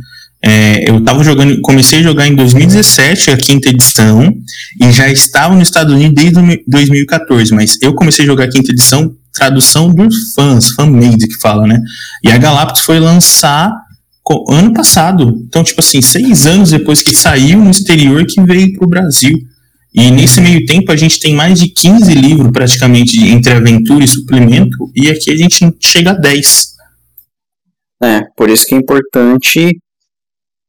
É, 0.43 0.89
eu 0.89 1.03
tava 1.03 1.23
jogando, 1.23 1.59
comecei 1.61 1.99
a 1.99 2.03
jogar 2.03 2.27
em 2.27 2.35
2017 2.35 3.31
a 3.31 3.37
quinta 3.37 3.69
edição 3.69 4.33
e 4.79 4.91
já 4.91 5.09
estava 5.09 5.55
nos 5.55 5.67
Estados 5.67 5.93
Unidos 5.93 6.13
desde 6.15 6.63
2014, 6.67 7.53
mas 7.53 7.77
eu 7.81 7.93
comecei 7.93 8.23
a 8.23 8.27
jogar 8.27 8.45
a 8.45 8.49
quinta 8.49 8.71
edição 8.71 9.15
tradução 9.33 9.93
dos 9.93 10.33
fãs, 10.33 10.69
fanmade 10.69 11.27
que 11.27 11.39
fala, 11.39 11.67
né? 11.67 11.79
E 12.23 12.31
a 12.31 12.37
Galápagos 12.37 12.81
foi 12.81 12.99
lançar 12.99 13.71
ano 14.49 14.73
passado. 14.73 15.43
Então, 15.47 15.63
tipo 15.63 15.79
assim, 15.79 16.01
seis 16.01 16.45
anos 16.45 16.71
depois 16.71 17.01
que 17.01 17.15
saiu 17.15 17.59
no 17.59 17.71
exterior 17.71 18.25
que 18.25 18.41
veio 18.41 18.73
pro 18.73 18.87
Brasil. 18.87 19.37
E 19.99 20.11
nesse 20.11 20.39
meio 20.41 20.63
tempo 20.65 20.91
a 20.91 20.95
gente 20.95 21.19
tem 21.19 21.33
mais 21.33 21.59
de 21.59 21.69
15 21.69 22.13
livros 22.13 22.51
praticamente 22.51 23.13
de- 23.17 23.29
entre 23.29 23.53
aventura 23.53 24.03
e 24.03 24.07
suplemento, 24.07 24.77
e 24.95 25.09
aqui 25.09 25.31
a 25.31 25.35
gente 25.35 25.65
chega 25.81 26.11
a 26.11 26.13
10. 26.13 26.75
É, 28.03 28.21
por 28.35 28.47
isso 28.47 28.67
que 28.67 28.75
é 28.75 28.77
importante, 28.77 29.79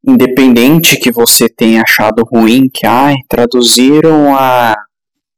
independente 0.07 0.99
que 0.99 1.13
você 1.13 1.47
tenha 1.49 1.83
achado 1.83 2.25
ruim, 2.25 2.71
que 2.73 2.87
ai, 2.87 3.17
traduziram 3.29 4.35
a 4.35 4.75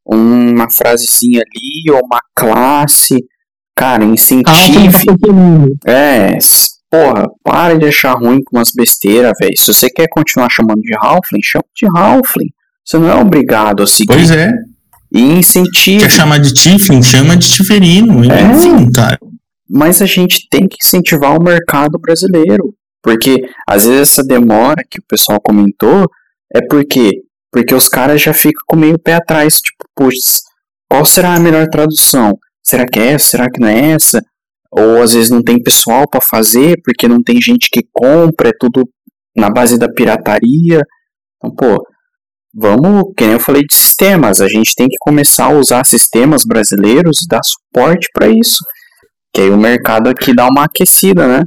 uma 0.07 0.71
frasezinha 0.71 1.41
ali 1.41 1.91
ou 1.93 2.01
uma 2.05 2.21
classe, 2.35 3.17
cara, 3.75 4.05
incentive. 4.05 4.93
pequenino. 5.05 5.69
É, 5.85 6.39
porra, 6.89 7.27
para 7.43 7.77
de 7.77 7.87
achar 7.87 8.15
ruim 8.15 8.41
com 8.45 8.57
umas 8.57 8.71
besteiras, 8.75 9.33
velho. 9.41 9.57
Se 9.57 9.73
você 9.73 9.89
quer 9.91 10.07
continuar 10.09 10.49
chamando 10.49 10.81
de 10.81 10.95
Halfling, 10.97 11.43
chama 11.43 11.65
de 11.77 11.87
Halfling. 11.87 12.51
Você 12.91 12.99
não 12.99 13.09
é 13.09 13.15
obrigado 13.15 13.85
a 13.85 13.87
seguir. 13.87 14.09
Pois 14.15 14.33
é, 14.33 14.51
E 15.13 15.21
incentive. 15.21 16.01
quer 16.01 16.11
chamar 16.11 16.39
de 16.39 16.53
Tiflin, 16.53 17.01
chama 17.03 17.37
de 17.37 17.49
Tiferino. 17.49 18.25
É. 18.25 18.43
Enfim, 18.43 18.91
cara. 18.91 19.17
Mas 19.69 20.03
a 20.03 20.07
gente 20.07 20.49
tem 20.51 20.67
que 20.67 20.77
incentivar 20.85 21.39
o 21.39 21.43
mercado 21.43 21.97
brasileiro. 22.01 22.75
Porque 23.01 23.37
às 23.69 23.85
vezes 23.87 24.11
essa 24.11 24.25
demora 24.25 24.83
que 24.91 24.99
o 24.99 25.05
pessoal 25.09 25.41
comentou 25.41 26.11
é 26.53 26.61
porque 26.69 27.23
porque 27.53 27.75
os 27.75 27.89
caras 27.89 28.21
já 28.23 28.33
ficam 28.33 28.63
com 28.67 28.77
meio 28.77 28.97
pé 28.99 29.15
atrás, 29.15 29.57
tipo, 29.57 29.85
putz, 29.97 30.41
qual 30.89 31.05
será 31.05 31.35
a 31.35 31.41
melhor 31.41 31.67
tradução? 31.69 32.39
Será 32.63 32.85
que 32.87 32.99
é 32.99 33.13
essa? 33.13 33.31
Será 33.31 33.51
que 33.51 33.61
não 33.61 33.69
é 33.69 33.91
essa? 33.93 34.23
Ou 34.71 35.03
às 35.03 35.15
vezes 35.15 35.31
não 35.31 35.43
tem 35.43 35.61
pessoal 35.63 36.09
para 36.09 36.21
fazer 36.21 36.81
porque 36.85 37.09
não 37.09 37.23
tem 37.23 37.41
gente 37.41 37.69
que 37.73 37.83
compra, 37.93 38.51
é 38.51 38.53
tudo 38.59 38.89
na 39.37 39.49
base 39.51 39.79
da 39.79 39.89
pirataria. 39.89 40.81
Então, 41.39 41.55
pô, 41.57 41.83
vamos, 42.55 43.05
que 43.17 43.25
nem 43.25 43.35
eu 43.35 43.41
falei 43.41 43.63
de 43.63 43.75
sistemas, 43.75 44.41
a 44.41 44.49
gente 44.49 44.75
tem 44.75 44.87
que 44.89 44.97
começar 45.01 45.47
a 45.47 45.59
usar 45.59 45.85
sistemas 45.85 46.45
brasileiros 46.45 47.23
e 47.23 47.29
dar 47.29 47.41
suporte 47.45 48.09
para 48.13 48.29
isso. 48.29 48.57
Que 49.33 49.43
aí 49.43 49.51
o 49.51 49.57
mercado 49.57 50.09
aqui 50.09 50.35
dá 50.35 50.49
uma 50.49 50.65
aquecida, 50.65 51.27
né? 51.29 51.45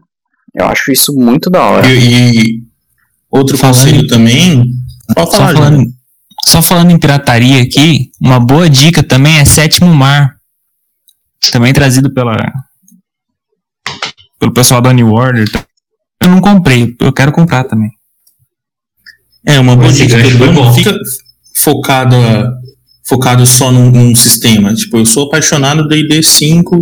Eu 0.56 0.66
acho 0.68 0.91
isso 0.91 1.12
muito 1.14 1.49
da 1.49 1.62
hora. 1.64 1.88
E, 1.88 2.32
e 2.32 2.64
outro 3.30 3.58
Falando- 3.58 3.76
conselho 3.78 4.08
também. 4.08 4.66
Pode 5.14 5.32
Só 5.32 5.38
falar, 5.38 5.54
falando, 5.54 5.84
só 6.45 6.62
falando 6.62 6.91
em 6.91 6.99
pirataria 6.99 7.62
aqui, 7.62 8.10
uma 8.22 8.39
boa 8.39 8.70
dica 8.70 9.04
também 9.04 9.38
é 9.39 9.45
Sétimo 9.45 9.93
Mar. 9.93 10.36
Também 11.51 11.74
trazido 11.74 12.14
pela 12.14 12.38
pelo 14.39 14.54
pessoal 14.54 14.82
da 14.82 14.93
New 14.93 15.12
Order. 15.12 15.45
Eu 16.22 16.30
não 16.30 16.39
comprei, 16.39 16.95
eu 17.01 17.12
quero 17.12 17.32
comprar 17.34 17.66
também. 17.66 17.89
É, 19.46 19.60
uma 19.60 19.76
boa 19.76 19.89
Não 19.89 20.74
fica 20.74 20.98
focado, 21.56 22.16
focado 23.04 23.46
só 23.46 23.72
num, 23.72 23.91
num 23.91 24.16
sistema. 24.16 24.74
Tipo, 24.74 24.98
eu 24.98 25.06
sou 25.06 25.28
apaixonado 25.28 25.84
do 25.84 25.89
D&D 25.89 26.24
5, 26.24 26.82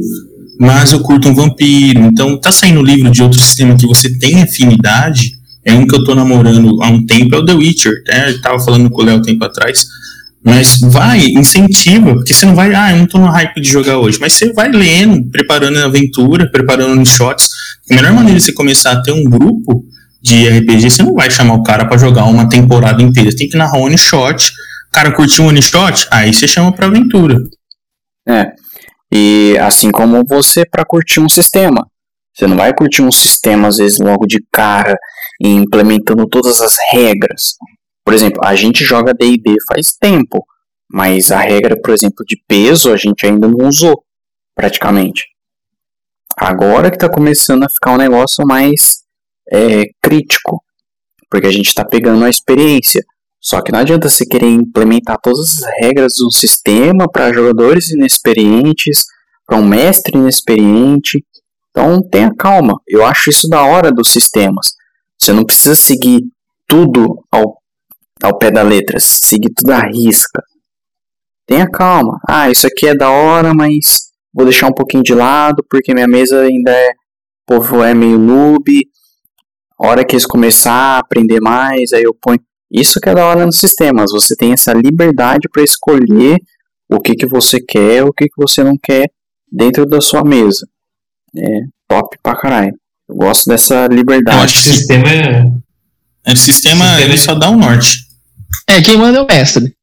mas 0.59 0.91
eu 0.91 0.99
curto 0.99 1.29
um 1.29 1.35
vampiro. 1.35 2.01
Então, 2.01 2.37
tá 2.37 2.51
saindo 2.51 2.83
livro 2.83 3.09
de 3.09 3.23
outro 3.23 3.39
sistema 3.39 3.75
que 3.75 3.87
você 3.87 4.17
tem 4.19 4.43
afinidade. 4.43 5.31
É 5.63 5.73
um 5.73 5.85
que 5.85 5.95
eu 5.95 6.03
tô 6.03 6.15
namorando 6.15 6.81
há 6.81 6.87
um 6.89 7.05
tempo, 7.05 7.35
é 7.35 7.39
o 7.39 7.45
The 7.45 7.53
Witcher. 7.53 7.93
Né? 8.07 8.31
Eu 8.31 8.41
tava 8.41 8.59
falando 8.59 8.89
com 8.89 9.01
o 9.01 9.05
Léo 9.05 9.17
um 9.17 9.21
tempo 9.21 9.43
atrás. 9.43 9.85
Mas 10.43 10.79
vai, 10.79 11.19
incentiva, 11.27 12.15
porque 12.15 12.33
você 12.33 12.47
não 12.47 12.55
vai, 12.55 12.73
ah, 12.73 12.91
eu 12.91 12.97
não 12.97 13.05
tô 13.05 13.19
no 13.19 13.27
hype 13.27 13.61
de 13.61 13.69
jogar 13.69 13.99
hoje, 13.99 14.17
mas 14.19 14.33
você 14.33 14.51
vai 14.51 14.71
lendo, 14.71 15.29
preparando 15.29 15.77
a 15.77 15.85
aventura, 15.85 16.49
preparando 16.49 16.99
os 16.99 17.09
shots. 17.09 17.47
A 17.91 17.93
melhor 17.93 18.11
maneira 18.11 18.39
de 18.39 18.45
você 18.45 18.51
começar 18.51 18.93
a 18.93 19.01
ter 19.03 19.11
um 19.11 19.23
grupo 19.23 19.85
de 20.21 20.47
RPG, 20.47 20.89
você 20.89 21.03
não 21.03 21.15
vai 21.15 21.29
chamar 21.31 21.55
o 21.55 21.63
cara 21.63 21.87
pra 21.87 21.97
jogar 21.97 22.25
uma 22.25 22.47
temporada 22.47 23.01
inteira. 23.01 23.31
Você 23.31 23.37
tem 23.37 23.49
que 23.49 23.57
narrar 23.57 23.77
um 23.77 23.83
one 23.83 23.97
shot. 23.97 24.51
O 24.89 24.91
cara 24.91 25.11
curtiu 25.11 25.45
um 25.45 25.47
one 25.47 25.61
shot, 25.61 26.07
aí 26.11 26.33
você 26.33 26.47
chama 26.47 26.71
pra 26.71 26.87
aventura. 26.87 27.37
É. 28.27 28.51
E 29.11 29.57
assim 29.59 29.89
como 29.89 30.23
você 30.27 30.63
para 30.65 30.85
curtir 30.85 31.19
um 31.19 31.29
sistema. 31.29 31.87
Você 32.33 32.47
não 32.47 32.55
vai 32.55 32.73
curtir 32.73 33.01
um 33.01 33.11
sistema 33.11 33.67
às 33.67 33.77
vezes 33.77 33.99
logo 33.99 34.25
de 34.25 34.41
cara 34.51 34.97
e 35.41 35.49
implementando 35.49 36.27
todas 36.27 36.61
as 36.61 36.75
regras. 36.91 37.55
Por 38.05 38.13
exemplo, 38.13 38.39
a 38.43 38.55
gente 38.55 38.85
joga 38.85 39.13
D&D 39.13 39.55
faz 39.67 39.93
tempo, 39.99 40.45
mas 40.89 41.31
a 41.31 41.39
regra, 41.39 41.75
por 41.81 41.93
exemplo, 41.93 42.25
de 42.25 42.41
peso 42.47 42.91
a 42.91 42.97
gente 42.97 43.25
ainda 43.25 43.47
não 43.47 43.67
usou 43.67 44.03
praticamente. 44.55 45.25
Agora 46.37 46.89
que 46.89 46.95
está 46.95 47.09
começando 47.09 47.63
a 47.63 47.69
ficar 47.69 47.93
um 47.93 47.97
negócio 47.97 48.45
mais 48.47 49.00
é, 49.51 49.83
crítico, 50.01 50.63
porque 51.29 51.47
a 51.47 51.51
gente 51.51 51.67
está 51.67 51.83
pegando 51.83 52.23
a 52.23 52.29
experiência. 52.29 53.03
Só 53.39 53.61
que 53.61 53.71
não 53.71 53.79
adianta 53.79 54.07
você 54.07 54.25
querer 54.25 54.47
implementar 54.47 55.17
todas 55.21 55.39
as 55.39 55.71
regras 55.81 56.13
do 56.17 56.31
sistema 56.31 57.09
para 57.11 57.33
jogadores 57.33 57.89
inexperientes, 57.89 59.03
para 59.45 59.57
um 59.57 59.65
mestre 59.65 60.17
inexperiente. 60.17 61.25
Então 61.71 62.01
tenha 62.07 62.31
calma. 62.37 62.75
Eu 62.87 63.03
acho 63.03 63.29
isso 63.29 63.49
da 63.49 63.63
hora 63.63 63.91
dos 63.91 64.11
sistemas. 64.11 64.75
Você 65.19 65.33
não 65.33 65.43
precisa 65.43 65.75
seguir 65.75 66.21
tudo 66.67 67.23
ao, 67.31 67.57
ao 68.21 68.37
pé 68.37 68.51
da 68.51 68.61
letra, 68.61 68.99
seguir 68.99 69.51
tudo 69.55 69.71
à 69.71 69.81
risca. 69.87 70.43
Tenha 71.47 71.67
calma. 71.67 72.19
Ah, 72.29 72.49
isso 72.49 72.67
aqui 72.67 72.87
é 72.87 72.95
da 72.95 73.09
hora, 73.09 73.53
mas 73.53 74.11
vou 74.33 74.45
deixar 74.45 74.67
um 74.67 74.73
pouquinho 74.73 75.03
de 75.03 75.13
lado 75.13 75.65
porque 75.69 75.93
minha 75.93 76.07
mesa 76.07 76.41
ainda 76.41 76.71
é. 76.71 76.89
O 76.89 77.55
povo 77.55 77.83
é 77.83 77.93
meio 77.93 78.17
noob. 78.19 78.63
A 79.81 79.87
hora 79.87 80.05
que 80.05 80.13
eles 80.15 80.25
começar 80.25 80.71
a 80.73 80.99
aprender 80.99 81.39
mais, 81.39 81.91
aí 81.93 82.03
eu 82.03 82.13
ponho. 82.13 82.39
Isso 82.71 82.99
que 83.01 83.09
é 83.09 83.13
da 83.15 83.25
hora 83.25 83.45
nos 83.45 83.57
sistemas. 83.57 84.11
Você 84.11 84.35
tem 84.35 84.53
essa 84.53 84.71
liberdade 84.73 85.49
para 85.51 85.63
escolher 85.63 86.37
o 86.89 86.99
que, 87.01 87.15
que 87.15 87.25
você 87.25 87.59
quer, 87.59 88.03
o 88.03 88.13
que, 88.13 88.25
que 88.25 88.35
você 88.37 88.63
não 88.63 88.75
quer 88.81 89.09
dentro 89.51 89.85
da 89.85 89.99
sua 89.99 90.23
mesa. 90.23 90.67
É 91.35 91.47
top 91.87 92.17
pra 92.21 92.35
caralho. 92.35 92.73
Eu 93.09 93.15
gosto 93.15 93.49
dessa 93.49 93.85
Eu 93.89 93.95
liberdade. 93.95 94.43
acho 94.43 94.59
O 94.59 94.63
que 94.63 94.77
sistema 94.77 95.09
é. 95.09 95.43
o 95.43 96.35
sistema, 96.37 96.37
Sistema- 96.37 97.01
ele 97.01 97.17
só 97.17 97.35
dá 97.35 97.49
o 97.49 97.57
norte. 97.57 97.97
É, 98.69 98.81
quem 98.81 98.97
manda 98.97 99.17
é 99.17 99.21
o 99.21 99.27
mestre. 99.27 99.75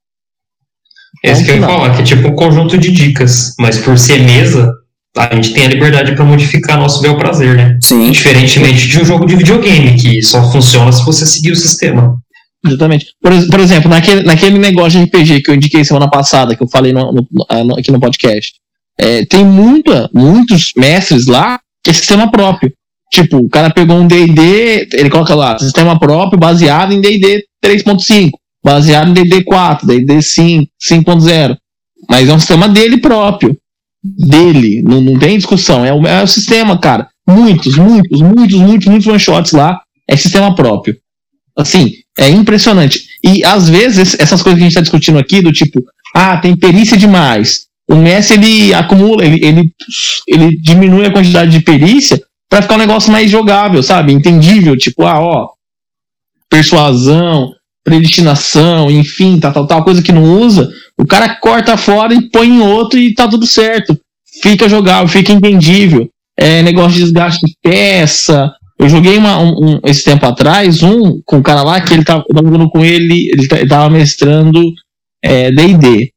Esse 1.22 1.44
que 1.44 1.51
eu 1.51 1.57
ia 1.57 1.66
falar, 1.66 1.94
que 1.96 2.03
é 2.03 2.05
tipo 2.05 2.28
um 2.28 2.34
conjunto 2.36 2.78
de 2.78 2.90
dicas. 2.92 3.55
Mas 3.59 3.76
por 3.78 3.99
ser 3.99 4.18
mesa, 4.22 4.72
a 5.19 5.35
gente 5.35 5.53
tem 5.53 5.64
a 5.64 5.69
liberdade 5.69 6.14
para 6.14 6.25
modificar 6.25 6.79
nosso 6.79 7.01
bel 7.03 7.16
prazer, 7.19 7.57
né? 7.57 7.79
Sim, 7.83 8.11
Diferentemente 8.11 8.87
de 8.89 9.01
um 9.01 9.05
jogo 9.05 9.27
de 9.27 9.37
videogame, 9.37 9.97
que 9.97 10.23
só 10.23 10.51
funciona 10.51 10.93
se 10.93 11.05
você 11.05 11.27
seguir 11.27 11.53
o 11.53 11.57
sistema. 11.57 12.16
Exatamente. 12.66 13.07
Por, 13.23 13.33
por 13.49 13.61
exemplo, 13.61 13.89
naquele, 13.89 14.23
naquele 14.23 14.59
negócio 14.59 14.99
de 14.99 15.07
RPG 15.07 15.43
que 15.43 15.51
eu 15.51 15.55
indiquei 15.55 15.85
semana 15.85 16.09
passada, 16.11 16.57
que 16.57 16.62
eu 16.62 16.69
falei 16.69 16.93
no- 16.93 17.12
no- 17.12 17.27
ah, 17.49 17.62
no- 17.64 17.79
aqui 17.79 17.91
no 17.93 18.01
podcast, 18.01 18.53
é, 18.99 19.25
tem 19.27 19.45
muita, 19.45 20.11
muitos 20.12 20.73
mestres 20.77 21.27
lá 21.27 21.61
que 21.85 21.91
é 21.91 21.93
sistema 21.93 22.31
próprio. 22.31 22.73
Tipo, 23.12 23.39
o 23.39 23.49
cara 23.49 23.71
pegou 23.71 23.97
um 23.97 24.07
D&D, 24.07 24.89
ele 24.93 25.09
coloca 25.09 25.35
lá, 25.35 25.59
sistema 25.59 25.99
próprio 25.99 26.39
baseado 26.39 26.93
em 26.93 27.01
D&D 27.01 27.45
3.5, 27.64 28.31
baseado 28.62 29.09
em 29.09 29.12
D&D 29.14 29.45
4, 29.45 29.87
D&D 29.87 30.21
5, 30.21 30.66
5.0. 30.79 31.57
Mas 32.11 32.29
é 32.29 32.33
um 32.35 32.39
sistema 32.39 32.69
dele 32.69 32.99
próprio. 32.99 33.57
Dele. 34.03 34.82
Não, 34.82 35.01
não 35.01 35.18
tem 35.18 35.36
discussão. 35.36 35.84
É 35.84 35.92
o, 35.92 36.07
é 36.07 36.22
o 36.22 36.26
sistema, 36.26 36.78
cara. 36.78 37.09
Muitos, 37.26 37.76
muitos, 37.76 38.20
muitos, 38.20 38.59
muitos, 38.59 38.86
muitos 38.86 39.07
one-shots 39.07 39.53
lá 39.53 39.80
é 40.09 40.16
sistema 40.16 40.55
próprio. 40.55 40.96
Assim, 41.57 41.92
é 42.18 42.28
impressionante. 42.28 43.05
E 43.22 43.44
às 43.44 43.68
vezes 43.68 44.18
essas 44.18 44.42
coisas 44.42 44.59
que 44.59 44.64
a 44.64 44.64
gente 44.64 44.70
está 44.70 44.80
discutindo 44.80 45.18
aqui, 45.18 45.42
do 45.42 45.53
tipo, 45.53 45.82
ah, 46.14 46.36
tem 46.36 46.57
perícia 46.57 46.96
demais. 46.96 47.66
O 47.90 47.96
mestre 47.96 48.36
ele 48.36 48.74
acumula, 48.74 49.24
ele, 49.24 49.44
ele, 49.44 49.72
ele 50.26 50.57
diminui 50.61 51.07
a 51.07 51.12
quantidade 51.12 51.51
de 51.51 51.61
perícia 51.61 52.20
para 52.49 52.62
ficar 52.62 52.76
um 52.76 52.78
negócio 52.78 53.11
mais 53.11 53.30
jogável, 53.30 53.82
sabe? 53.82 54.12
Entendível, 54.12 54.76
tipo, 54.76 55.05
ah, 55.05 55.20
ó, 55.20 55.49
persuasão, 56.49 57.53
predestinação, 57.89 58.91
enfim, 58.91 59.39
tal, 59.41 59.53
tal, 59.53 59.66
tal, 59.66 59.84
coisa 59.84 60.03
que 60.03 60.12
não 60.12 60.41
usa, 60.41 60.68
o 60.99 61.07
cara 61.07 61.36
corta 61.36 61.76
fora 61.76 62.12
e 62.14 62.28
põe 62.30 62.49
em 62.49 62.61
outro 62.61 62.99
e 62.99 63.14
tá 63.14 63.26
tudo 63.28 63.47
certo. 63.47 63.99
Fica 64.43 64.68
jogável, 64.68 65.09
fica 65.09 65.32
entendível. 65.32 66.09
É 66.39 66.62
negócio 66.62 66.93
de 66.93 67.01
desgaste 67.05 67.45
de 67.47 67.53
peça. 67.62 68.53
Eu 68.78 68.89
joguei 68.89 69.16
uma, 69.18 69.39
um, 69.41 69.49
um- 69.76 69.80
esse 69.84 70.05
tempo 70.05 70.24
atrás 70.26 70.82
um 70.82 71.20
com 71.24 71.39
um 71.39 71.43
cara 71.43 71.62
lá 71.62 71.80
que 71.80 71.93
ele 71.93 72.05
tava, 72.05 72.22
tava 72.32 72.47
jogando 72.47 72.68
com 72.70 72.84
ele, 72.84 73.28
ele, 73.32 73.49
ta- 73.49 73.59
ele 73.59 73.68
tava 73.68 73.91
mestrando 73.91 74.62
é, 75.22 75.51
D&D. 75.51 76.12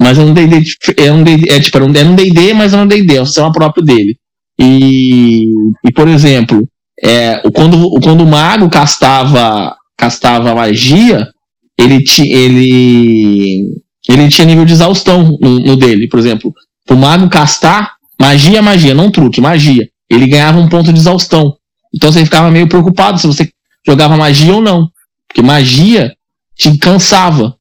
Mas 0.00 0.18
é 0.18 0.22
um 0.22 0.32
D&D, 0.32 0.62
é 0.98 1.12
um 1.12 1.24
D&D, 1.24 1.50
é, 1.50 1.60
tipo, 1.60 1.76
era 1.76 1.84
um, 1.86 1.90
D&D, 1.92 2.54
mas 2.54 2.72
era 2.72 2.82
um 2.82 2.86
D&D, 2.86 3.16
é 3.16 3.22
um 3.22 3.26
sistema 3.26 3.50
próprio 3.52 3.84
dele. 3.84 4.16
E, 4.60 5.46
e 5.84 5.92
por 5.92 6.06
exemplo, 6.08 6.68
é, 7.02 7.40
quando, 7.54 7.90
quando 8.02 8.22
o 8.22 8.26
mago 8.26 8.68
castava, 8.70 9.74
castava 9.98 10.54
magia, 10.54 11.28
ele, 11.76 12.02
ti, 12.02 12.22
ele, 12.30 13.74
ele 14.08 14.28
tinha 14.28 14.46
nível 14.46 14.64
de 14.64 14.72
exaustão 14.72 15.36
no, 15.40 15.58
no 15.58 15.76
dele, 15.76 16.08
por 16.08 16.18
exemplo. 16.18 16.54
O 16.88 16.94
mago 16.94 17.28
castar, 17.28 17.96
magia, 18.18 18.62
magia, 18.62 18.94
não 18.94 19.10
truque, 19.10 19.40
magia. 19.40 19.86
Ele 20.08 20.26
ganhava 20.26 20.58
um 20.58 20.68
ponto 20.68 20.92
de 20.92 20.98
exaustão. 21.00 21.54
Então 21.94 22.10
você 22.10 22.24
ficava 22.24 22.50
meio 22.50 22.68
preocupado 22.68 23.18
se 23.18 23.26
você 23.26 23.50
jogava 23.86 24.16
magia 24.16 24.54
ou 24.54 24.62
não. 24.62 24.88
Porque 25.26 25.42
magia 25.42 26.14
te 26.56 26.78
cansava. 26.78 27.54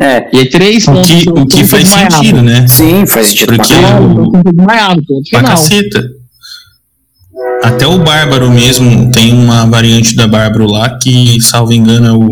É, 0.00 0.28
E 0.32 0.38
aí 0.38 0.48
três 0.48 0.86
O 0.86 0.92
pontos. 0.92 1.10
que, 1.10 1.28
o 1.28 1.46
que 1.46 1.64
faz 1.66 1.88
sentido, 1.88 2.40
né? 2.42 2.66
sim, 2.68 3.04
faz 3.04 3.28
sentido 3.28 3.56
Porque 3.56 3.74
pra 3.74 4.00
o- 4.00 5.22
Pra 5.30 5.42
caceta. 5.42 6.00
Até 7.62 7.86
o 7.86 7.98
Bárbaro 7.98 8.50
mesmo 8.50 9.10
tem 9.10 9.32
uma 9.32 9.66
variante 9.66 10.14
da 10.14 10.26
Bárbaro 10.26 10.66
lá 10.70 10.98
que, 10.98 11.40
salvo 11.42 11.72
engano, 11.72 12.06
é 12.06 12.12
o. 12.12 12.28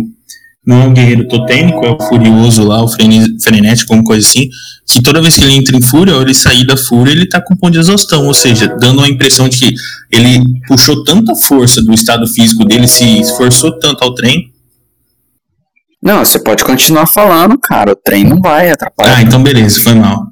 Não 0.65 0.83
é 0.83 0.87
o 0.89 0.93
guerreiro 0.93 1.29
totêmico, 1.29 1.85
é 1.87 1.91
o 1.93 2.03
furioso 2.09 2.65
lá, 2.65 2.83
o 2.83 2.89
frenético, 2.89 3.93
alguma 3.93 4.03
coisa 4.05 4.27
assim. 4.27 4.49
Que 4.85 5.01
toda 5.01 5.23
vez 5.23 5.37
que 5.37 5.45
ele 5.45 5.53
entra 5.55 5.77
em 5.77 5.81
fúria, 5.81 6.15
ou 6.17 6.23
ele 6.23 6.35
sair 6.35 6.67
da 6.67 6.77
fúria, 6.77 7.13
ele 7.13 7.29
tá 7.29 7.41
com 7.41 7.55
ponto 7.55 7.73
de 7.75 7.79
exaustão. 7.79 8.27
Ou 8.27 8.35
seja, 8.35 8.67
dando 8.81 9.01
a 9.01 9.09
impressão 9.09 9.49
de 9.49 9.59
que 9.59 9.75
ele 10.11 10.43
puxou 10.67 11.05
tanta 11.05 11.37
força 11.37 11.81
do 11.81 11.93
estado 11.95 12.27
físico 12.27 12.65
dele, 12.65 12.89
se 12.89 13.21
esforçou 13.21 13.79
tanto 13.79 14.03
ao 14.03 14.13
trem. 14.15 14.51
Não, 16.03 16.25
você 16.25 16.39
pode 16.39 16.65
continuar 16.65 17.07
falando, 17.07 17.57
cara. 17.59 17.93
O 17.93 17.97
trem 17.97 18.25
não 18.25 18.41
vai 18.41 18.69
Ah, 18.71 18.75
atrapalhar. 18.75 19.23
então 19.23 19.41
beleza, 19.43 19.81
foi 19.81 19.95
mal. 19.95 20.25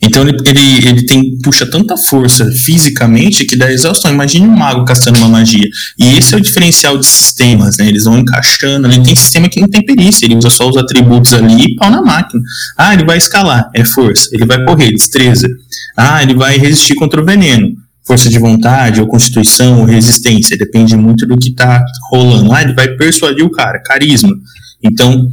Então 0.00 0.26
ele, 0.26 0.36
ele, 0.44 0.88
ele 0.88 1.06
tem, 1.06 1.38
puxa 1.38 1.64
tanta 1.64 1.96
força 1.96 2.50
fisicamente 2.52 3.44
que 3.46 3.56
dá 3.56 3.72
exaustão. 3.72 4.12
Imagine 4.12 4.46
um 4.46 4.56
mago 4.56 4.84
castando 4.84 5.18
uma 5.18 5.28
magia. 5.28 5.66
E 5.98 6.16
esse 6.16 6.34
é 6.34 6.36
o 6.36 6.40
diferencial 6.40 6.98
de 6.98 7.06
sistemas, 7.06 7.78
né? 7.78 7.88
Eles 7.88 8.04
vão 8.04 8.18
encaixando. 8.18 8.86
Ele 8.86 9.02
tem 9.02 9.16
sistema 9.16 9.48
que 9.48 9.60
não 9.60 9.68
tem 9.68 9.84
perícia, 9.84 10.26
ele 10.26 10.36
usa 10.36 10.50
só 10.50 10.68
os 10.68 10.76
atributos 10.76 11.32
ali 11.32 11.64
e 11.64 11.76
pau 11.76 11.90
na 11.90 12.02
máquina. 12.02 12.42
Ah, 12.76 12.92
ele 12.92 13.04
vai 13.04 13.16
escalar, 13.16 13.70
é 13.74 13.84
força. 13.84 14.28
Ele 14.32 14.44
vai 14.44 14.64
correr, 14.64 14.92
destreza. 14.92 15.48
Ah, 15.96 16.22
ele 16.22 16.34
vai 16.34 16.58
resistir 16.58 16.94
contra 16.94 17.20
o 17.20 17.24
veneno. 17.24 17.74
Força 18.06 18.28
de 18.28 18.38
vontade, 18.38 19.00
ou 19.00 19.06
constituição, 19.06 19.80
ou 19.80 19.86
resistência. 19.86 20.58
Depende 20.58 20.94
muito 20.94 21.26
do 21.26 21.38
que 21.38 21.52
tá 21.52 21.82
rolando. 22.10 22.52
Ah, 22.52 22.62
ele 22.62 22.74
vai 22.74 22.88
persuadir 22.88 23.44
o 23.44 23.50
cara, 23.50 23.80
carisma. 23.82 24.34
Então, 24.82 25.26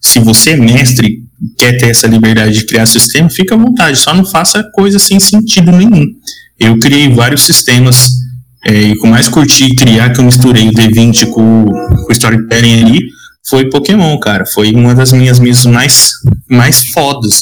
se 0.00 0.20
você 0.20 0.50
é 0.50 0.56
mestre 0.56 1.23
quer 1.56 1.76
ter 1.78 1.90
essa 1.90 2.06
liberdade 2.06 2.58
de 2.58 2.66
criar 2.66 2.86
sistema, 2.86 3.28
fica 3.28 3.54
à 3.54 3.58
vontade, 3.58 3.98
só 3.98 4.14
não 4.14 4.24
faça 4.24 4.62
coisa 4.72 4.98
sem 4.98 5.18
sentido 5.20 5.72
nenhum. 5.72 6.06
Eu 6.58 6.78
criei 6.78 7.08
vários 7.08 7.42
sistemas, 7.42 8.08
é, 8.66 8.82
e 8.82 8.96
com 8.96 9.08
mais 9.08 9.28
curti 9.28 9.74
criar, 9.74 10.12
que 10.12 10.20
eu 10.20 10.24
misturei 10.24 10.68
o 10.68 10.72
D20 10.72 11.26
com, 11.26 11.64
com 11.64 12.06
o 12.08 12.12
Storytelling 12.12 12.84
ali, 12.84 13.00
foi 13.46 13.68
Pokémon, 13.68 14.18
cara. 14.18 14.44
Foi 14.46 14.72
uma 14.72 14.94
das 14.94 15.12
minhas 15.12 15.38
mesas 15.38 15.66
mais, 15.66 16.10
mais 16.48 16.88
fodas. 16.88 17.40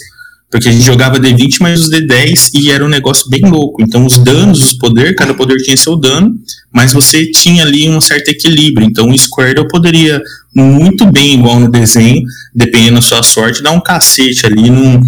Porque 0.53 0.69
a 0.69 0.73
gente 0.73 0.85
jogava 0.85 1.19
D20 1.19 1.63
mais 1.63 1.81
os 1.81 1.91
D10 1.91 2.51
e 2.55 2.71
era 2.71 2.85
um 2.85 2.89
negócio 2.89 3.27
bem 3.31 3.41
louco. 3.41 3.81
Então 3.81 4.05
os 4.05 4.19
danos, 4.19 4.61
os 4.61 4.77
poderes, 4.77 5.17
cada 5.17 5.33
poder 5.33 5.57
tinha 5.57 5.75
seu 5.79 5.97
dano, 5.97 6.31
mas 6.71 6.93
você 6.93 7.31
tinha 7.31 7.65
ali 7.65 7.89
um 7.89 8.03
certo 8.03 8.29
equilíbrio. 8.29 8.87
Então 8.87 9.09
o 9.09 9.19
Squirtle 9.19 9.67
poderia 9.67 10.21
muito 10.55 11.11
bem, 11.11 11.39
igual 11.39 11.59
no 11.59 11.71
desenho, 11.71 12.23
dependendo 12.55 12.97
da 12.97 13.01
sua 13.01 13.23
sorte, 13.23 13.63
dar 13.63 13.71
um 13.71 13.81
cacete 13.81 14.45
ali 14.45 14.69
num, 14.69 15.01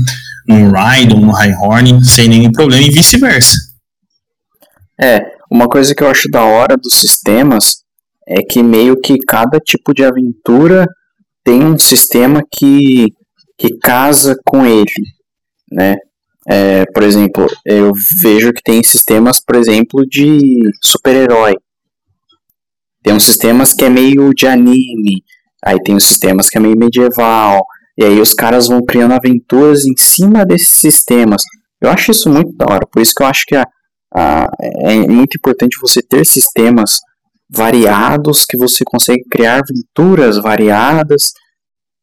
num 0.49 0.70
Rhydon, 0.70 1.20
no 1.20 1.32
Highhorn, 1.32 2.03
sem 2.03 2.26
nenhum 2.26 2.51
problema, 2.51 2.82
e 2.82 2.90
vice-versa. 2.90 3.59
É, 4.99 5.20
uma 5.53 5.68
coisa 5.68 5.95
que 5.95 6.03
eu 6.03 6.09
acho 6.09 6.26
da 6.30 6.42
hora 6.42 6.74
dos 6.74 6.95
sistemas 6.95 7.82
é 8.26 8.38
que 8.42 8.62
meio 8.62 8.99
que 8.99 9.18
cada 9.28 9.59
tipo 9.61 9.92
de 9.92 10.03
aventura 10.03 10.86
tem 11.45 11.62
um 11.62 11.76
sistema 11.76 12.42
que, 12.51 13.09
que 13.59 13.76
casa 13.78 14.34
com 14.47 14.64
ele, 14.64 14.90
né? 15.75 15.97
É, 16.49 16.85
por 16.87 17.03
exemplo, 17.03 17.47
eu 17.64 17.93
vejo 18.22 18.53
que 18.53 18.62
tem 18.62 18.83
sistemas, 18.83 19.39
por 19.45 19.57
exemplo, 19.57 20.07
de 20.07 20.39
super-herói. 20.85 21.55
Tem 23.03 23.14
uns 23.14 23.25
sistemas 23.25 23.72
que 23.72 23.85
é 23.85 23.91
meio 23.91 24.33
de 24.35 24.47
anime, 24.47 25.22
aí 25.64 25.79
tem 25.83 25.95
os 25.95 26.05
sistemas 26.05 26.49
que 26.49 26.57
é 26.57 26.61
meio 26.61 26.77
medieval, 26.77 27.64
e 27.99 28.05
aí 28.05 28.20
os 28.20 28.33
caras 28.35 28.68
vão 28.68 28.81
criando 28.85 29.12
aventuras 29.12 29.85
em 29.85 29.95
cima 29.97 30.45
desses 30.45 30.68
sistemas. 30.81 31.43
Eu 31.81 31.91
acho 31.91 32.11
isso 32.11 32.31
muito 32.31 32.53
da 32.57 32.66
hora, 32.66 32.87
por 32.91 33.01
isso 33.03 33.12
que 33.14 33.22
eu 33.22 33.27
acho 33.27 33.45
que 33.47 33.55
a, 33.57 33.64
a- 34.14 34.49
é 34.85 34.97
muito 35.07 35.37
importante 35.37 35.79
você 35.81 36.01
ter 36.03 36.25
sistemas 36.25 36.99
variados 37.51 38.45
que 38.47 38.57
você 38.57 38.85
consegue 38.85 39.22
criar 39.31 39.61
aventuras 39.62 40.39
variadas 40.39 41.33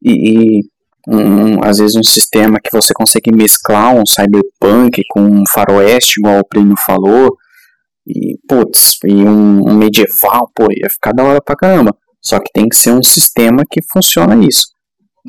e, 0.04 0.60
e 0.60 0.62
um- 1.08 1.56
um- 1.58 1.64
às 1.64 1.78
vezes 1.78 1.96
um 1.96 2.04
sistema 2.04 2.60
que 2.64 2.70
você 2.72 2.94
consegue 2.94 3.32
mesclar 3.36 3.94
um 3.96 4.06
cyberpunk 4.06 5.02
com 5.10 5.22
um 5.22 5.44
faroeste, 5.52 6.20
igual 6.20 6.40
o 6.40 6.48
Plínio 6.48 6.76
falou, 6.86 7.36
e 8.08 8.36
putz, 8.48 8.98
e 9.06 9.14
um, 9.14 9.70
um 9.70 9.74
medieval, 9.78 10.50
pô, 10.56 10.68
ia 10.72 10.90
ficar 10.90 11.12
da 11.14 11.24
hora 11.24 11.42
pra 11.42 11.56
caramba. 11.56 11.96
Só 12.22 12.40
que 12.40 12.52
tem 12.54 12.68
que 12.68 12.76
ser 12.76 12.92
um 12.94 13.02
sistema 13.04 13.64
que 13.70 13.82
funciona 13.92 14.36
isso. 14.46 14.68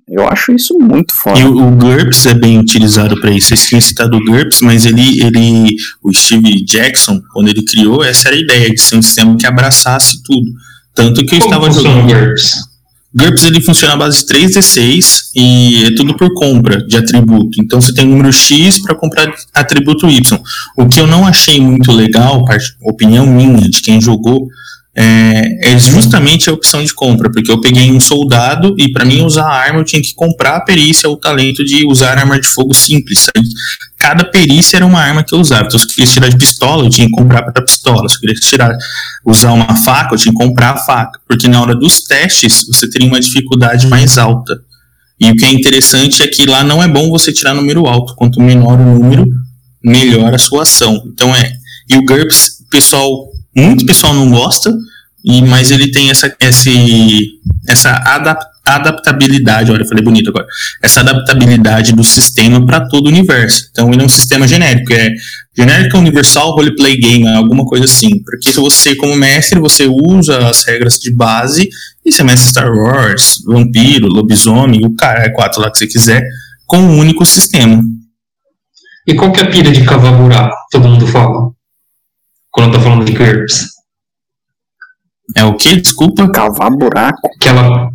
Eu 0.08 0.26
acho 0.26 0.52
isso 0.52 0.74
muito 0.78 1.12
foda. 1.22 1.38
E 1.38 1.44
o, 1.44 1.68
o 1.68 1.70
GURPS 1.76 2.26
é 2.26 2.34
bem 2.34 2.58
utilizado 2.58 3.18
para 3.20 3.30
isso. 3.30 3.48
Vocês 3.48 3.66
tinham 3.68 3.80
citado 3.80 4.16
o 4.16 4.24
GURPS, 4.24 4.60
mas 4.62 4.86
ele, 4.86 5.22
ele, 5.22 5.74
o 6.02 6.12
Steve 6.14 6.64
Jackson, 6.64 7.20
quando 7.32 7.48
ele 7.48 7.62
criou, 7.64 8.02
essa 8.02 8.28
era 8.28 8.36
a 8.36 8.40
ideia, 8.40 8.70
de 8.70 8.80
ser 8.80 8.96
um 8.96 9.02
sistema 9.02 9.36
que 9.36 9.46
abraçasse 9.46 10.22
tudo. 10.24 10.50
Tanto 10.94 11.24
que 11.26 11.34
eu 11.36 11.40
Como 11.40 11.66
estava 11.66 11.70
jogando. 11.70 12.04
o 12.04 12.06
GURPS? 12.06 12.52
GURPS 13.14 13.44
ele 13.44 13.60
funciona 13.60 13.94
à 13.94 13.96
base 13.96 14.20
de 14.20 14.26
3d6 14.26 15.30
e 15.36 15.84
é 15.84 15.94
tudo 15.94 16.16
por 16.16 16.32
compra 16.32 16.82
de 16.86 16.96
atributo. 16.96 17.60
Então 17.62 17.80
você 17.80 17.92
tem 17.92 18.06
número 18.06 18.32
X 18.32 18.80
para 18.80 18.94
comprar 18.94 19.32
atributo 19.52 20.08
Y. 20.08 20.40
O 20.76 20.86
que 20.86 20.98
eu 20.98 21.06
não 21.06 21.26
achei 21.26 21.60
muito 21.60 21.92
legal, 21.92 22.42
opinião 22.80 23.26
minha 23.26 23.68
de 23.68 23.82
quem 23.82 24.00
jogou, 24.00 24.48
é, 24.94 25.72
é 25.72 25.78
justamente 25.78 26.50
a 26.50 26.52
opção 26.52 26.84
de 26.84 26.92
compra, 26.92 27.30
porque 27.30 27.50
eu 27.50 27.60
peguei 27.60 27.90
um 27.90 28.00
soldado 28.00 28.74
e 28.78 28.92
para 28.92 29.04
mim 29.04 29.22
usar 29.22 29.46
a 29.46 29.54
arma 29.54 29.80
eu 29.80 29.84
tinha 29.84 30.02
que 30.02 30.14
comprar 30.14 30.56
a 30.56 30.60
perícia, 30.60 31.08
o 31.08 31.16
talento 31.16 31.64
de 31.64 31.86
usar 31.86 32.18
arma 32.18 32.38
de 32.38 32.46
fogo 32.46 32.74
simples. 32.74 33.20
sabe? 33.20 33.46
Cada 33.98 34.24
perícia 34.24 34.76
era 34.76 34.84
uma 34.84 35.00
arma 35.00 35.22
que 35.22 35.34
eu 35.34 35.38
usava. 35.38 35.64
Então, 35.64 35.78
se 35.78 35.86
eu 35.86 35.90
queria 35.90 36.12
tirar 36.12 36.28
de 36.28 36.36
pistola, 36.36 36.84
eu 36.84 36.90
tinha 36.90 37.06
que 37.06 37.14
comprar 37.14 37.42
para 37.42 37.62
pistola. 37.62 38.08
Se 38.08 38.16
eu 38.16 38.20
queria 38.20 38.34
tirar, 38.34 38.76
usar 39.24 39.52
uma 39.52 39.76
faca, 39.76 40.14
eu 40.14 40.18
tinha 40.18 40.32
que 40.32 40.38
comprar 40.38 40.70
a 40.70 40.76
faca. 40.76 41.20
Porque 41.26 41.48
na 41.48 41.62
hora 41.62 41.74
dos 41.74 42.02
testes, 42.02 42.66
você 42.66 42.90
teria 42.90 43.06
uma 43.06 43.20
dificuldade 43.20 43.86
mais 43.86 44.18
alta. 44.18 44.60
E 45.20 45.30
o 45.30 45.36
que 45.36 45.44
é 45.44 45.52
interessante 45.52 46.20
é 46.20 46.26
que 46.26 46.44
lá 46.46 46.64
não 46.64 46.82
é 46.82 46.88
bom 46.88 47.08
você 47.10 47.32
tirar 47.32 47.54
número 47.54 47.86
alto. 47.86 48.16
Quanto 48.16 48.42
menor 48.42 48.78
o 48.80 48.98
número, 48.98 49.24
melhor 49.82 50.34
a 50.34 50.38
sua 50.38 50.62
ação. 50.62 51.00
Então 51.06 51.34
é. 51.34 51.52
E 51.88 51.96
o 51.96 52.04
GURPS, 52.04 52.60
o 52.66 52.70
pessoal, 52.70 53.31
muito 53.56 53.86
pessoal 53.86 54.14
não 54.14 54.30
gosta, 54.30 54.72
e, 55.24 55.40
mas 55.42 55.70
ele 55.70 55.90
tem 55.90 56.10
essa, 56.10 56.34
esse, 56.40 57.20
essa 57.68 57.90
adap- 58.04 58.44
adaptabilidade, 58.64 59.70
olha, 59.70 59.82
eu 59.82 59.88
falei 59.88 60.02
bonito 60.02 60.30
agora, 60.30 60.46
essa 60.82 61.00
adaptabilidade 61.00 61.92
do 61.92 62.02
sistema 62.02 62.64
para 62.64 62.88
todo 62.88 63.06
o 63.06 63.08
universo. 63.08 63.68
Então 63.70 63.92
ele 63.92 64.02
é 64.02 64.04
um 64.04 64.08
sistema 64.08 64.48
genérico, 64.48 64.92
é 64.92 65.10
genérico 65.56 65.98
universal 65.98 66.54
roleplay 66.54 66.96
game, 66.96 67.28
alguma 67.28 67.64
coisa 67.64 67.84
assim. 67.84 68.10
Porque 68.24 68.50
você, 68.52 68.96
como 68.96 69.14
mestre, 69.14 69.60
você 69.60 69.86
usa 69.86 70.48
as 70.48 70.64
regras 70.64 70.94
de 70.94 71.14
base 71.14 71.68
e 72.04 72.12
você 72.12 72.24
mestre 72.24 72.50
Star 72.50 72.72
Wars, 72.72 73.36
vampiro, 73.46 74.08
lobisomem, 74.08 74.84
o 74.84 74.94
cara 74.96 75.24
é 75.24 75.30
quatro 75.30 75.60
lá 75.60 75.70
que 75.70 75.78
você 75.78 75.86
quiser, 75.86 76.22
com 76.66 76.78
um 76.78 76.98
único 76.98 77.24
sistema. 77.24 77.80
E 79.06 79.14
qual 79.14 79.32
que 79.32 79.40
é 79.40 79.44
a 79.44 79.50
pira 79.50 79.70
de 79.70 79.84
cavar 79.84 80.16
buraco? 80.16 80.54
Todo 80.70 80.88
mundo 80.88 81.06
fala. 81.06 81.50
Quando 82.52 82.72
tá 82.74 82.80
falando 82.80 83.04
de 83.04 83.12
GURPS. 83.12 83.66
É 85.36 85.44
o 85.44 85.56
que? 85.56 85.76
Desculpa? 85.80 86.30
Cavar 86.30 86.70
buraco. 86.70 87.28
Que 87.40 87.48
ela. 87.48 87.90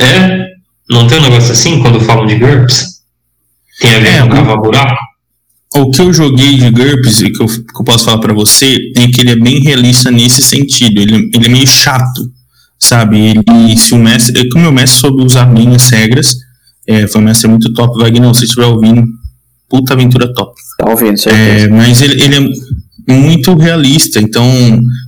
É? 0.00 0.46
Não 0.90 1.06
tem 1.06 1.18
um 1.18 1.22
negócio 1.22 1.52
assim 1.52 1.80
quando 1.80 2.00
falam 2.00 2.26
de 2.26 2.36
GURPS? 2.36 3.02
Tem 3.80 3.94
a 3.94 3.98
ver 4.00 4.08
É, 4.08 4.20
com 4.22 4.26
o- 4.26 4.30
cavar 4.30 4.56
buraco? 4.58 4.98
O 5.74 5.90
que 5.90 6.02
eu 6.02 6.12
joguei 6.12 6.56
de 6.58 6.70
GURPS 6.70 7.20
e 7.22 7.30
que 7.32 7.42
eu, 7.42 7.46
que 7.46 7.80
eu 7.80 7.84
posso 7.84 8.04
falar 8.04 8.18
pra 8.18 8.34
você 8.34 8.76
é 8.96 9.06
que 9.08 9.20
ele 9.22 9.30
é 9.30 9.36
bem 9.36 9.60
realista 9.60 10.10
nesse 10.10 10.42
sentido. 10.42 11.00
Ele, 11.00 11.30
ele 11.32 11.46
é 11.46 11.48
meio 11.48 11.66
chato, 11.66 12.30
sabe? 12.78 13.32
Ele, 13.48 13.76
se 13.78 13.94
o 13.94 13.98
mestre, 13.98 14.38
é 14.38 14.42
que 14.44 14.58
o 14.58 14.60
meu 14.60 14.72
mestre 14.72 15.00
soube 15.00 15.22
usar 15.22 15.46
bem 15.46 15.74
as 15.74 15.88
regras, 15.88 16.34
é, 16.86 17.06
foi 17.06 17.20
um 17.22 17.24
mestre 17.24 17.48
muito 17.48 17.72
top. 17.72 17.96
Wagner, 17.98 18.34
se 18.34 18.40
você 18.40 18.44
estiver 18.44 18.66
ouvindo, 18.66 19.02
puta 19.70 19.94
aventura 19.94 20.30
top. 20.34 20.52
Tá 20.78 20.90
ouvindo, 20.90 21.16
certeza. 21.18 21.66
É, 21.66 21.68
mas 21.68 22.02
ele, 22.02 22.22
ele 22.22 22.36
é 22.36 22.50
muito 23.08 23.54
realista, 23.56 24.20
então 24.20 24.46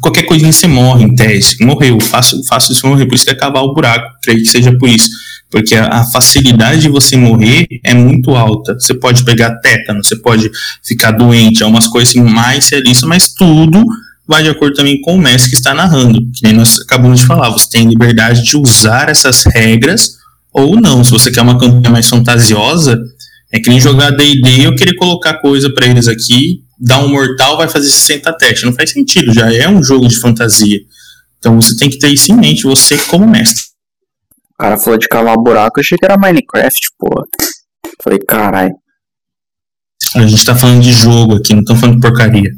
qualquer 0.00 0.22
coisinha 0.24 0.52
você 0.52 0.66
morre 0.66 1.04
em 1.04 1.14
teste. 1.14 1.64
Morreu, 1.64 2.00
faço, 2.00 2.42
faço 2.46 2.72
isso 2.72 2.86
morrer, 2.86 3.06
por 3.06 3.14
isso 3.14 3.24
que 3.24 3.30
é 3.30 3.34
cavar 3.34 3.62
o 3.62 3.72
buraco, 3.72 4.06
creio 4.22 4.40
que 4.40 4.46
seja 4.46 4.76
por 4.76 4.88
isso. 4.88 5.08
Porque 5.50 5.74
a, 5.76 5.86
a 5.86 6.04
facilidade 6.04 6.82
de 6.82 6.88
você 6.88 7.16
morrer 7.16 7.66
é 7.84 7.94
muito 7.94 8.30
alta. 8.34 8.74
Você 8.74 8.94
pode 8.94 9.24
pegar 9.24 9.60
tétano, 9.60 10.02
você 10.02 10.16
pode 10.16 10.50
ficar 10.82 11.12
doente, 11.12 11.62
é 11.62 11.66
umas 11.66 11.86
coisas 11.86 12.14
mais 12.14 12.68
realistas, 12.68 13.08
mas 13.08 13.32
tudo 13.32 13.84
vai 14.26 14.42
de 14.42 14.48
acordo 14.48 14.74
também 14.74 15.00
com 15.00 15.14
o 15.14 15.18
mestre 15.18 15.50
que 15.50 15.56
está 15.56 15.72
narrando. 15.72 16.18
Que 16.32 16.42
nem 16.42 16.52
nós 16.52 16.80
acabamos 16.80 17.20
de 17.20 17.26
falar, 17.26 17.50
você 17.50 17.68
tem 17.68 17.88
liberdade 17.88 18.42
de 18.42 18.56
usar 18.56 19.08
essas 19.08 19.44
regras 19.44 20.16
ou 20.52 20.80
não. 20.80 21.04
Se 21.04 21.10
você 21.10 21.30
quer 21.30 21.42
uma 21.42 21.58
campanha 21.58 21.90
mais 21.90 22.08
fantasiosa, 22.08 22.98
é 23.52 23.60
que 23.60 23.70
nem 23.70 23.80
jogar 23.80 24.10
D&D 24.10 24.66
eu 24.66 24.74
querer 24.74 24.96
colocar 24.96 25.34
coisa 25.34 25.72
pra 25.72 25.86
eles 25.86 26.08
aqui, 26.08 26.63
dar 26.84 26.98
um 26.98 27.08
mortal 27.08 27.56
vai 27.56 27.68
fazer 27.68 27.88
60 27.90 28.32
testes. 28.36 28.64
Não 28.64 28.74
faz 28.74 28.90
sentido, 28.90 29.32
já 29.32 29.52
é 29.52 29.68
um 29.68 29.82
jogo 29.82 30.06
de 30.06 30.18
fantasia. 30.20 30.78
Então 31.38 31.60
você 31.60 31.76
tem 31.76 31.90
que 31.90 31.98
ter 31.98 32.08
isso 32.08 32.30
em 32.32 32.36
mente, 32.36 32.62
você 32.64 32.96
como 33.06 33.26
mestre. 33.26 33.62
O 34.52 34.62
cara 34.62 34.78
falou 34.78 34.98
de 34.98 35.08
cavar 35.08 35.36
buraco, 35.36 35.78
eu 35.78 35.82
achei 35.82 35.98
que 35.98 36.04
era 36.04 36.16
Minecraft, 36.16 36.80
pô. 36.98 37.26
Falei, 38.02 38.18
caralho. 38.20 38.74
A 40.14 40.26
gente 40.26 40.44
tá 40.44 40.54
falando 40.54 40.82
de 40.82 40.92
jogo 40.92 41.36
aqui, 41.36 41.54
não 41.54 41.60
estamos 41.60 41.80
falando 41.80 41.96
de 41.96 42.02
porcaria. 42.02 42.50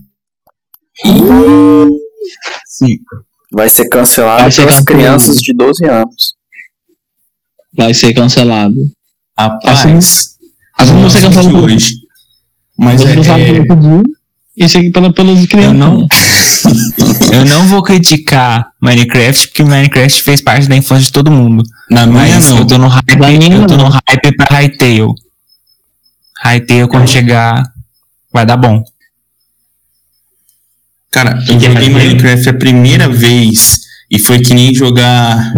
Sim. 2.67 2.99
Vai 3.53 3.71
ser 3.71 3.89
cancelado 3.89 4.43
Vai 4.43 4.51
ser 4.51 4.63
pelas 4.63 4.77
cancelado. 4.79 4.85
crianças 5.03 5.37
de 5.39 5.55
12 5.55 5.85
anos. 5.87 6.35
Vai 7.77 7.95
ser 7.95 8.13
cancelado. 8.13 8.77
Rapaz, 9.39 10.37
Assim 10.77 10.93
não 10.93 11.09
você 11.09 11.19
é 11.19 11.21
o 11.21 11.25
cancelou 11.25 11.49
de 11.49 11.55
por 11.61 11.65
hoje. 11.65 11.95
Mas 12.79 13.01
é, 13.01 13.15
não 13.15 13.23
é, 13.23 13.63
e 14.57 14.69
seguir 14.69 14.91
pela, 14.91 15.13
pelas 15.13 15.41
Eu 15.41 15.49
crianças. 15.49 15.77
não, 15.77 16.07
eu 17.33 17.45
não 17.45 17.67
vou 17.69 17.83
criticar 17.83 18.67
Minecraft, 18.81 19.49
porque 19.49 19.63
Minecraft 19.65 20.23
fez 20.23 20.41
parte 20.41 20.69
da 20.69 20.77
infância 20.77 21.07
de 21.07 21.13
todo 21.13 21.31
mundo. 21.31 21.63
na 21.91 22.07
minha 22.07 22.23
Mas 22.23 22.49
não. 22.49 22.59
eu 22.59 22.67
tô 22.67 22.79
no 22.79 22.89
hype, 22.89 23.53
eu 23.53 23.67
tô 23.67 23.77
no 23.77 23.89
hype 23.89 24.37
pra 24.37 24.59
Hytale. 24.61 25.13
Hytale, 26.45 26.89
quando 26.89 27.09
chegar, 27.09 27.63
vai 28.33 28.47
dar 28.47 28.57
bom. 28.57 28.83
Cara, 31.11 31.39
eu 31.49 31.59
que 31.59 31.67
é 31.67 31.71
joguei 31.71 31.89
Minecraft? 31.89 32.07
Minecraft 32.09 32.49
a 32.49 32.55
primeira 32.55 33.09
vez 33.09 33.81
e 34.11 34.19
foi 34.19 34.41
que 34.41 34.53
nem 34.55 34.75
jogar 34.75 35.53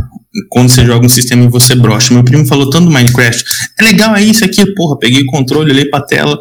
quando 0.50 0.68
você 0.68 0.84
joga 0.84 1.04
um 1.06 1.08
sistema 1.08 1.44
e 1.44 1.48
você 1.48 1.74
brocha. 1.74 2.14
Meu 2.14 2.22
primo 2.24 2.46
falou 2.46 2.70
tanto 2.70 2.86
do 2.86 2.90
Minecraft. 2.92 3.44
É 3.78 3.82
legal, 3.84 4.14
é 4.14 4.22
isso 4.22 4.44
aqui, 4.44 4.64
porra. 4.74 4.98
Peguei 4.98 5.22
o 5.22 5.26
controle, 5.26 5.70
olhei 5.72 5.84
pra 5.86 6.00
tela. 6.00 6.38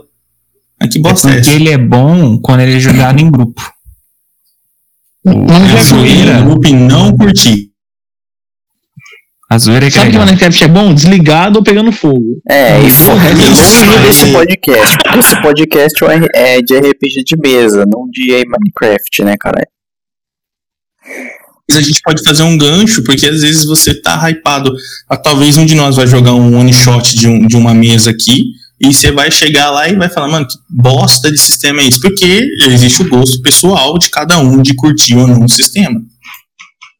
Mas 0.79 0.89
que 0.91 0.99
É 0.99 1.01
bosta 1.01 1.29
é 1.29 1.33
porque 1.35 1.49
essa? 1.49 1.55
ele 1.59 1.69
é 1.69 1.77
bom 1.77 2.37
quando 2.39 2.61
ele 2.61 2.75
é 2.75 2.79
jogado 2.79 3.19
em 3.19 3.29
grupo. 3.31 3.61
Não 5.25 5.45
Joguei 5.67 5.83
zoeira, 5.83 6.41
grupo 6.41 6.67
e 6.67 6.73
não 6.73 7.15
curti. 7.17 7.69
a 9.49 9.57
zoeira 9.57 9.87
é 9.87 9.91
que 9.91 9.97
é 9.97 10.01
Sabe 10.01 10.11
que 10.11 10.17
o. 10.17 10.19
Minecraft 10.21 10.63
é 10.63 10.67
bom? 10.67 10.93
Desligado 10.93 11.57
ou 11.59 11.63
pegando 11.63 11.91
fogo. 11.91 12.41
É, 12.47 12.79
e 12.81 12.89
foi 12.89 13.13
o 13.15 13.19
desse 14.07 14.31
podcast. 14.31 14.97
Esse 15.19 15.41
podcast 15.41 15.97
é 16.33 16.61
de 16.61 16.77
RPG 16.77 17.23
de 17.25 17.35
mesa, 17.41 17.83
não 17.85 18.09
de 18.09 18.27
Minecraft, 18.45 19.23
né, 19.23 19.35
cara? 19.37 19.67
Mas 21.69 21.77
a 21.79 21.81
gente 21.81 21.99
pode 22.01 22.23
fazer 22.23 22.43
um 22.43 22.57
gancho, 22.57 23.03
porque 23.03 23.25
às 23.25 23.41
vezes 23.41 23.65
você 23.65 23.93
tá 23.93 24.29
hypado. 24.29 24.73
Ah, 25.09 25.17
talvez 25.17 25.57
um 25.57 25.65
de 25.65 25.75
nós 25.75 25.97
vai 25.97 26.07
jogar 26.07 26.33
um 26.33 26.57
one 26.57 26.71
shot 26.71 27.13
de, 27.17 27.27
um, 27.27 27.45
de 27.45 27.57
uma 27.57 27.73
mesa 27.73 28.11
aqui. 28.11 28.43
E 28.79 28.93
você 28.93 29.11
vai 29.11 29.31
chegar 29.31 29.71
lá 29.71 29.89
e 29.89 29.95
vai 29.95 30.07
falar, 30.07 30.27
mano, 30.27 30.47
que 30.47 30.55
bosta 30.69 31.31
de 31.31 31.37
sistema 31.39 31.81
é 31.81 31.87
isso? 31.87 31.99
Porque 31.99 32.39
existe 32.67 33.01
o 33.01 33.09
gosto 33.09 33.41
pessoal 33.41 33.97
de 33.97 34.09
cada 34.09 34.37
um 34.37 34.61
de 34.61 34.75
curtir 34.75 35.15
ou 35.15 35.27
não 35.27 35.45
o 35.45 35.49
sistema. 35.49 35.99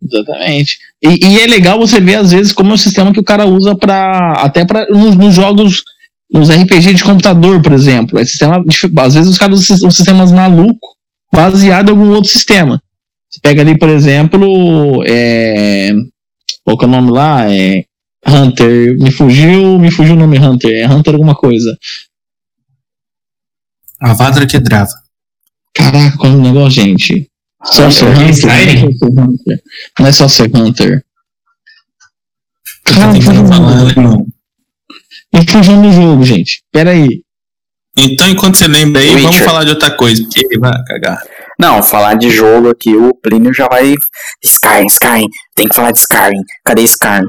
Exatamente. 0.02 0.78
E, 1.04 1.28
e 1.28 1.40
é 1.40 1.48
legal 1.48 1.78
você 1.78 2.00
ver, 2.00 2.16
às 2.16 2.32
vezes, 2.32 2.52
como 2.52 2.72
é 2.72 2.74
o 2.74 2.78
sistema 2.78 3.14
que 3.14 3.20
o 3.20 3.24
cara 3.24 3.46
usa 3.46 3.76
para 3.76 4.34
Até 4.34 4.66
para 4.66 4.88
nos, 4.88 5.16
nos 5.16 5.36
jogos. 5.36 5.84
Nos 6.30 6.50
RPG 6.50 6.94
de 6.94 7.04
computador, 7.06 7.62
por 7.62 7.72
exemplo. 7.72 8.20
É 8.20 8.26
sistema, 8.26 8.62
às 9.00 9.14
vezes 9.14 9.30
os 9.30 9.38
caras 9.38 9.70
usam 9.70 9.90
sistemas 9.90 10.30
malucos 10.30 10.90
baseado 11.32 11.88
em 11.88 11.92
algum 11.92 12.10
outro 12.10 12.30
sistema. 12.30 12.82
Você 13.30 13.40
pega 13.42 13.62
ali, 13.62 13.78
por 13.78 13.88
exemplo. 13.88 15.04
É, 15.08 15.94
qual 16.66 16.78
que 16.78 16.84
é 16.84 16.88
o 16.88 16.92
nome 16.92 17.12
lá? 17.12 17.50
É, 17.50 17.86
Hunter. 18.26 18.98
Me 18.98 19.12
fugiu. 19.12 19.80
Me 19.80 19.92
fugiu 19.92 20.16
o 20.16 20.20
nome 20.20 20.38
Hunter. 20.40 20.72
É 20.72 20.88
Hunter 20.88 21.14
alguma 21.14 21.36
coisa. 21.36 21.78
A 24.00 24.14
Vadra 24.14 24.46
que 24.46 24.60
drava. 24.60 24.94
Caraca, 25.74 26.18
qual 26.18 26.32
é 26.32 26.36
o 26.36 26.42
negócio, 26.42 26.82
gente? 26.84 27.30
Sorcerer 27.64 28.14
Hunter, 28.14 28.24
Hunter. 28.24 28.36
Skyrim? 28.36 28.98
Não 30.00 30.08
é 30.08 30.12
Sorcerer 30.12 30.56
Hunter. 30.56 31.06
Tá 32.84 32.94
Cara, 32.94 33.12
me 33.14 33.22
fugiu 33.22 33.42
alemão. 33.54 34.26
Me 35.34 35.48
fugiu 35.48 35.76
no 35.78 35.92
jogo, 35.92 36.24
gente. 36.24 36.64
Pera 36.72 36.92
aí. 36.92 37.22
Então, 37.98 38.28
enquanto 38.28 38.58
você 38.58 38.68
lembra 38.68 39.02
aí, 39.02 39.10
vamos 39.10 39.32
Witcher. 39.32 39.46
falar 39.46 39.64
de 39.64 39.72
outra 39.72 39.90
coisa, 39.92 40.24
porque 40.24 40.60
vai 40.60 40.72
cagar. 40.86 41.20
Não, 41.60 41.82
falar 41.82 42.14
de 42.14 42.30
jogo 42.30 42.70
aqui, 42.70 42.96
o 42.96 43.14
Plínio 43.16 43.52
já 43.54 43.68
vai. 43.68 43.96
Skyrim, 44.44 44.86
Skyrim, 44.86 45.28
tem 45.56 45.68
que 45.68 45.76
falar 45.76 45.92
de 45.92 46.00
Skyrim. 46.00 46.42
Cadê 46.64 46.84
Skyrim? 46.84 47.28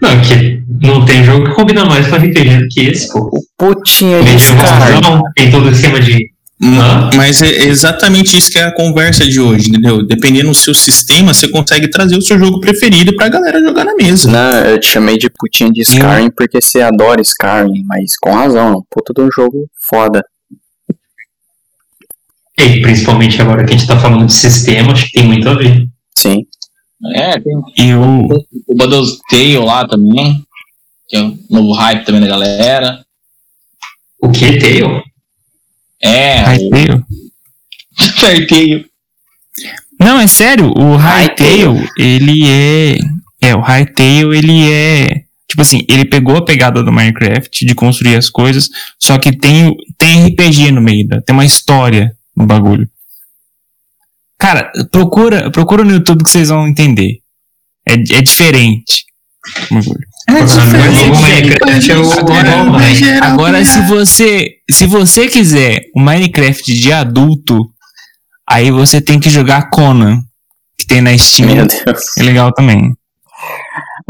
Não, 0.00 0.20
que 0.20 0.62
não 0.82 1.04
tem 1.04 1.24
jogo 1.24 1.46
que 1.46 1.54
combina 1.54 1.84
mais 1.84 2.06
com 2.08 2.16
RPG 2.16 2.58
do 2.58 2.68
que 2.68 2.80
esse, 2.88 3.12
pô. 3.12 3.30
Putinha 3.56 4.22
de 4.22 4.36
Skyrim. 4.36 4.56
Medievalzão, 4.56 5.22
tem 5.34 5.50
todo 5.50 5.66
o 5.66 5.70
esquema 5.70 6.00
de. 6.00 6.32
Hã? 6.64 7.10
Mas 7.16 7.42
é 7.42 7.64
exatamente 7.66 8.36
isso 8.36 8.50
que 8.50 8.58
é 8.58 8.64
a 8.64 8.74
conversa 8.74 9.24
de 9.24 9.40
hoje, 9.40 9.68
entendeu? 9.68 10.06
Dependendo 10.06 10.50
do 10.50 10.54
seu 10.54 10.72
sistema, 10.74 11.34
você 11.34 11.48
consegue 11.48 11.90
trazer 11.90 12.16
o 12.16 12.22
seu 12.22 12.38
jogo 12.38 12.60
preferido 12.60 13.16
pra 13.16 13.28
galera 13.28 13.60
jogar 13.60 13.84
na 13.84 13.94
mesa. 13.94 14.30
Não, 14.30 14.58
eu 14.70 14.78
te 14.78 14.86
chamei 14.86 15.18
de 15.18 15.28
putinha 15.28 15.70
de 15.72 15.82
Skyrim 15.82 16.30
porque 16.36 16.60
você 16.60 16.80
adora 16.80 17.20
Skyrim, 17.20 17.82
mas 17.84 18.16
com 18.16 18.32
razão, 18.32 18.68
é 18.68 18.76
um 18.76 18.82
puta 18.88 19.12
de 19.12 19.22
um 19.22 19.28
jogo 19.34 19.68
foda. 19.90 20.24
E 22.56 22.80
principalmente 22.80 23.40
agora 23.42 23.64
que 23.64 23.74
a 23.74 23.76
gente 23.76 23.88
tá 23.88 23.98
falando 23.98 24.26
de 24.26 24.32
sistema, 24.32 24.92
acho 24.92 25.06
que 25.06 25.12
tem 25.12 25.26
muito 25.26 25.48
a 25.48 25.54
ver. 25.54 25.88
Sim. 26.16 26.44
É, 27.14 27.38
tem 27.40 27.52
E 27.78 27.94
o 27.94 28.26
o 28.68 28.74
Baldur's 28.76 29.18
Tale 29.28 29.58
lá 29.58 29.86
também. 29.86 30.44
Que 31.08 31.16
é 31.16 31.22
um 31.22 31.38
novo 31.50 31.72
hype 31.72 32.04
também 32.04 32.20
da 32.20 32.28
galera. 32.28 33.04
O 34.22 34.30
que, 34.30 34.58
Tail? 34.58 35.02
É, 36.00 36.42
o 36.42 36.46
Hytale. 36.46 37.04
Tale. 38.20 38.86
Não, 40.00 40.18
é 40.20 40.26
sério, 40.26 40.72
o 40.76 40.96
Hytale. 40.96 41.64
Hytale, 41.78 41.88
ele 41.98 42.48
é. 42.48 42.96
É, 43.40 43.54
o 43.54 43.60
Hytale, 43.60 44.36
ele 44.36 44.70
é. 44.72 45.24
Tipo 45.48 45.60
assim, 45.62 45.84
ele 45.88 46.04
pegou 46.06 46.36
a 46.36 46.44
pegada 46.44 46.82
do 46.82 46.90
Minecraft 46.92 47.66
de 47.66 47.74
construir 47.74 48.16
as 48.16 48.30
coisas, 48.30 48.68
só 48.98 49.18
que 49.18 49.36
tem, 49.36 49.76
tem 49.98 50.26
RPG 50.28 50.70
no 50.70 50.80
meio, 50.80 51.06
da- 51.06 51.20
tem 51.20 51.34
uma 51.34 51.44
história 51.44 52.16
no 52.34 52.46
bagulho. 52.46 52.88
Cara, 54.42 54.72
procura, 54.90 55.52
procura 55.52 55.84
no 55.84 55.92
YouTube 55.92 56.24
que 56.24 56.30
vocês 56.30 56.48
vão 56.48 56.66
entender. 56.66 57.20
É, 57.86 57.92
é 57.92 58.20
diferente. 58.20 59.04
É 60.28 60.34
é 61.92 61.96
o 61.96 63.22
Agora, 63.22 63.58
né? 63.58 63.64
se 63.64 63.80
você 63.82 64.48
se 64.68 64.84
você 64.84 65.28
quiser 65.28 65.82
o 65.94 66.00
Minecraft 66.00 66.74
de 66.74 66.92
adulto, 66.92 67.56
aí 68.44 68.72
você 68.72 69.00
tem 69.00 69.20
que 69.20 69.30
jogar 69.30 69.70
Conan, 69.70 70.20
que 70.76 70.86
tem 70.88 71.00
na 71.00 71.16
Steam. 71.16 71.54
Meu 71.54 71.66
Deus. 71.66 72.16
É 72.18 72.22
legal 72.24 72.52
também. 72.52 72.92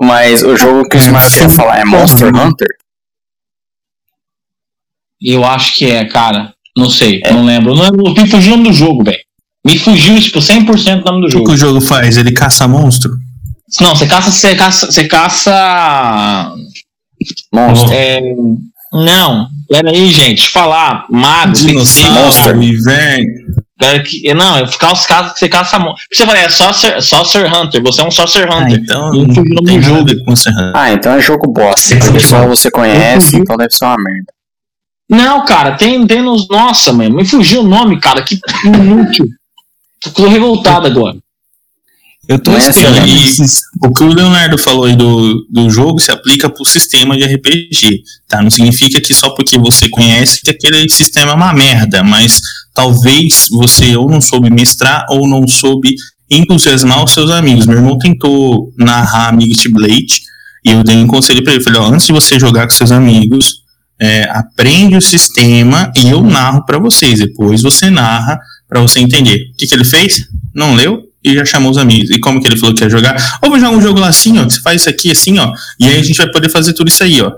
Mas 0.01 0.43
o 0.43 0.57
jogo 0.57 0.89
que 0.89 0.97
o 0.97 1.01
É, 1.01 1.03
Smart 1.03 1.39
quer 1.39 1.51
falar 1.51 1.79
é 1.81 1.85
Monster 1.85 2.35
Hunter? 2.35 2.69
Eu 5.21 5.45
acho 5.45 5.77
que 5.77 5.91
é, 5.91 6.07
cara. 6.07 6.55
Não 6.75 6.89
sei, 6.89 7.21
não 7.31 7.45
lembro. 7.45 7.75
Não 7.75 7.83
lembro. 7.83 8.15
Me 8.15 8.31
fugiu 8.31 8.55
o 8.55 8.57
nome 8.57 8.71
do 8.71 8.75
jogo, 8.75 9.05
velho. 9.05 9.21
Me 9.65 9.79
fugiu, 9.79 10.21
tipo, 10.21 10.41
100% 10.41 11.03
o 11.03 11.05
nome 11.05 11.21
do 11.21 11.27
O 11.27 11.29
que 11.29 11.33
jogo. 11.39 11.53
o 11.53 11.57
jogo 11.57 11.81
faz? 11.81 12.17
Ele 12.17 12.33
caça 12.33 12.67
monstro? 12.67 13.13
Não, 13.81 13.95
você 13.95 14.07
caça. 14.07 14.31
Você 14.31 14.55
caça. 14.55 14.91
Você 14.91 15.05
caça. 15.07 16.53
Monster. 17.55 17.93
É, 17.93 18.21
não, 18.93 19.47
pera 19.69 19.91
aí, 19.91 20.09
gente. 20.11 20.37
Deixa 20.39 20.47
eu 20.49 20.51
falar. 20.53 21.07
Mago. 21.11 21.53
Dinossauro, 21.53 22.63
inverno. 22.63 23.53
Que- 24.05 24.33
Não, 24.35 24.59
eu 24.59 24.67
caço 24.79 25.09
caça, 25.09 25.35
você 25.37 25.49
caça. 25.49 25.77
mon- 25.79 25.95
Você 26.13 26.25
fala, 26.25 26.39
é 26.39 26.49
Sorcerer, 26.49 27.03
Sorcerer 27.03 27.53
Hunter. 27.57 27.83
Você 27.83 28.01
é 28.01 28.05
um 28.05 28.11
Sorcerer 28.13 28.49
Ah, 28.53 28.59
Hunter. 28.59 28.81
então 28.81 29.11
Não 29.13 29.25
não 29.25 29.35
fugiu 29.35 29.43
o 29.43 29.55
nome 29.57 29.67
tem 29.67 29.81
do 29.81 29.91
nada 29.93 30.09
jogo. 30.13 30.25
com. 30.25 30.35
Ah, 30.75 30.93
então 30.93 31.13
é 31.13 31.21
jogo 31.21 31.53
bosta. 31.53 31.81
Sim, 31.81 31.99
Porque 31.99 32.21
sim. 32.21 32.27
só 32.27 32.47
você 32.47 32.71
conhece, 32.71 33.37
então 33.37 33.57
deve 33.57 33.73
ser 33.73 33.85
uma 33.85 33.97
merda. 33.97 34.33
Não, 35.11 35.45
cara, 35.45 35.73
tem, 35.77 36.07
tem 36.07 36.23
nos. 36.23 36.47
Nossa, 36.49 36.93
mano, 36.93 37.17
me 37.17 37.25
fugiu 37.25 37.63
o 37.63 37.67
nome, 37.69 37.99
cara. 38.01 38.23
Que 38.23 38.39
inútil. 38.65 39.27
Tô 40.11 40.29
revoltado 40.29 40.87
agora. 40.87 41.17
Eu 42.29 42.39
tô 42.39 42.53
esperando 42.57 42.99
assim, 43.03 43.43
e- 43.45 43.87
O 43.87 43.93
que 43.93 44.05
o 44.05 44.13
Leonardo 44.13 44.57
falou 44.57 44.85
aí 44.85 44.95
do, 44.95 45.45
do 45.51 45.69
jogo 45.69 45.99
se 45.99 46.11
aplica 46.11 46.49
pro 46.49 46.65
sistema 46.65 47.17
de 47.17 47.25
RPG, 47.25 48.03
tá? 48.29 48.41
Não 48.41 48.51
significa 48.51 49.01
que 49.01 49.13
só 49.13 49.31
porque 49.31 49.59
você 49.59 49.89
conhece 49.89 50.41
que 50.41 50.51
aquele 50.51 50.89
sistema 50.89 51.33
é 51.33 51.35
uma 51.35 51.53
merda, 51.53 52.03
mas 52.05 52.41
talvez 52.73 53.49
você 53.51 53.97
ou 53.97 54.09
não 54.09 54.21
soube 54.21 54.51
mestrar 54.51 55.05
ou 55.11 55.29
não 55.29 55.47
soube 55.49 55.95
entusiasmar 56.31 57.03
os 57.05 57.13
seus 57.13 57.31
amigos. 57.31 57.67
Meu 57.67 57.79
irmão 57.79 57.99
tentou 57.99 58.73
narrar 58.79 59.37
Mixed 59.37 59.71
Blade 59.73 60.23
e 60.65 60.71
eu 60.71 60.85
dei 60.85 60.97
um 60.97 61.09
conselho 61.09 61.43
pra 61.43 61.53
ele. 61.55 61.63
Falei, 61.63 61.81
ó, 61.81 61.87
antes 61.93 62.07
de 62.07 62.13
você 62.13 62.39
jogar 62.39 62.65
com 62.67 62.71
seus 62.73 62.93
amigos, 62.93 63.63
é, 64.01 64.25
aprende 64.31 64.97
o 64.97 65.03
sistema 65.03 65.91
e 65.97 66.09
eu 66.09 66.23
narro 66.23 66.65
pra 66.65 66.79
vocês. 66.79 67.19
Depois 67.19 67.61
você 67.63 67.91
narra 67.91 68.39
pra 68.73 68.81
você 68.81 68.99
entender. 69.01 69.51
O 69.53 69.57
que, 69.57 69.67
que 69.67 69.75
ele 69.75 69.85
fez? 69.85 70.29
Não 70.55 70.75
leu 70.75 71.03
e 71.25 71.35
já 71.35 71.45
chamou 71.45 71.71
os 71.71 71.79
amigos. 71.79 72.11
E 72.11 72.19
como 72.19 72.41
que 72.41 72.49
ele 72.49 72.57
falou 72.59 72.75
que 72.75 72.83
ia 72.83 72.91
jogar? 72.91 73.39
Ou 73.43 73.51
vou 73.51 73.59
jogar 73.61 73.77
um 73.77 73.81
jogo 73.81 74.01
lá 74.01 74.09
assim, 74.09 74.39
ó, 74.39 74.45
que 74.47 74.55
você 74.55 74.61
faz 74.61 74.81
isso 74.81 74.91
aqui 74.91 75.11
assim, 75.11 75.39
ó, 75.39 75.53
e 75.79 75.87
aí 75.87 75.99
a 75.99 76.03
gente 76.03 76.17
vai 76.17 76.31
poder 76.31 76.49
fazer 76.49 76.73
tudo 76.75 76.89
isso 76.89 77.03
aí, 77.03 77.21
ó. 77.21 77.33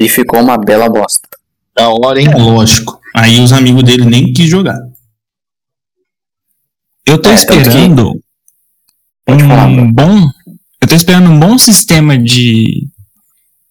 E 0.00 0.08
ficou 0.08 0.40
uma 0.40 0.58
bela 0.58 0.88
bosta. 0.88 1.28
Da 1.76 1.88
hora, 1.88 2.20
hein? 2.20 2.28
É 2.28 2.36
lógico. 2.36 3.00
Aí 3.14 3.40
os 3.40 3.52
amigos 3.52 3.82
dele 3.84 4.04
nem 4.04 4.32
quis 4.32 4.48
jogar. 4.48 4.78
Eu 7.06 7.20
tô 7.20 7.30
É, 7.30 7.34
esperando 7.34 8.20
falar, 9.26 9.66
um 9.66 9.92
Bruno. 9.92 9.92
bom. 9.92 10.28
Eu 10.80 10.88
tô 10.88 10.94
esperando 10.94 11.30
um 11.30 11.38
bom 11.38 11.58
sistema 11.58 12.16
de, 12.18 12.88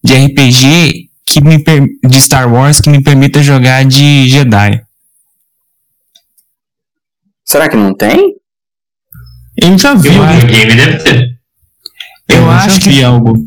de 0.03 0.13
RPG 0.13 1.09
que 1.25 1.41
me 1.41 1.63
per- 1.63 1.87
de 2.07 2.21
Star 2.21 2.51
Wars 2.51 2.79
que 2.79 2.89
me 2.89 3.01
permita 3.03 3.41
jogar 3.43 3.83
de 3.85 4.29
Jedi. 4.29 4.82
Será 7.53 7.69
que 7.69 7.75
não 7.75 7.93
tem? 7.93 8.33
Eu 9.55 9.77
já 9.77 9.93
vi, 9.93 10.09
E 10.09 10.17
o 10.17 10.23
alguém- 10.23 10.39
videogame 10.39 10.75
deve 10.75 10.97
ter. 11.03 11.39
Eu 12.27 12.45
já 12.45 12.55
acho 12.55 12.79
que 12.79 12.89
vi 12.89 13.03
algo. 13.03 13.37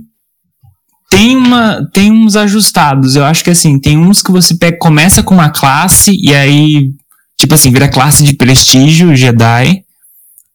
tem 1.10 1.36
uma 1.36 1.84
tem 1.92 2.12
uns 2.12 2.36
ajustados. 2.36 3.16
Eu 3.16 3.24
acho 3.24 3.42
que 3.42 3.50
assim, 3.50 3.80
tem 3.80 3.98
uns 3.98 4.22
que 4.22 4.30
você 4.30 4.54
pega, 4.56 4.78
começa 4.78 5.24
com 5.24 5.34
uma 5.34 5.50
classe 5.50 6.12
e 6.22 6.32
aí 6.32 6.90
tipo 7.36 7.52
assim, 7.54 7.72
vira 7.72 7.88
classe 7.88 8.22
de 8.22 8.36
prestígio 8.36 9.16
Jedi. 9.16 9.82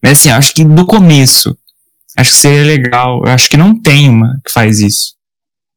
Mas 0.01 0.19
assim, 0.19 0.29
eu 0.29 0.35
acho 0.35 0.53
que 0.53 0.63
do 0.63 0.85
começo 0.85 1.53
acho 2.17 2.31
que 2.31 2.37
seria 2.37 2.63
legal. 2.63 3.21
Eu 3.25 3.33
acho 3.33 3.49
que 3.49 3.57
não 3.57 3.77
tem 3.77 4.07
uma 4.09 4.39
que 4.45 4.51
faz 4.53 4.79
isso. 4.79 5.13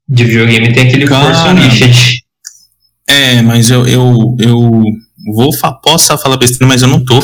De 0.08 0.22
videogame 0.24 0.72
tem 0.72 0.86
aquele 0.86 1.06
Cara. 1.08 1.34
Force 1.34 1.48
Unleashed. 1.48 2.18
É, 3.08 3.42
mas 3.42 3.68
eu, 3.70 3.84
eu, 3.88 4.16
eu 4.38 4.82
vou 5.34 5.52
fa 5.52 5.72
posso 5.72 6.16
falando 6.18 6.38
besteira, 6.38 6.66
mas 6.66 6.82
eu 6.82 6.88
não 6.88 7.04
tô. 7.04 7.18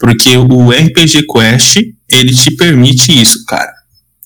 Porque 0.00 0.34
o 0.38 0.70
RPG 0.70 1.26
Quest, 1.30 1.76
ele 2.10 2.32
te 2.32 2.56
permite 2.56 3.12
isso, 3.12 3.44
cara. 3.44 3.70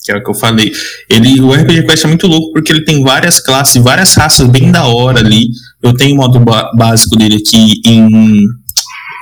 Que 0.04 0.12
é 0.12 0.16
o 0.16 0.22
que 0.22 0.30
eu 0.30 0.34
falei. 0.34 0.72
Ele, 1.10 1.40
o 1.40 1.52
RPG 1.52 1.84
Quest 1.84 2.04
é 2.04 2.08
muito 2.08 2.28
louco 2.28 2.52
porque 2.52 2.72
ele 2.72 2.84
tem 2.84 3.02
várias 3.02 3.40
classes, 3.40 3.82
várias 3.82 4.14
raças 4.14 4.48
bem 4.48 4.70
da 4.70 4.84
hora 4.84 5.18
ali. 5.18 5.48
Eu 5.82 5.92
tenho 5.92 6.14
o 6.14 6.18
modo 6.18 6.38
básico 6.76 7.16
dele 7.16 7.42
aqui 7.44 7.80
em, 7.84 8.08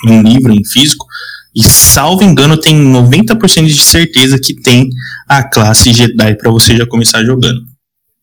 em 0.06 0.22
livro, 0.22 0.52
em 0.52 0.62
físico. 0.62 1.06
E 1.54 1.64
salvo 1.64 2.22
engano, 2.22 2.58
tem 2.58 2.76
90% 2.76 3.66
de 3.66 3.82
certeza 3.82 4.38
que 4.38 4.54
tem 4.54 4.88
a 5.26 5.42
classe 5.42 5.92
Jedi 5.92 6.34
pra 6.36 6.50
você 6.50 6.76
já 6.76 6.86
começar 6.86 7.24
jogando. 7.24 7.62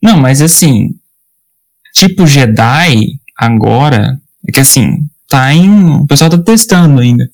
Não, 0.01 0.17
mas 0.17 0.41
assim, 0.41 0.89
tipo 1.93 2.27
Jedi 2.27 2.95
agora, 3.35 4.19
é 4.47 4.51
que 4.51 4.59
assim, 4.59 4.97
tá 5.27 5.53
em. 5.53 5.91
O 5.91 6.07
pessoal 6.07 6.29
tá 6.29 6.37
testando 6.37 7.01
ainda. 7.01 7.27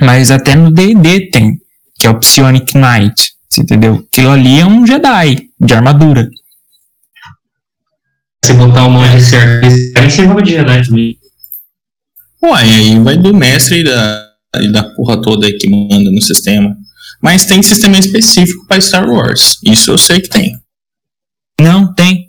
Mas 0.00 0.30
até 0.30 0.54
no 0.54 0.70
DD 0.70 1.30
tem, 1.30 1.58
que 1.98 2.06
é 2.06 2.10
o 2.10 2.18
Psionic 2.18 2.76
Knight. 2.76 3.32
você 3.48 3.62
Entendeu? 3.62 4.04
Aquilo 4.10 4.30
ali 4.30 4.60
é 4.60 4.66
um 4.66 4.86
Jedi 4.86 5.48
de 5.60 5.74
armadura. 5.74 6.28
Se 8.44 8.52
botar 8.54 8.86
um 8.86 8.90
monte 8.90 9.16
de 9.16 9.24
certo, 9.24 9.66
aí 9.96 10.10
você 10.10 10.24
joga 10.24 10.42
de 10.42 10.50
Jedi 10.50 10.86
também. 10.86 11.18
Uai, 12.42 12.74
aí 12.74 12.98
vai 12.98 13.16
do 13.16 13.34
mestre 13.34 13.80
e 13.80 13.84
da, 13.84 14.30
e 14.60 14.70
da 14.70 14.82
porra 14.82 15.22
toda 15.22 15.46
aí 15.46 15.54
que 15.54 15.70
manda 15.70 16.10
no 16.10 16.20
sistema. 16.20 16.76
Mas 17.22 17.46
tem 17.46 17.62
sistema 17.62 17.96
específico 17.96 18.66
para 18.66 18.80
Star 18.80 19.08
Wars. 19.08 19.58
Isso 19.64 19.90
eu 19.90 19.96
sei 19.96 20.20
que 20.20 20.28
tem. 20.28 20.58
Não, 21.58 21.94
tem. 21.94 22.28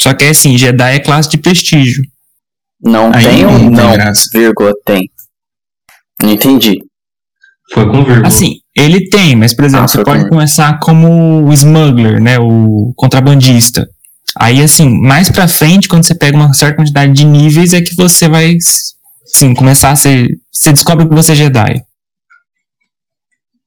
Só 0.00 0.12
que 0.12 0.24
é 0.24 0.30
assim, 0.30 0.58
Jedi 0.58 0.96
é 0.96 0.98
classe 0.98 1.30
de 1.30 1.38
prestígio. 1.38 2.02
Não 2.82 3.12
Aí 3.14 3.24
tem 3.24 3.46
ou 3.46 3.52
não 3.52 3.58
tem 3.58 3.70
não? 3.70 4.12
Vírgula, 4.32 4.72
tem. 4.84 5.08
Não 6.20 6.32
entendi. 6.32 6.78
Foi 7.72 7.86
com 7.86 8.04
vírgula. 8.04 8.26
Assim, 8.28 8.56
ele 8.76 9.08
tem, 9.08 9.34
mas 9.36 9.54
por 9.54 9.64
exemplo, 9.64 9.84
Ah, 9.84 9.88
você 9.88 10.04
pode 10.04 10.22
com- 10.24 10.28
começar 10.30 10.78
como 10.80 11.46
o 11.46 11.52
smuggler, 11.52 12.20
né? 12.22 12.38
O 12.38 12.92
contrabandista. 12.96 13.88
Aí, 14.38 14.60
assim, 14.62 14.88
mais 15.00 15.30
pra 15.30 15.46
frente, 15.48 15.88
quando 15.88 16.04
você 16.04 16.14
pega 16.14 16.36
uma 16.36 16.52
certa 16.52 16.76
quantidade 16.76 17.12
de 17.12 17.24
níveis, 17.24 17.72
é 17.72 17.80
que 17.80 17.94
você 17.94 18.28
vai, 18.28 18.56
sim, 19.24 19.54
começar 19.54 19.90
a 19.90 19.96
ser. 19.96 20.28
Você 20.52 20.72
descobre 20.72 21.08
que 21.08 21.14
você 21.14 21.32
é 21.32 21.36
Jedi. 21.36 21.82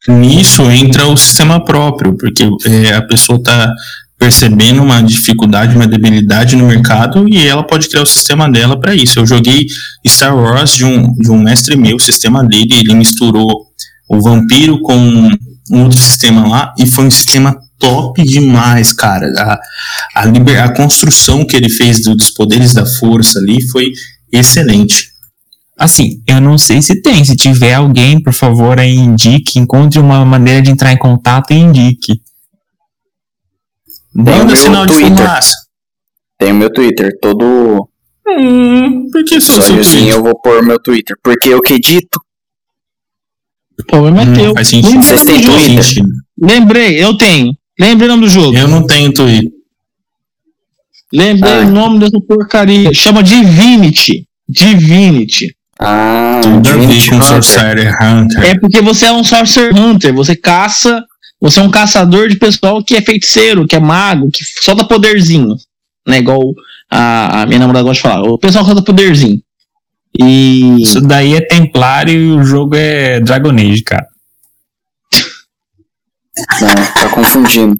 Nisso 0.07 0.69
entra 0.71 1.05
o 1.07 1.17
sistema 1.17 1.63
próprio, 1.63 2.15
porque 2.17 2.43
é, 2.65 2.93
a 2.93 3.01
pessoa 3.01 3.37
está 3.37 3.73
percebendo 4.17 4.81
uma 4.81 5.01
dificuldade, 5.01 5.75
uma 5.75 5.87
debilidade 5.87 6.55
no 6.55 6.65
mercado 6.67 7.27
e 7.29 7.45
ela 7.47 7.63
pode 7.63 7.87
criar 7.87 8.01
o 8.01 8.05
sistema 8.07 8.49
dela 8.49 8.79
para 8.79 8.95
isso. 8.95 9.19
Eu 9.19 9.25
joguei 9.27 9.67
Star 10.07 10.35
Wars 10.35 10.75
de 10.75 10.83
um, 10.85 11.13
de 11.13 11.29
um 11.29 11.37
mestre 11.37 11.75
meu, 11.77 11.95
o 11.97 11.99
sistema 11.99 12.43
dele, 12.43 12.73
ele 12.73 12.93
misturou 12.95 13.47
o 14.09 14.21
vampiro 14.21 14.79
com 14.81 14.95
um 15.69 15.83
outro 15.83 15.99
sistema 15.99 16.47
lá 16.47 16.73
e 16.79 16.85
foi 16.87 17.05
um 17.05 17.11
sistema 17.11 17.55
top 17.77 18.23
demais, 18.23 18.91
cara. 18.91 19.27
A, 19.37 19.59
a, 20.21 20.25
liber, 20.25 20.63
a 20.63 20.73
construção 20.73 21.45
que 21.45 21.55
ele 21.55 21.69
fez 21.69 22.01
do- 22.01 22.15
dos 22.15 22.31
poderes 22.31 22.73
da 22.73 22.85
força 22.85 23.37
ali 23.37 23.61
foi 23.69 23.91
excelente. 24.31 25.09
Assim, 25.77 26.21
eu 26.25 26.41
não 26.41 26.57
sei 26.57 26.81
se 26.81 26.99
tem. 27.03 27.23
Se 27.23 27.35
tiver 27.35 27.75
alguém, 27.75 28.19
por 28.19 28.33
favor, 28.33 28.79
aí 28.79 28.95
indique, 28.95 29.59
encontre 29.59 29.99
uma 29.99 30.25
maneira 30.25 30.59
de 30.63 30.71
entrar 30.71 30.91
em 30.91 30.97
contato 30.97 31.51
e 31.51 31.57
indique. 31.57 32.19
Tem 34.23 34.33
o 34.33 34.37
Manda 34.37 34.45
meu 34.45 34.55
sinal 34.55 34.85
de 34.85 34.93
Twitter. 34.93 35.15
fumaça. 35.17 35.53
Tem 36.39 36.51
o 36.51 36.55
meu 36.55 36.71
Twitter, 36.73 37.11
todo 37.21 37.87
Hum, 38.27 39.09
por 39.11 39.23
que 39.23 39.39
só 39.39 39.53
o 39.53 39.63
Twitter? 39.63 40.07
eu 40.07 40.21
vou 40.21 40.39
pôr 40.41 40.61
meu 40.63 40.79
Twitter. 40.81 41.15
Porque 41.23 41.49
eu 41.49 41.61
que 41.61 41.75
edito. 41.75 42.19
O 43.79 43.85
problema 43.85 44.21
é 44.23 44.25
Hum, 44.25 44.33
teu. 44.33 44.53
faz 44.53 44.67
sentido. 44.67 44.89
Lembrei 44.93 45.03
Vocês 45.17 45.23
têm. 45.23 45.41
Twitter? 45.43 45.83
Sentido. 45.83 46.07
Lembrei, 46.41 47.03
eu 47.03 47.17
tenho. 47.17 47.53
Lembrei 47.79 48.09
o 48.09 48.11
nome 48.11 48.25
do 48.25 48.29
jogo. 48.29 48.57
Eu 48.57 48.67
não 48.67 48.85
tenho 48.85 49.13
Twitter. 49.13 49.51
Lembrei 51.13 51.53
Ah. 51.53 51.65
o 51.65 51.69
nome 51.71 51.99
dessa 51.99 52.19
porcaria. 52.19 52.93
Chama 52.93 53.23
Divinity. 53.23 54.27
Divinity. 54.49 55.55
Ah, 55.79 56.41
Divinity 56.61 57.13
Hunter. 57.13 57.23
Sorcerer 57.27 57.95
Hunter. 58.03 58.43
É 58.43 58.59
porque 58.59 58.81
você 58.81 59.05
é 59.05 59.11
um 59.11 59.23
Sorcerer 59.23 59.75
Hunter. 59.75 60.13
Você 60.13 60.35
caça. 60.35 61.01
Você 61.39 61.59
é 61.59 61.63
um 61.63 61.69
caçador 61.69 62.27
de 62.27 62.37
pessoal 62.37 62.83
que 62.83 62.95
é 62.95 63.01
feiticeiro, 63.01 63.67
que 63.67 63.75
é 63.75 63.79
mago, 63.79 64.29
que 64.31 64.43
solta 64.43 64.83
poderzinho. 64.83 65.55
Né? 66.07 66.17
Igual 66.19 66.41
a, 66.89 67.41
a 67.41 67.45
minha 67.45 67.59
namorada 67.59 67.83
gosta 67.83 67.95
de 67.95 68.01
falar. 68.01 68.29
O 68.29 68.37
pessoal 68.37 68.65
solta 68.65 68.81
poderzinho. 68.81 69.41
E. 70.19 70.81
Isso 70.81 70.99
daí 71.01 71.35
é 71.35 71.41
Templário 71.41 72.13
e 72.13 72.31
o 72.31 72.43
jogo 72.43 72.75
é 72.75 73.19
Dragon 73.19 73.51
Age, 73.51 73.83
cara. 73.83 74.07
Não, 76.61 76.93
tá 76.93 77.09
confundindo. 77.09 77.79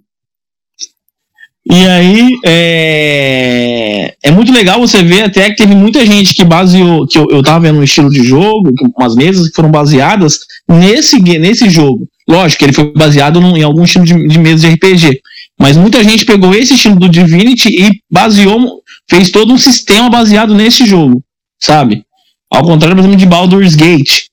E 1.70 1.86
aí, 1.86 2.40
é... 2.46 4.16
é 4.24 4.32
muito 4.32 4.54
legal 4.54 4.80
você 4.80 5.04
ver 5.04 5.24
até 5.24 5.50
que 5.50 5.58
teve 5.58 5.76
muita 5.76 6.06
gente 6.06 6.34
que 6.34 6.46
baseou, 6.46 7.06
que 7.06 7.18
eu, 7.18 7.28
eu 7.30 7.44
tava 7.44 7.62
vendo 7.62 7.80
um 7.80 7.84
estilo 7.84 8.10
de 8.10 8.24
jogo, 8.24 8.72
umas 8.98 9.16
mesas 9.16 9.50
que 9.50 9.56
foram 9.56 9.70
baseadas 9.70 10.40
nesse, 10.68 11.20
nesse 11.20 11.70
jogo. 11.70 12.08
Lógico 12.30 12.60
que 12.60 12.66
ele 12.66 12.74
foi 12.74 12.92
baseado 12.94 13.40
em 13.40 13.64
algum 13.64 13.84
estilo 13.84 14.04
de, 14.04 14.28
de 14.28 14.40
mesa 14.40 14.68
de 14.68 14.74
RPG. 14.74 15.22
Mas 15.60 15.78
muita 15.78 16.04
gente 16.04 16.26
pegou 16.26 16.54
esse 16.54 16.74
estilo 16.74 16.98
do 16.98 17.10
Divinity 17.10 17.70
e 17.70 18.02
baseou, 18.12 18.82
fez 19.10 19.32
todo 19.32 19.54
um 19.54 19.58
sistema 19.58 20.10
baseado 20.10 20.54
nesse 20.54 20.86
jogo, 20.86 21.24
sabe? 21.60 22.04
Ao 22.52 22.64
contrário, 22.64 22.96
por 22.96 23.02
exemplo, 23.02 23.18
de 23.18 23.26
Baldur's 23.26 23.76
Gate. 23.76 24.26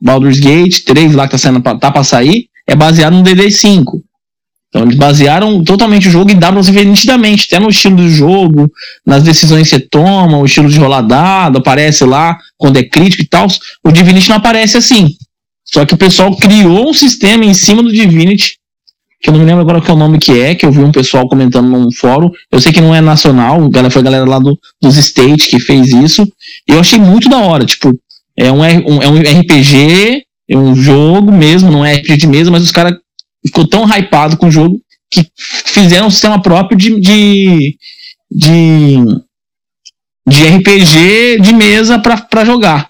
Baldur's 0.00 0.40
Gate 0.40 0.84
3, 0.84 1.14
lá 1.14 1.26
que 1.26 1.32
tá, 1.32 1.38
saindo, 1.38 1.60
tá 1.60 1.90
pra 1.90 2.04
sair, 2.04 2.46
é 2.66 2.74
baseado 2.74 3.14
no 3.14 3.22
DD5. 3.22 3.84
Então 4.68 4.82
eles 4.82 4.96
basearam 4.96 5.62
totalmente 5.64 6.06
o 6.06 6.10
jogo 6.10 6.30
e 6.30 6.34
dá 6.34 6.52
pra 6.52 6.62
você 6.62 6.70
ver 6.70 6.84
nitidamente, 6.84 7.46
até 7.46 7.58
no 7.58 7.70
estilo 7.70 7.96
do 7.96 8.08
jogo, 8.08 8.70
nas 9.04 9.24
decisões 9.24 9.68
que 9.68 9.76
você 9.76 9.80
toma, 9.80 10.38
o 10.38 10.46
estilo 10.46 10.68
de 10.68 10.78
rolar 10.78 11.02
dado, 11.02 11.58
aparece 11.58 12.04
lá 12.04 12.38
quando 12.56 12.76
é 12.76 12.84
crítico 12.84 13.22
e 13.22 13.28
tal. 13.28 13.48
O 13.84 13.90
Divinity 13.90 14.28
não 14.28 14.36
aparece 14.36 14.76
assim. 14.76 15.16
Só 15.72 15.84
que 15.86 15.94
o 15.94 15.98
pessoal 15.98 16.34
criou 16.36 16.88
um 16.88 16.94
sistema 16.94 17.44
em 17.44 17.54
cima 17.54 17.82
do 17.82 17.92
Divinity, 17.92 18.56
que 19.22 19.28
eu 19.28 19.32
não 19.34 19.40
me 19.40 19.46
lembro 19.46 19.60
agora 19.60 19.80
qual 19.80 19.90
é 19.90 19.92
o 19.92 19.98
nome 19.98 20.18
que 20.18 20.32
é, 20.32 20.54
que 20.54 20.64
eu 20.66 20.72
vi 20.72 20.80
um 20.80 20.90
pessoal 20.92 21.28
comentando 21.28 21.68
num 21.68 21.92
fórum. 21.92 22.30
Eu 22.50 22.60
sei 22.60 22.72
que 22.72 22.80
não 22.80 22.94
é 22.94 23.00
nacional, 23.00 23.60
foi 23.90 24.00
a 24.00 24.04
galera 24.04 24.24
lá 24.24 24.38
do, 24.38 24.58
dos 24.80 24.96
States 24.96 25.46
que 25.46 25.60
fez 25.60 25.88
isso. 25.92 26.22
E 26.68 26.72
eu 26.72 26.80
achei 26.80 26.98
muito 26.98 27.28
da 27.28 27.38
hora, 27.38 27.64
tipo, 27.64 27.92
é 28.36 28.50
um, 28.50 28.60
um- 28.62 29.02
é 29.02 29.08
um 29.08 29.18
RPG, 29.40 30.24
é 30.48 30.56
um 30.56 30.74
jogo 30.74 31.30
mesmo, 31.30 31.70
não 31.70 31.84
é 31.84 31.94
RPG 31.94 32.16
de 32.16 32.26
mesa, 32.26 32.50
mas 32.50 32.62
os 32.64 32.72
caras 32.72 32.94
ficou 33.44 33.66
tão 33.66 33.84
hypado 33.86 34.36
com 34.36 34.46
o 34.48 34.50
jogo 34.50 34.80
que 35.10 35.24
fizeram 35.66 36.06
um 36.06 36.10
sistema 36.10 36.40
próprio 36.40 36.76
de, 36.78 36.98
de, 37.00 37.76
de, 38.30 38.96
de 40.26 40.44
RPG 40.56 41.40
de 41.40 41.52
mesa 41.52 41.98
pra 41.98 42.44
jogar. 42.44 42.89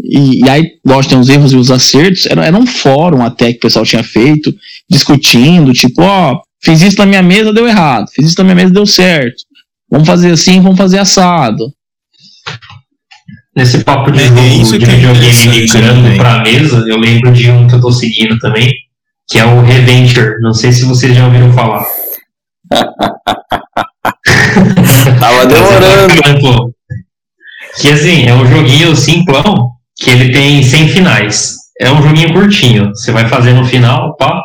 E, 0.00 0.44
e 0.44 0.48
aí, 0.48 0.64
lógico, 0.86 1.14
tem 1.14 1.20
os 1.20 1.28
erros 1.28 1.52
e 1.52 1.56
os 1.56 1.70
acertos. 1.70 2.26
Era, 2.26 2.44
era 2.46 2.56
um 2.56 2.66
fórum 2.66 3.22
até 3.22 3.52
que 3.52 3.58
o 3.58 3.62
pessoal 3.62 3.84
tinha 3.84 4.02
feito, 4.02 4.54
discutindo, 4.88 5.72
tipo, 5.72 6.02
ó, 6.02 6.40
fiz 6.62 6.80
isso 6.82 6.98
na 6.98 7.06
minha 7.06 7.22
mesa, 7.22 7.52
deu 7.52 7.66
errado. 7.66 8.06
Fiz 8.14 8.26
isso 8.26 8.36
na 8.38 8.44
minha 8.44 8.56
mesa, 8.56 8.72
deu 8.72 8.86
certo. 8.86 9.36
Vamos 9.90 10.06
fazer 10.06 10.30
assim, 10.30 10.60
vamos 10.60 10.78
fazer 10.78 10.98
assado. 10.98 11.72
Nesse 13.56 13.78
papo 13.78 14.12
de 14.12 14.20
É, 14.20 14.28
jogo 14.28 14.40
é 14.40 14.48
isso 14.54 14.78
de 14.78 14.84
que 14.84 14.90
é 14.90 14.94
videogame 14.94 15.26
interessante 15.26 15.60
migrando 15.60 16.16
pra 16.16 16.42
mesa, 16.42 16.84
eu 16.86 16.96
lembro 16.96 17.32
de 17.32 17.50
um 17.50 17.66
que 17.66 17.74
eu 17.74 17.80
tô 17.80 17.90
seguindo 17.90 18.38
também, 18.38 18.72
que 19.26 19.38
é 19.38 19.44
o 19.44 19.62
Reventure. 19.62 20.38
Não 20.40 20.54
sei 20.54 20.70
se 20.70 20.84
vocês 20.84 21.16
já 21.16 21.24
ouviram 21.26 21.52
falar. 21.52 21.84
Tava 25.18 25.46
demorando. 25.46 26.40
Pô, 26.40 26.72
Que 27.80 27.88
assim, 27.88 28.26
é 28.26 28.34
um 28.34 28.46
joguinho 28.46 28.94
simplão 28.94 29.72
que 29.98 30.10
ele 30.10 30.32
tem 30.32 30.62
100 30.62 30.88
finais. 30.88 31.56
É 31.80 31.90
um 31.90 32.02
joguinho 32.02 32.32
curtinho. 32.32 32.88
Você 32.94 33.12
vai 33.12 33.28
fazer 33.28 33.52
no 33.52 33.64
final, 33.64 34.16
pá. 34.16 34.40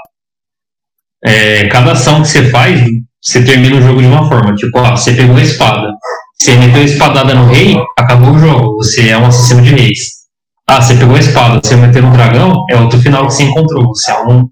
É, 1.23 1.67
cada 1.67 1.93
ação 1.93 2.21
que 2.21 2.27
você 2.27 2.49
faz, 2.49 2.81
você 3.21 3.43
termina 3.43 3.77
o 3.77 3.81
jogo 3.81 4.01
de 4.01 4.07
uma 4.07 4.27
forma. 4.27 4.55
Tipo, 4.55 4.79
ó, 4.79 4.91
você 4.91 5.13
pegou 5.13 5.37
a 5.37 5.41
espada. 5.41 5.93
Você 6.37 6.55
meteu 6.55 6.81
a 6.81 6.85
espadada 6.85 7.33
no 7.33 7.45
rei, 7.45 7.77
acabou 7.97 8.31
o 8.33 8.39
jogo. 8.39 8.75
Você 8.77 9.09
é 9.09 9.17
um 9.17 9.27
assassino 9.27 9.61
de 9.61 9.73
reis. 9.73 10.23
Ah, 10.67 10.81
você 10.81 10.95
pegou 10.95 11.15
a 11.15 11.19
espada, 11.19 11.59
você 11.61 11.75
meteu 11.75 12.01
no 12.01 12.11
dragão, 12.11 12.65
é 12.69 12.77
outro 12.77 12.99
final 12.99 13.27
que 13.27 13.33
você 13.33 13.43
encontrou. 13.43 13.87
Você 13.87 14.11
é 14.11 14.23
um, 14.23 14.49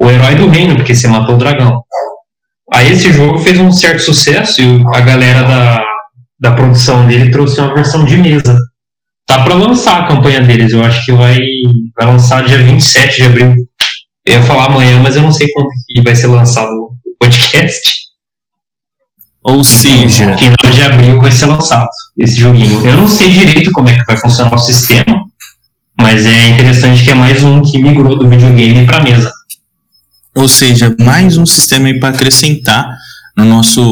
o 0.00 0.10
herói 0.10 0.34
do 0.36 0.48
reino, 0.48 0.76
porque 0.76 0.94
você 0.94 1.08
matou 1.08 1.34
o 1.34 1.38
dragão. 1.38 1.82
Aí 2.72 2.92
esse 2.92 3.12
jogo 3.12 3.38
fez 3.38 3.58
um 3.58 3.72
certo 3.72 4.00
sucesso 4.00 4.60
e 4.60 4.84
a 4.94 5.00
galera 5.00 5.42
da, 5.42 5.84
da 6.38 6.52
produção 6.52 7.06
dele 7.06 7.30
trouxe 7.30 7.60
uma 7.60 7.74
versão 7.74 8.04
de 8.04 8.16
mesa. 8.16 8.56
Tá 9.28 9.44
para 9.44 9.54
lançar 9.54 10.00
a 10.00 10.06
campanha 10.06 10.40
deles, 10.40 10.72
eu 10.72 10.82
acho 10.82 11.04
que 11.04 11.12
vai, 11.12 11.38
vai 11.94 12.06
lançar 12.06 12.42
dia 12.46 12.56
27 12.62 13.16
de 13.16 13.22
abril. 13.24 13.54
Eu 14.24 14.40
ia 14.40 14.42
falar 14.42 14.68
amanhã, 14.68 14.98
mas 15.02 15.16
eu 15.16 15.22
não 15.22 15.30
sei 15.30 15.46
quando 15.52 15.68
que 15.86 16.00
vai 16.00 16.16
ser 16.16 16.28
lançado 16.28 16.70
o 16.70 16.96
podcast. 17.20 18.08
Ou 19.44 19.62
seja, 19.62 20.34
Final 20.38 20.72
de 20.74 20.82
abril 20.82 21.20
vai 21.20 21.30
ser 21.30 21.44
lançado 21.44 21.90
esse 22.16 22.36
joguinho. 22.40 22.82
Eu 22.86 22.96
não 22.96 23.06
sei 23.06 23.30
direito 23.30 23.70
como 23.72 23.90
é 23.90 23.98
que 23.98 24.04
vai 24.06 24.16
funcionar 24.16 24.54
o 24.54 24.58
sistema, 24.58 25.22
mas 26.00 26.24
é 26.24 26.48
interessante 26.48 27.04
que 27.04 27.10
é 27.10 27.14
mais 27.14 27.44
um 27.44 27.60
que 27.60 27.76
migrou 27.76 28.18
do 28.18 28.26
videogame 28.30 28.86
para 28.86 29.02
mesa. 29.02 29.30
ou 30.34 30.48
seja, 30.48 30.96
mais 31.00 31.36
um 31.36 31.44
sistema 31.44 31.88
aí 31.88 32.00
para 32.00 32.14
acrescentar 32.14 32.96
no 33.36 33.44
nosso 33.44 33.82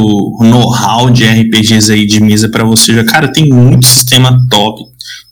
know-how 0.40 1.10
de 1.10 1.26
RPGs 1.26 1.92
aí 1.92 2.06
de 2.06 2.22
mesa 2.22 2.48
para 2.48 2.64
você. 2.64 3.04
Cara, 3.04 3.30
tem 3.30 3.50
muito 3.50 3.86
sistema 3.86 4.34
top, 4.48 4.82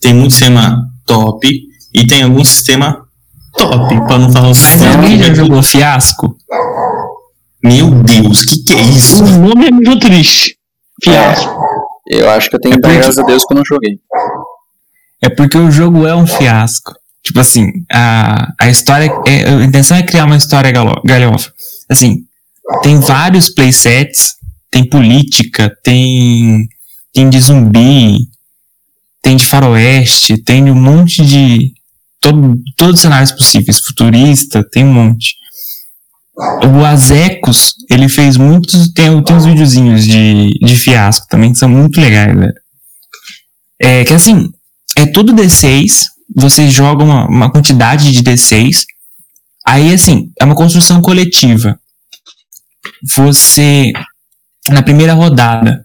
tem 0.00 0.12
muito 0.14 0.32
sistema 0.32 0.76
top 1.06 1.48
e 1.94 2.06
tem 2.06 2.22
algum 2.22 2.44
sistema 2.44 3.04
top, 3.56 3.94
para 4.06 4.18
não 4.18 4.32
falar 4.32 4.46
o 4.46 4.48
Mas 4.50 4.58
sistema. 4.58 4.94
alguém 4.94 5.18
já 5.22 5.34
jogou 5.34 5.62
Fiasco? 5.62 6.36
Meu 7.62 7.90
Deus, 7.90 8.42
que 8.44 8.62
que 8.62 8.72
é 8.74 8.80
isso? 8.82 9.22
O 9.24 9.26
nome 9.38 9.68
é 9.68 9.70
meio 9.70 9.98
triste. 9.98 10.56
Fiasco. 11.02 11.54
Eu 12.06 12.28
acho 12.30 12.50
que 12.50 12.56
eu 12.56 12.60
tenho 12.60 12.74
É 12.74 12.78
porque- 12.80 12.94
graças 12.96 13.18
a 13.18 13.22
Deus 13.22 13.44
que 13.44 13.52
eu 13.54 13.56
não 13.56 13.64
joguei. 13.66 13.98
É 15.22 15.28
porque 15.30 15.56
o 15.56 15.70
jogo 15.70 16.06
é 16.06 16.14
um 16.14 16.26
fiasco. 16.26 16.92
Tipo 17.24 17.40
assim, 17.40 17.66
a, 17.90 18.48
a 18.60 18.68
história. 18.68 19.10
É, 19.26 19.44
a 19.48 19.64
intenção 19.64 19.96
é 19.96 20.02
criar 20.02 20.26
uma 20.26 20.36
história 20.36 20.70
galo- 20.70 21.00
galhofa. 21.06 21.50
Assim, 21.88 22.18
tem 22.82 23.00
vários 23.00 23.48
playsets, 23.54 24.34
tem 24.70 24.86
política, 24.88 25.74
tem. 25.82 26.68
Tem 27.14 27.30
de 27.30 27.40
zumbi, 27.40 28.18
tem 29.24 29.36
de 29.36 29.46
faroeste, 29.46 30.36
tem 30.36 30.62
de 30.62 30.70
um 30.70 30.80
monte 30.80 31.24
de. 31.24 31.72
Todo, 32.20 32.54
todos 32.76 32.96
os 32.96 33.00
cenários 33.00 33.32
possíveis, 33.32 33.80
futurista, 33.80 34.62
tem 34.70 34.84
um 34.84 34.92
monte. 34.92 35.34
O 36.36 36.84
Azecos, 36.84 37.74
ele 37.90 38.08
fez 38.08 38.36
muitos. 38.36 38.92
Tem, 38.92 39.22
tem 39.22 39.36
uns 39.36 39.46
videozinhos 39.46 40.04
de, 40.04 40.50
de 40.62 40.76
fiasco 40.76 41.26
também, 41.28 41.52
que 41.52 41.58
são 41.58 41.68
muito 41.68 42.00
legais, 42.00 42.36
velho. 42.36 42.52
É 43.80 44.04
que 44.04 44.12
assim, 44.12 44.50
é 44.96 45.06
tudo 45.06 45.34
D6, 45.34 46.08
você 46.36 46.68
joga 46.68 47.02
uma, 47.02 47.26
uma 47.26 47.50
quantidade 47.50 48.12
de 48.12 48.22
D6, 48.22 48.82
aí 49.66 49.92
assim, 49.92 50.30
é 50.38 50.44
uma 50.44 50.54
construção 50.54 51.00
coletiva. 51.00 51.78
Você, 53.16 53.92
na 54.68 54.82
primeira 54.82 55.14
rodada, 55.14 55.84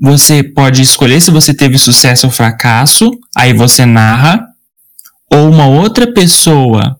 você 0.00 0.42
pode 0.42 0.80
escolher 0.80 1.20
se 1.20 1.30
você 1.30 1.52
teve 1.52 1.78
sucesso 1.78 2.26
ou 2.26 2.32
fracasso, 2.32 3.10
aí 3.36 3.52
você 3.52 3.84
narra, 3.84 4.42
ou 5.30 5.50
uma 5.50 5.66
outra 5.66 6.12
pessoa 6.12 6.96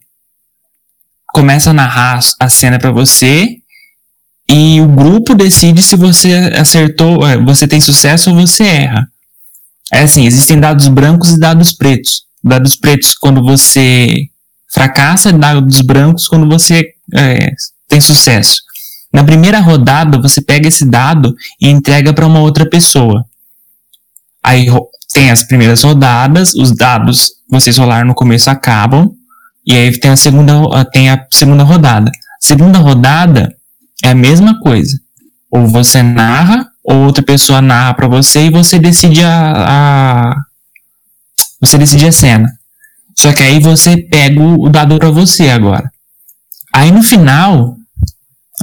começa 1.32 1.70
a 1.70 1.72
narrar 1.72 2.20
a 2.38 2.48
cena 2.48 2.78
para 2.78 2.90
você 2.90 3.46
e 4.48 4.80
o 4.80 4.88
grupo 4.88 5.34
decide 5.34 5.80
se 5.82 5.96
você 5.96 6.34
acertou, 6.56 7.26
eh, 7.26 7.38
você 7.38 7.66
tem 7.66 7.80
sucesso 7.80 8.30
ou 8.30 8.36
você 8.36 8.64
erra. 8.64 9.08
É 9.92 10.02
assim, 10.02 10.26
existem 10.26 10.58
dados 10.58 10.88
brancos 10.88 11.30
e 11.30 11.38
dados 11.38 11.72
pretos. 11.72 12.24
Dados 12.42 12.76
pretos 12.76 13.14
quando 13.14 13.42
você 13.42 14.26
fracassa, 14.72 15.32
dados 15.32 15.80
brancos 15.82 16.28
quando 16.28 16.48
você 16.48 16.84
é, 17.14 17.52
tem 17.88 18.00
sucesso. 18.00 18.56
Na 19.12 19.24
primeira 19.24 19.58
rodada, 19.60 20.20
você 20.20 20.40
pega 20.40 20.68
esse 20.68 20.84
dado 20.84 21.34
e 21.60 21.68
entrega 21.68 22.12
para 22.12 22.26
uma 22.26 22.40
outra 22.40 22.68
pessoa. 22.68 23.24
Aí 24.42 24.66
tem 25.12 25.30
as 25.30 25.42
primeiras 25.42 25.82
rodadas, 25.82 26.54
os 26.54 26.74
dados 26.74 27.32
vocês 27.50 27.76
rolaram 27.76 28.06
no 28.06 28.14
começo 28.14 28.48
acabam, 28.48 29.10
e 29.66 29.74
aí 29.74 29.98
tem 29.98 30.10
a 30.12 30.16
segunda, 30.16 30.52
ro- 30.54 30.84
tem 30.86 31.10
a 31.10 31.26
segunda 31.30 31.64
rodada. 31.64 32.10
Segunda 32.40 32.78
rodada 32.78 33.52
é 34.04 34.10
a 34.10 34.14
mesma 34.14 34.58
coisa. 34.60 34.96
Ou 35.50 35.66
você 35.66 36.02
narra, 36.02 36.66
ou 36.84 36.96
outra 37.06 37.22
pessoa 37.24 37.60
narra 37.60 37.92
para 37.94 38.06
você 38.08 38.46
e 38.46 38.50
você 38.50 38.78
decide 38.78 39.22
a, 39.24 39.52
a- 40.32 40.36
você 41.60 41.76
decide 41.76 42.06
a 42.06 42.12
cena. 42.12 42.48
Só 43.18 43.32
que 43.32 43.42
aí 43.42 43.58
você 43.60 43.96
pega 43.96 44.40
o 44.40 44.68
dado 44.70 44.96
para 44.98 45.10
você 45.10 45.50
agora. 45.50 45.90
Aí 46.72 46.90
no 46.92 47.02
final, 47.02 47.76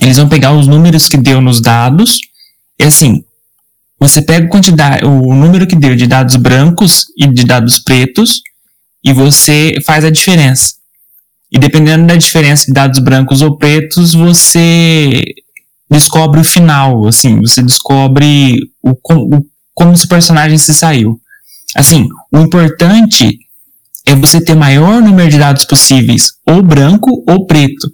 eles 0.02 0.18
vão 0.18 0.28
pegar 0.30 0.54
os 0.54 0.68
números 0.68 1.08
que 1.08 1.18
deu 1.18 1.42
nos 1.42 1.62
dados 1.62 2.20
e 2.80 2.84
assim, 2.84 3.24
você 4.00 4.22
pega 4.22 4.48
quantidade, 4.48 5.06
o 5.06 5.34
número 5.34 5.66
que 5.68 5.76
deu 5.76 5.96
de 5.96 6.06
dados 6.08 6.36
brancos 6.36 7.06
e 7.18 7.26
de 7.28 7.44
dados 7.46 7.80
pretos 7.80 8.42
e 9.04 9.12
você 9.14 9.76
faz 9.86 10.06
a 10.06 10.10
diferença. 10.12 10.76
E 11.52 11.58
dependendo 11.58 12.06
da 12.06 12.16
diferença 12.16 12.66
de 12.68 12.74
dados 12.74 13.00
brancos 13.00 13.42
ou 13.42 13.58
pretos, 13.58 14.14
você 14.14 15.24
descobre 15.90 16.42
o 16.42 16.44
final, 16.44 17.08
assim, 17.08 17.40
você 17.40 17.64
descobre 17.64 18.60
o, 18.84 18.92
o- 18.92 19.46
como 19.74 19.94
esse 19.94 20.08
personagem 20.08 20.58
se 20.58 20.74
saiu. 20.74 21.20
Assim, 21.76 22.08
o 22.32 22.40
importante 22.40 23.40
é 24.06 24.14
você 24.16 24.42
ter 24.42 24.56
maior 24.56 25.02
número 25.02 25.30
de 25.30 25.38
dados 25.38 25.66
possíveis, 25.66 26.34
ou 26.46 26.62
branco 26.62 27.24
ou 27.28 27.46
preto. 27.46 27.88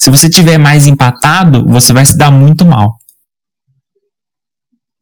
Se 0.00 0.08
você 0.10 0.30
tiver 0.30 0.56
mais 0.58 0.86
empatado, 0.86 1.64
você 1.66 1.92
vai 1.92 2.04
se 2.06 2.16
dar 2.16 2.30
muito 2.30 2.64
mal. 2.64 2.96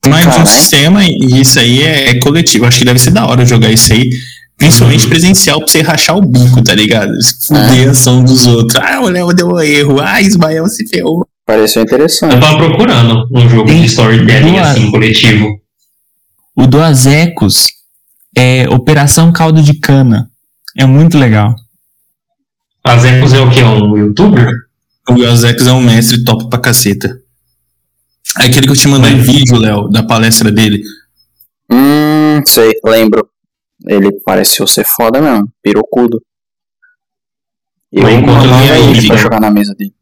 Mais 0.07 0.27
um 0.27 0.31
Caralho. 0.31 0.47
sistema 0.49 1.05
e 1.05 1.41
isso 1.41 1.59
aí 1.61 1.83
é, 1.83 2.09
é 2.11 2.21
coletivo. 2.21 2.65
Acho 2.67 2.79
que 2.79 2.85
deve 2.85 2.99
ser 2.99 3.11
da 3.11 3.27
hora 3.27 3.45
jogar 3.45 3.71
isso 3.71 3.93
aí. 3.93 4.09
Principalmente 4.57 5.07
presencial 5.07 5.61
pra 5.61 5.69
você 5.69 5.83
rachar 5.83 6.17
o 6.17 6.21
bico, 6.23 6.63
tá 6.65 6.75
ligado? 6.75 7.13
Fuder 7.47 7.89
a 7.89 7.91
ação 7.93 8.25
dos 8.25 8.45
outros. 8.47 8.75
Ah, 8.83 9.01
o 9.01 9.09
Léo 9.09 9.33
deu 9.33 9.47
um 9.49 9.61
erro. 9.61 10.01
Ah, 10.01 10.21
Ismael 10.21 10.67
se 10.67 10.85
ferrou. 10.89 11.25
Pareceu 11.47 11.83
interessante. 11.83 12.35
Eu 12.35 12.41
tava 12.41 12.57
procurando 12.57 13.25
um 13.33 13.49
jogo 13.49 13.69
Tem 13.69 13.81
de 13.83 13.87
storytelling 13.87 14.51
duas- 14.53 14.67
assim, 14.67 14.91
coletivo. 14.91 15.49
O 16.57 16.67
do 16.67 16.83
Azecos 16.83 17.67
é 18.37 18.69
Operação 18.69 19.31
Caldo 19.33 19.63
de 19.63 19.75
Cana. 19.79 20.29
É 20.77 20.85
muito 20.85 21.17
legal. 21.17 21.55
A 22.83 22.97
Zecos 22.99 23.33
é 23.33 23.41
o 23.41 23.51
que? 23.51 23.63
Um 23.63 23.97
youtuber? 23.97 24.51
O 25.11 25.23
Elzex 25.23 25.67
é 25.67 25.73
um 25.73 25.81
mestre 25.81 26.23
top 26.25 26.49
pra 26.49 26.59
caceta. 26.59 27.21
É 28.41 28.45
aquele 28.45 28.67
que 28.67 28.73
eu 28.73 28.77
te 28.77 28.89
mandei 28.89 29.15
vídeo, 29.15 29.57
Léo, 29.57 29.89
da 29.89 30.03
palestra 30.03 30.53
dele. 30.53 30.83
Hum, 31.71 32.41
sei, 32.47 32.73
lembro. 32.85 33.29
Ele 33.87 34.11
pareceu 34.25 34.67
ser 34.67 34.85
foda 34.85 35.21
mesmo, 35.21 35.49
pirocudo. 35.63 36.21
Eu 37.91 38.03
eu 38.03 38.11
ia 38.11 38.19
aí, 38.75 38.93
pra 38.93 39.01
Vitor. 39.01 39.19
jogar 39.19 39.41
na 39.41 39.51
mesa 39.51 39.75
dele. 39.75 39.95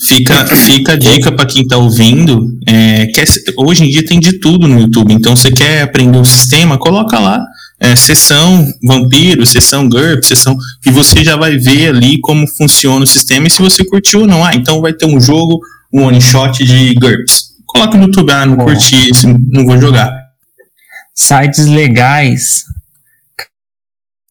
Fica, 0.00 0.44
fica 0.56 0.92
a 0.92 0.96
dica 0.96 1.32
pra 1.32 1.46
quem 1.46 1.66
tá 1.66 1.76
ouvindo. 1.76 2.58
É, 2.66 3.06
quer, 3.06 3.24
hoje 3.56 3.84
em 3.84 3.90
dia 3.90 4.04
tem 4.04 4.18
de 4.18 4.38
tudo 4.40 4.66
no 4.66 4.80
YouTube. 4.80 5.12
Então, 5.14 5.36
você 5.36 5.50
quer 5.50 5.82
aprender 5.82 6.18
o 6.18 6.24
sistema, 6.24 6.76
coloca 6.76 7.18
lá. 7.18 7.40
É, 7.84 7.94
sessão 7.96 8.66
vampiro, 8.82 9.44
sessão 9.44 9.86
GURP, 9.86 10.24
sessão. 10.24 10.56
E 10.86 10.90
você 10.90 11.22
já 11.22 11.36
vai 11.36 11.58
ver 11.58 11.90
ali 11.90 12.18
como 12.18 12.48
funciona 12.48 13.04
o 13.04 13.06
sistema 13.06 13.46
e 13.46 13.50
se 13.50 13.60
você 13.60 13.84
curtiu 13.84 14.20
ou 14.20 14.26
não. 14.26 14.42
Ah, 14.42 14.54
então 14.54 14.80
vai 14.80 14.94
ter 14.94 15.04
um 15.04 15.20
jogo, 15.20 15.60
um 15.92 16.04
one 16.04 16.18
shot 16.18 16.64
de 16.64 16.94
GURPS. 16.94 17.52
Coloca 17.66 17.98
no 17.98 18.04
YouTube, 18.04 18.32
ah, 18.32 18.46
não 18.46 18.56
Bom. 18.56 18.64
curti 18.64 19.10
esse, 19.10 19.26
não 19.26 19.66
vou 19.66 19.78
jogar. 19.78 20.10
Sites 21.14 21.66
legais. 21.66 22.64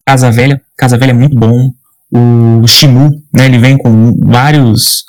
Casa 0.03 0.31
Velha. 0.31 0.59
Casa 0.75 0.97
Velha 0.97 1.11
é 1.11 1.13
muito 1.13 1.37
bom. 1.37 1.71
O 2.11 2.65
Shimu, 2.65 3.11
né? 3.31 3.45
Ele 3.45 3.59
vem 3.59 3.77
com 3.77 4.17
vários 4.25 5.03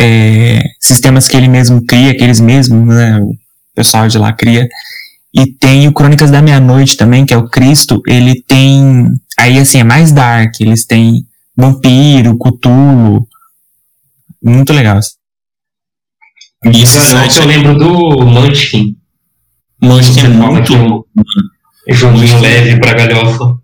é, 0.00 0.60
sistemas 0.80 1.28
que 1.28 1.36
ele 1.36 1.48
mesmo 1.48 1.84
cria, 1.86 2.16
que 2.16 2.24
eles 2.24 2.40
mesmos, 2.40 2.84
né? 2.92 3.20
O 3.20 3.36
pessoal 3.76 4.08
de 4.08 4.18
lá 4.18 4.32
cria. 4.32 4.68
E 5.32 5.46
tem 5.46 5.86
o 5.86 5.92
Crônicas 5.92 6.30
da 6.30 6.42
Meia-Noite 6.42 6.96
também, 6.96 7.24
que 7.24 7.32
é 7.32 7.36
o 7.36 7.48
Cristo. 7.48 8.02
Ele 8.06 8.42
tem. 8.42 9.06
Aí, 9.38 9.58
assim, 9.58 9.78
é 9.78 9.84
mais 9.84 10.12
dark. 10.12 10.60
Eles 10.60 10.84
têm 10.84 11.24
Vampiro, 11.56 12.36
Cthulhu. 12.36 13.26
Muito 14.42 14.72
legal. 14.72 14.98
Esse 16.64 17.00
site 17.00 17.38
eu 17.38 17.46
lembro 17.46 17.78
do 17.78 18.24
Munchkin. 18.24 18.96
Munchkin 19.82 20.20
é 20.20 20.28
muito 20.28 21.06
Joguinho 21.88 22.40
leve 22.40 22.78
pra 22.78 22.92
galhofa. 22.94 23.59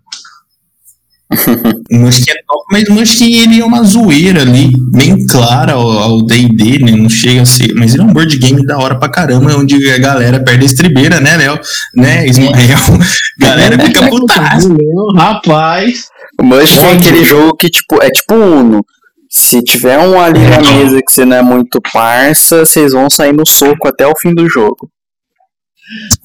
O 1.29 1.97
Munchkin 1.97 2.31
é 2.31 2.35
top, 2.47 2.63
mas 2.71 2.87
o 2.87 2.93
Munchkin 2.93 3.33
ele 3.39 3.59
é 3.59 3.65
uma 3.65 3.83
zoeira 3.83 4.41
ali, 4.41 4.69
bem 4.93 5.25
clara 5.25 5.73
ao 5.73 6.25
D&D, 6.25 6.79
né? 6.79 6.91
Não 6.91 7.09
chega 7.09 7.41
a 7.41 7.45
ser... 7.45 7.73
Mas 7.75 7.93
ele 7.93 8.03
é 8.03 8.05
um 8.05 8.13
board 8.13 8.37
game 8.37 8.65
da 8.65 8.77
hora 8.77 8.97
pra 8.97 9.09
caramba, 9.09 9.55
onde 9.57 9.91
a 9.91 9.97
galera 9.97 10.41
perde 10.41 10.63
a 10.63 10.65
estribeira, 10.65 11.19
né, 11.19 11.35
Léo? 11.35 11.59
Né, 11.95 12.25
Ismael? 12.27 12.55
galera 13.39 13.77
fica 13.77 14.07
putaça. 14.07 14.69
Rapaz. 15.17 16.07
O 16.39 16.43
Munchkin 16.45 16.85
é 16.85 16.93
aquele 16.93 17.25
jogo 17.25 17.57
que, 17.57 17.69
tipo, 17.69 18.01
é 18.01 18.09
tipo 18.09 18.33
Uno. 18.33 18.85
Se 19.29 19.61
tiver 19.61 19.99
um 19.99 20.19
ali 20.19 20.39
na 20.39 20.61
mesa 20.61 21.01
que 21.05 21.11
você 21.11 21.25
não 21.25 21.35
é 21.35 21.41
muito 21.41 21.81
parça, 21.91 22.65
vocês 22.65 22.93
vão 22.93 23.09
sair 23.09 23.33
no 23.33 23.45
soco 23.45 23.87
até 23.87 24.07
o 24.07 24.17
fim 24.17 24.33
do 24.33 24.47
jogo. 24.49 24.89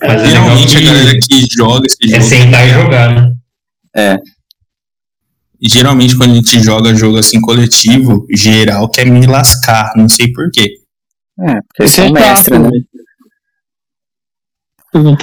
Mas 0.00 0.10
é 0.10 0.16
legal 0.16 0.30
Geralmente 0.30 0.76
a 0.76 0.78
que 0.78 0.86
galera 0.86 1.18
que 1.18 1.46
joga 1.56 1.86
esse 1.86 1.96
é 2.04 2.08
jogo... 2.08 2.22
sentar 2.22 2.68
e 2.68 2.70
jogar, 2.70 3.14
né? 3.14 4.16
Geralmente 5.64 6.16
quando 6.16 6.32
a 6.32 6.34
gente 6.34 6.60
joga 6.60 6.94
jogo 6.94 7.18
assim 7.18 7.40
coletivo, 7.40 8.26
geral 8.36 8.88
quer 8.90 9.06
me 9.06 9.24
lascar, 9.26 9.92
não 9.96 10.08
sei 10.08 10.32
porquê. 10.32 10.74
É, 11.40 11.54
porque 11.68 11.88
você 11.88 12.02
é 12.02 12.10
mestre, 12.10 12.58
né? 12.58 12.70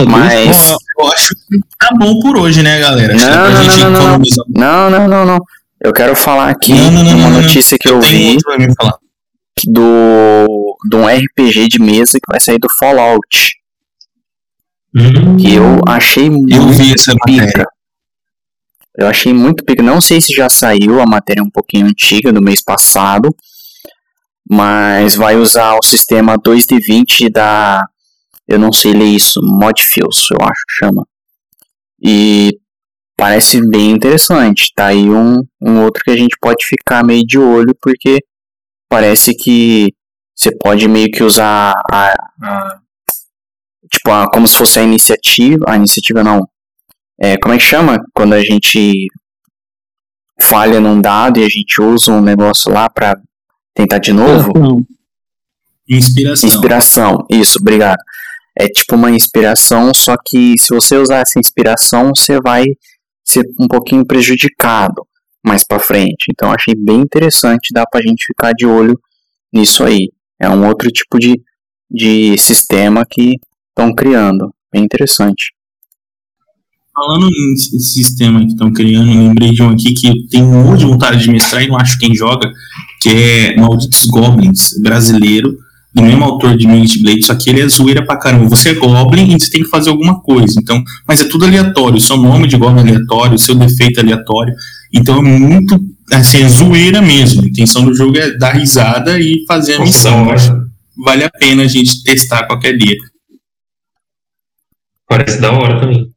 Mas. 0.08 0.70
Bom, 0.98 1.06
eu 1.06 1.12
acho 1.12 1.30
que 1.36 1.60
tá 1.80 1.90
bom 2.00 2.20
por 2.20 2.38
hoje, 2.38 2.64
né, 2.64 2.80
galera? 2.80 3.14
Acho 3.16 3.26
que 3.26 3.32
Não, 3.32 3.52
não, 3.52 3.64
gente 3.64 3.80
não, 3.84 3.92
não, 3.92 4.18
não. 4.50 4.90
Não, 4.90 5.08
não, 5.08 5.26
não. 5.26 5.40
Eu 5.82 5.94
quero 5.94 6.16
falar 6.16 6.50
aqui 6.50 6.74
Não, 6.74 6.92
não, 6.92 7.04
não, 7.04 7.12
uma 7.12 7.30
não, 7.30 7.32
não. 7.32 7.42
notícia 7.42 7.78
que 7.80 7.88
eu 7.88 8.02
vi 8.02 8.32
outro 8.32 8.44
pra 8.50 8.58
me 8.58 8.74
falar. 8.76 8.98
do 9.68 10.76
de 10.90 10.96
um 10.96 11.06
RPG 11.08 11.68
de 11.68 11.80
mesa 11.80 12.14
que 12.14 12.32
vai 12.32 12.40
sair 12.40 12.58
do 12.58 12.68
Fallout. 12.80 13.52
Hum, 14.96 15.38
Que 15.38 15.54
eu 15.54 15.80
achei 15.88 16.30
muito 16.30 16.54
Eu 16.56 16.68
vi 16.70 16.94
essa 16.94 17.14
matéria. 17.14 17.66
Eu 19.00 19.08
achei 19.08 19.34
muito 19.34 19.64
pica. 19.64 19.82
Não 19.82 20.02
sei 20.02 20.20
se 20.20 20.34
já 20.34 20.50
saiu, 20.50 21.00
a 21.00 21.06
matéria 21.06 21.44
um 21.44 21.50
pouquinho 21.50 21.88
antiga, 21.88 22.34
do 22.34 22.42
mês 22.42 22.62
passado. 22.64 23.34
Mas 24.50 25.16
vai 25.16 25.36
usar 25.36 25.76
o 25.78 25.84
sistema 25.84 26.36
2D20 26.38 27.30
da. 27.32 27.84
Eu 28.48 28.58
não 28.58 28.74
sei 28.74 28.94
ler 28.94 29.06
isso, 29.06 29.40
Modfields, 29.44 30.26
eu 30.32 30.38
acho 30.42 30.62
que 30.68 30.86
chama. 30.86 31.08
E 32.04 32.60
parece 33.16 33.62
bem 33.70 33.92
interessante. 33.92 34.72
Tá 34.76 34.88
aí 34.88 35.08
um, 35.10 35.44
um 35.62 35.84
outro 35.84 36.04
que 36.04 36.10
a 36.12 36.18
gente 36.18 36.36
pode 36.42 36.66
ficar 36.66 37.06
meio 37.06 37.24
de 37.26 37.38
olho, 37.38 37.76
porque 37.80 38.18
parece 38.90 39.36
que 39.36 39.94
você 40.36 40.50
pode 40.58 40.88
meio 40.88 41.12
que 41.12 41.24
usar 41.24 41.74
a, 41.92 42.12
a- 42.42 42.80
tipo, 43.92 44.10
a, 44.10 44.26
como 44.32 44.48
se 44.48 44.58
fosse 44.58 44.80
a 44.80 44.84
iniciativa, 44.84 45.64
a 45.68 45.76
iniciativa 45.76 46.24
não, 46.24 46.40
é, 47.22 47.38
como 47.38 47.54
é 47.54 47.58
que 47.58 47.64
chama? 47.64 47.98
Quando 48.14 48.34
a 48.34 48.42
gente 48.42 49.08
falha 50.42 50.80
num 50.80 51.02
dado 51.02 51.40
e 51.40 51.44
a 51.44 51.50
gente 51.50 51.82
usa 51.82 52.12
um 52.12 52.22
negócio 52.22 52.72
lá 52.72 52.90
pra 52.90 53.16
tentar 53.74 54.00
de 54.00 54.14
novo? 54.14 54.52
Inspiração. 55.90 56.50
Inspiração, 56.50 57.26
isso, 57.30 57.58
obrigado. 57.60 58.00
É 58.58 58.68
tipo 58.68 58.96
uma 58.96 59.12
inspiração, 59.12 59.94
só 59.94 60.16
que 60.24 60.56
se 60.58 60.74
você 60.74 60.98
usar 60.98 61.18
essa 61.18 61.40
inspiração, 61.40 62.12
você 62.16 62.40
vai 62.40 62.66
ser 63.26 63.44
um 63.60 63.68
pouquinho 63.68 64.06
prejudicado 64.06 65.06
mais 65.44 65.64
pra 65.68 65.80
frente. 65.80 66.28
Então 66.30 66.52
achei 66.52 66.74
bem 66.76 67.02
interessante, 67.02 67.74
dá 67.74 67.86
pra 67.86 68.02
gente 68.02 68.26
ficar 68.26 68.54
de 68.54 68.66
olho 68.66 69.00
nisso 69.52 69.84
aí. 69.84 70.12
É 70.40 70.50
um 70.50 70.68
outro 70.68 70.90
tipo 70.90 71.18
de, 71.20 71.42
de 71.90 72.38
sistema 72.38 73.04
que 73.10 73.36
estão 73.70 73.94
criando. 73.94 74.54
Bem 74.72 74.84
interessante. 74.84 75.54
Falando 77.00 77.30
em 77.30 77.56
sistema 77.56 78.42
que 78.42 78.48
estão 78.48 78.74
criando, 78.74 79.08
lembrei 79.08 79.52
de 79.52 79.64
um 79.64 79.70
aqui 79.70 79.94
que 79.94 80.08
eu 80.08 80.14
tenho 80.30 80.48
um 80.48 80.66
monte 80.66 80.80
de 80.80 80.86
vontade 80.86 81.24
de 81.24 81.32
mestrar 81.32 81.64
e 81.64 81.68
não 81.70 81.78
acho 81.78 81.98
quem 81.98 82.14
joga, 82.14 82.52
que 83.02 83.08
é 83.08 83.56
Malditos 83.56 84.04
Goblins, 84.04 84.72
brasileiro, 84.82 85.58
do 85.96 86.04
mesmo 86.04 86.26
autor 86.26 86.58
de 86.58 86.68
Minute 86.68 87.02
Blade, 87.02 87.26
só 87.26 87.36
que 87.36 87.50
ele 87.50 87.62
é 87.62 87.68
zoeira 87.70 88.06
pra 88.06 88.18
caramba. 88.18 88.50
Você 88.50 88.72
é 88.72 88.74
Goblin 88.74 89.34
e 89.34 89.40
você 89.40 89.50
tem 89.50 89.64
que 89.64 89.70
fazer 89.70 89.92
alguma 89.92 90.20
coisa. 90.20 90.56
Então, 90.62 90.84
mas 91.08 91.22
é 91.22 91.24
tudo 91.24 91.46
aleatório. 91.46 92.02
Seu 92.02 92.18
nome 92.18 92.50
de 92.50 92.58
Goblin 92.58 92.80
é 92.80 92.94
aleatório, 92.94 93.40
seu 93.40 93.56
defeito 93.56 94.02
é 94.02 94.04
aleatório. 94.04 94.54
Então 94.94 95.20
é 95.20 95.22
muito. 95.22 95.80
Assim, 96.12 96.44
é 96.44 96.50
zoeira 96.50 97.02
mesmo. 97.02 97.44
A 97.44 97.48
intenção 97.48 97.86
do 97.86 97.96
jogo 97.96 98.18
é 98.18 98.38
dar 98.38 98.52
risada 98.52 99.18
e 99.18 99.46
fazer 99.48 99.76
a 99.76 99.80
Nossa, 99.80 99.90
missão. 99.90 100.26
que 100.26 101.02
Vale 101.02 101.24
a 101.24 101.30
pena 101.30 101.64
a 101.64 101.68
gente 101.68 102.04
testar 102.04 102.46
qualquer 102.46 102.76
dia. 102.76 102.98
Parece 105.08 105.40
da 105.40 105.54
hora 105.54 105.80
também. 105.80 106.09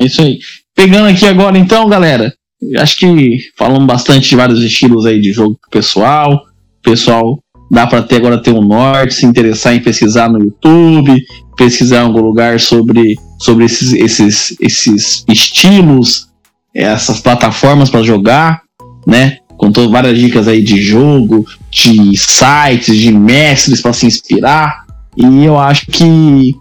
É 0.00 0.04
isso 0.04 0.22
aí. 0.22 0.38
Pegando 0.74 1.08
aqui 1.08 1.26
agora, 1.26 1.58
então, 1.58 1.88
galera. 1.88 2.32
Acho 2.78 2.96
que 2.98 3.38
falamos 3.56 3.86
bastante 3.86 4.28
de 4.28 4.36
vários 4.36 4.62
estilos 4.62 5.06
aí 5.06 5.20
de 5.20 5.32
jogo 5.32 5.58
pessoal. 5.70 6.42
Pessoal 6.82 7.38
dá 7.70 7.86
para 7.86 8.02
ter 8.02 8.16
agora 8.16 8.42
ter 8.42 8.52
um 8.52 8.62
norte, 8.62 9.14
se 9.14 9.24
interessar 9.24 9.74
em 9.74 9.80
pesquisar 9.80 10.28
no 10.28 10.40
YouTube, 10.40 11.22
pesquisar 11.56 11.98
em 11.98 12.06
algum 12.06 12.20
lugar 12.20 12.58
sobre, 12.58 13.14
sobre 13.38 13.64
esses, 13.64 13.92
esses, 13.92 14.56
esses 14.60 15.24
estilos, 15.28 16.26
essas 16.74 17.20
plataformas 17.20 17.88
para 17.88 18.02
jogar, 18.02 18.62
né? 19.06 19.38
Com 19.56 19.70
todas 19.70 19.90
várias 19.90 20.18
dicas 20.18 20.48
aí 20.48 20.62
de 20.62 20.80
jogo, 20.80 21.46
de 21.70 22.16
sites, 22.16 22.96
de 22.96 23.12
mestres 23.12 23.80
para 23.80 23.92
se 23.92 24.06
inspirar. 24.06 24.84
E 25.16 25.44
eu 25.44 25.58
acho 25.58 25.86
que 25.86 26.56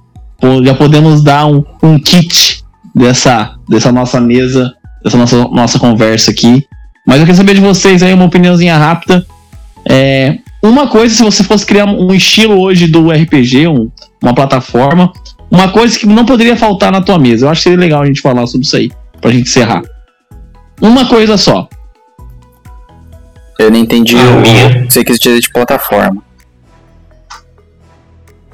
já 0.64 0.74
podemos 0.76 1.24
dar 1.24 1.46
um, 1.48 1.64
um 1.82 1.98
kit 1.98 2.64
dessa, 2.96 3.56
dessa 3.70 3.92
nossa 3.92 4.20
mesa, 4.20 4.74
dessa 5.04 5.18
nossa, 5.18 5.38
nossa 5.50 5.80
conversa 5.80 6.32
aqui. 6.32 6.66
Mas 7.06 7.18
eu 7.18 7.22
queria 7.24 7.36
saber 7.36 7.56
de 7.56 7.62
vocês 7.62 8.04
aí 8.04 8.14
uma 8.14 8.26
opiniãozinha 8.26 8.78
rápida. 8.78 9.26
É, 9.90 10.38
uma 10.64 10.88
coisa, 10.88 11.16
se 11.16 11.24
você 11.24 11.44
fosse 11.44 11.66
criar 11.66 11.86
um 11.86 12.14
estilo 12.14 12.60
hoje 12.60 12.88
do 12.88 13.10
RPG, 13.12 13.68
um- 13.68 13.90
uma 14.22 14.34
plataforma, 14.36 15.12
uma 15.50 15.70
coisa 15.70 15.98
que 15.98 16.06
não 16.06 16.26
poderia 16.26 16.56
faltar 16.56 16.92
na 16.92 17.02
tua 17.02 17.18
mesa. 17.18 17.46
Eu 17.46 17.50
acho 17.50 17.60
que 17.60 17.64
seria 17.64 17.80
legal 17.80 18.02
a 18.02 18.06
gente 18.06 18.22
falar 18.22 18.46
sobre 18.46 18.66
isso 18.68 18.76
aí, 18.76 18.92
pra 19.22 19.32
gente 19.32 19.48
encerrar. 19.50 19.82
Uma 20.82 21.06
coisa 21.08 21.38
só. 21.38 21.68
Eu 23.58 23.72
não 23.72 23.78
entendi 23.80 24.16
Ah, 24.16 24.38
o 24.38 24.42
minha. 24.42 24.86
que 24.86 24.94
você 24.94 25.04
quis 25.04 25.18
dizer 25.20 25.40
de 25.40 25.50
plataforma. 25.52 26.22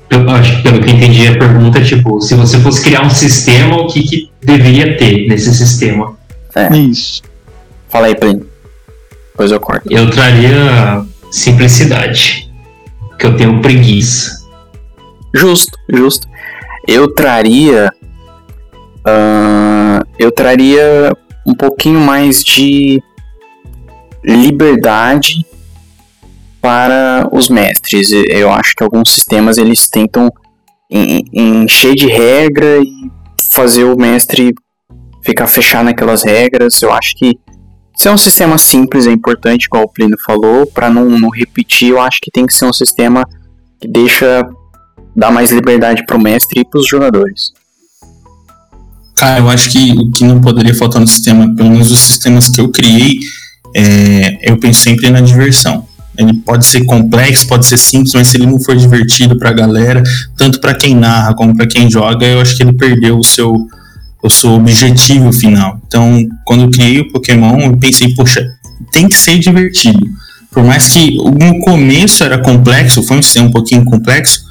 Eu 0.10 0.30
acho 0.30 0.58
que 0.58 0.64
pelo 0.64 0.82
que 0.82 0.90
eu 0.90 0.96
entendi 0.96 1.28
a 1.28 1.38
pergunta, 1.38 1.80
é 1.80 1.84
tipo, 1.84 2.22
se 2.22 2.36
você 2.36 2.60
fosse 2.60 2.82
criar 2.84 3.04
um 3.06 3.10
sistema, 3.10 3.78
o 3.78 3.88
que, 3.88 4.04
que 4.04 4.32
deveria 4.42 4.98
ter 4.98 5.28
nesse 5.28 5.54
sistema? 5.54 6.16
É. 6.56 6.76
Isso. 6.76 7.24
Fala 7.90 8.08
aí, 8.08 8.16
Plínio. 8.16 8.48
Depois 9.32 9.52
eu 9.52 9.60
corto. 9.60 9.92
Eu 9.92 10.10
traria 10.10 11.04
simplicidade. 11.32 12.50
Porque 13.10 13.26
eu 13.26 13.36
tenho 13.36 13.62
preguiça. 13.62 14.46
Justo, 15.34 15.78
justo. 15.92 16.28
Eu 16.88 17.14
traria. 17.14 17.90
ahn, 19.06 20.02
eu 20.18 20.32
traria 20.32 21.12
um 21.46 21.54
pouquinho 21.54 22.00
mais 22.00 22.44
de 22.44 23.02
liberdade 24.24 25.46
para 26.66 27.30
os 27.32 27.48
mestres. 27.48 28.10
Eu 28.12 28.52
acho 28.52 28.74
que 28.76 28.84
alguns 28.84 29.12
sistemas 29.12 29.60
eles 29.60 29.88
tentam 29.88 30.32
en- 30.90 31.22
encher 31.32 31.94
de 31.94 32.08
regra 32.08 32.80
e 32.82 32.90
fazer 33.52 33.84
o 33.84 33.96
mestre 33.96 34.52
ficar 35.24 35.46
fechado 35.46 35.86
naquelas 35.86 36.24
regras. 36.24 36.82
Eu 36.82 36.92
acho 36.92 37.16
que 37.18 37.38
ser 37.96 38.10
um 38.10 38.18
sistema 38.18 38.58
simples 38.58 39.06
é 39.06 39.12
importante, 39.12 39.66
igual 39.66 39.84
o 39.84 39.88
Plínio 39.88 40.18
falou, 40.26 40.66
para 40.66 40.90
não, 40.90 41.08
não 41.08 41.30
repetir. 41.30 41.90
Eu 41.90 42.02
acho 42.02 42.18
que 42.20 42.32
tem 42.32 42.48
que 42.48 42.54
ser 42.54 42.66
um 42.66 42.74
sistema 42.74 43.24
que 43.80 43.88
deixa 43.88 44.42
dá 45.16 45.30
mais 45.30 45.52
liberdade 45.52 46.04
pro 46.08 46.20
mestre 46.20 46.62
e 46.62 46.66
pros 46.66 46.88
jogadores. 46.88 47.52
Cara, 49.16 49.40
eu 49.40 49.50
acho 49.50 49.70
que 49.70 49.92
o 49.92 50.12
que 50.12 50.24
não 50.24 50.42
poderia 50.42 50.74
faltar 50.74 51.00
no 51.00 51.08
sistema, 51.08 51.56
pelo 51.56 51.70
menos 51.70 51.92
os 51.92 52.00
sistemas 52.00 52.50
que 52.50 52.60
eu 52.60 52.70
criei, 52.72 53.20
é, 53.76 54.50
eu 54.52 54.58
penso 54.60 54.80
sempre 54.80 55.12
na 55.12 55.22
diversão. 55.22 55.85
Ele 56.18 56.34
pode 56.34 56.66
ser 56.66 56.86
complexo, 56.86 57.48
pode 57.48 57.66
ser 57.66 57.78
simples, 57.78 58.14
mas 58.14 58.28
se 58.28 58.38
ele 58.38 58.46
não 58.46 58.60
for 58.60 58.76
divertido 58.76 59.38
pra 59.38 59.52
galera, 59.52 60.02
tanto 60.38 60.60
pra 60.60 60.74
quem 60.74 60.96
narra 60.96 61.34
como 61.34 61.56
pra 61.56 61.68
quem 61.68 61.90
joga, 61.90 62.26
eu 62.26 62.42
acho 62.42 62.56
que 62.56 62.64
ele 62.64 62.74
perdeu 62.74 63.18
o 63.18 63.24
seu, 63.24 63.54
o 64.24 64.30
seu 64.30 64.52
objetivo 64.52 65.32
final. 65.32 65.80
Então, 65.88 66.26
quando 66.46 66.64
eu 66.64 66.70
criei 66.70 67.00
o 67.00 67.12
Pokémon, 67.12 67.60
eu 67.60 67.78
pensei, 67.78 68.14
poxa, 68.16 68.46
tem 68.92 69.08
que 69.08 69.18
ser 69.18 69.38
divertido. 69.40 70.00
Por 70.52 70.64
mais 70.64 70.88
que 70.88 71.18
no 71.18 71.60
começo 71.60 72.24
era 72.24 72.38
complexo, 72.38 73.04
foi 73.04 73.22
sistema 73.22 73.50
um 73.50 73.52
pouquinho 73.52 73.84
complexo, 73.84 74.46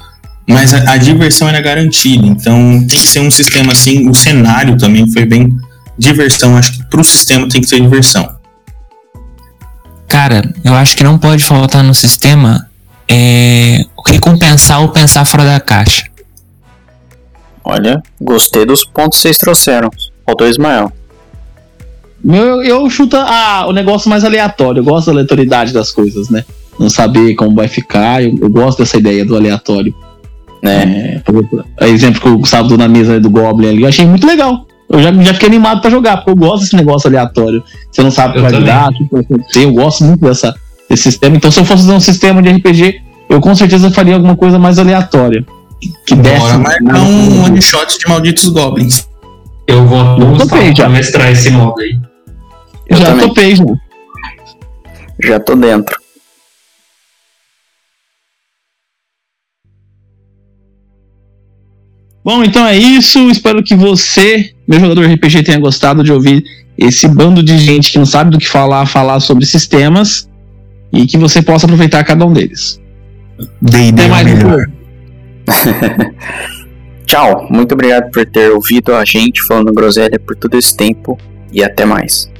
mas 0.47 0.71
a, 0.71 0.93
a 0.93 0.97
diversão 0.97 1.49
era 1.49 1.59
garantida. 1.59 2.27
Então 2.27 2.85
tem 2.87 2.99
que 2.99 3.07
ser 3.07 3.19
um 3.19 3.31
sistema 3.31 3.71
assim. 3.71 4.07
O 4.07 4.13
cenário 4.13 4.77
também 4.77 5.11
foi 5.11 5.25
bem 5.25 5.55
diversão. 5.97 6.55
Acho 6.55 6.73
que 6.73 6.83
pro 6.89 7.03
sistema 7.03 7.49
tem 7.49 7.61
que 7.61 7.67
ser 7.67 7.81
diversão. 7.81 8.34
Cara, 10.07 10.53
eu 10.63 10.73
acho 10.73 10.95
que 10.95 11.03
não 11.03 11.17
pode 11.17 11.43
faltar 11.43 11.83
no 11.83 11.93
sistema 11.93 12.69
é 13.07 13.85
recompensar 14.07 14.81
ou 14.81 14.89
pensar 14.89 15.25
fora 15.25 15.43
da 15.43 15.59
caixa. 15.59 16.05
Olha, 17.63 18.01
gostei 18.21 18.65
dos 18.65 18.83
pontos 18.83 19.17
que 19.17 19.23
vocês 19.23 19.37
trouxeram. 19.37 19.89
Faltou 20.25 20.45
o 20.45 20.49
Ismael. 20.49 20.91
Eu, 22.23 22.63
eu 22.63 22.89
chuto 22.89 23.17
ah, 23.17 23.65
o 23.67 23.71
negócio 23.71 24.09
mais 24.09 24.23
aleatório. 24.23 24.79
Eu 24.79 24.83
gosto 24.83 25.07
da 25.07 25.13
aleatoriedade 25.13 25.73
das 25.73 25.91
coisas, 25.91 26.29
né? 26.29 26.43
Não 26.79 26.89
saber 26.89 27.35
como 27.35 27.55
vai 27.55 27.67
ficar. 27.67 28.23
Eu, 28.23 28.35
eu 28.39 28.49
gosto 28.49 28.79
dessa 28.79 28.97
ideia 28.97 29.25
do 29.25 29.35
aleatório. 29.35 29.93
Né? 30.61 31.15
É, 31.15 31.19
por 31.19 31.47
exemplo, 31.81 32.21
que 32.21 32.27
o 32.27 32.37
Gustavo 32.39 32.67
deu 32.67 32.77
na 32.77 32.87
mesa 32.87 33.19
do 33.19 33.29
Goblin 33.29 33.69
ali, 33.69 33.81
eu 33.83 33.87
achei 33.87 34.05
muito 34.05 34.25
legal. 34.25 34.65
Eu 34.95 35.01
já, 35.03 35.11
já 35.11 35.33
fiquei 35.33 35.49
animado 35.49 35.81
pra 35.81 35.89
jogar, 35.89 36.17
porque 36.17 36.31
eu 36.31 36.35
gosto 36.35 36.63
desse 36.63 36.75
negócio 36.75 37.09
aleatório. 37.09 37.61
Você 37.91 38.01
não 38.01 38.11
sabe 38.11 38.29
o 38.29 38.33
que 38.33 38.39
Eu 38.39 38.43
vai 38.43 38.51
também. 38.51 38.65
virar, 38.65 38.89
o 38.89 38.93
que 38.93 39.07
vai 39.11 39.21
acontecer. 39.21 39.65
Eu 39.65 39.73
gosto 39.73 40.03
muito 40.05 40.21
dessa, 40.21 40.55
desse 40.89 41.03
sistema. 41.03 41.35
Então, 41.35 41.51
se 41.51 41.59
eu 41.59 41.65
fosse 41.65 41.83
fazer 41.83 41.93
um 41.97 41.99
sistema 41.99 42.41
de 42.41 42.49
RPG, 42.49 43.01
eu 43.29 43.41
com 43.41 43.53
certeza 43.53 43.91
faria 43.91 44.15
alguma 44.15 44.37
coisa 44.37 44.57
mais 44.57 44.79
aleatória. 44.79 45.45
Que, 46.05 46.15
desse. 46.15 46.39
Bora 46.39 46.57
marcar 46.57 47.01
um 47.01 47.43
one 47.43 47.61
shot 47.61 47.99
de 47.99 48.07
malditos 48.07 48.47
goblins. 48.47 49.05
Eu 49.67 49.85
vou 49.85 50.15
pra 50.47 50.89
mestrar 50.89 51.29
esse 51.29 51.49
modo 51.51 51.81
aí. 51.81 51.99
Eu 52.87 52.97
já 52.97 53.05
também. 53.07 53.27
topei, 53.27 53.55
já. 53.55 53.65
Já 55.23 55.39
tô 55.39 55.55
dentro. 55.55 55.99
Bom, 62.23 62.43
então 62.43 62.65
é 62.65 62.77
isso. 62.77 63.19
Espero 63.29 63.61
que 63.63 63.75
você, 63.75 64.54
meu 64.67 64.79
jogador 64.79 65.05
RPG, 65.05 65.43
tenha 65.43 65.59
gostado 65.59 66.03
de 66.03 66.11
ouvir 66.11 66.43
esse 66.77 67.07
bando 67.07 67.41
de 67.41 67.57
gente 67.57 67.91
que 67.91 67.97
não 67.97 68.05
sabe 68.05 68.31
do 68.31 68.37
que 68.37 68.47
falar, 68.47 68.85
falar 68.85 69.19
sobre 69.19 69.45
sistemas 69.45 70.29
e 70.91 71.05
que 71.05 71.17
você 71.17 71.41
possa 71.41 71.65
aproveitar 71.65 72.03
cada 72.03 72.25
um 72.25 72.33
deles. 72.33 72.81
D&D 73.61 73.89
Até 73.89 74.05
é 74.05 74.07
mais. 74.07 74.25
Tchau, 77.05 77.47
muito 77.51 77.73
obrigado 77.73 78.09
por 78.11 78.25
ter 78.25 78.51
ouvido 78.51 78.95
a 78.95 79.05
gente 79.05 79.43
falando 79.43 79.71
groselha 79.73 80.19
por 80.19 80.35
todo 80.35 80.55
esse 80.55 80.75
tempo 80.75 81.17
e 81.51 81.63
até 81.63 81.85
mais. 81.85 82.31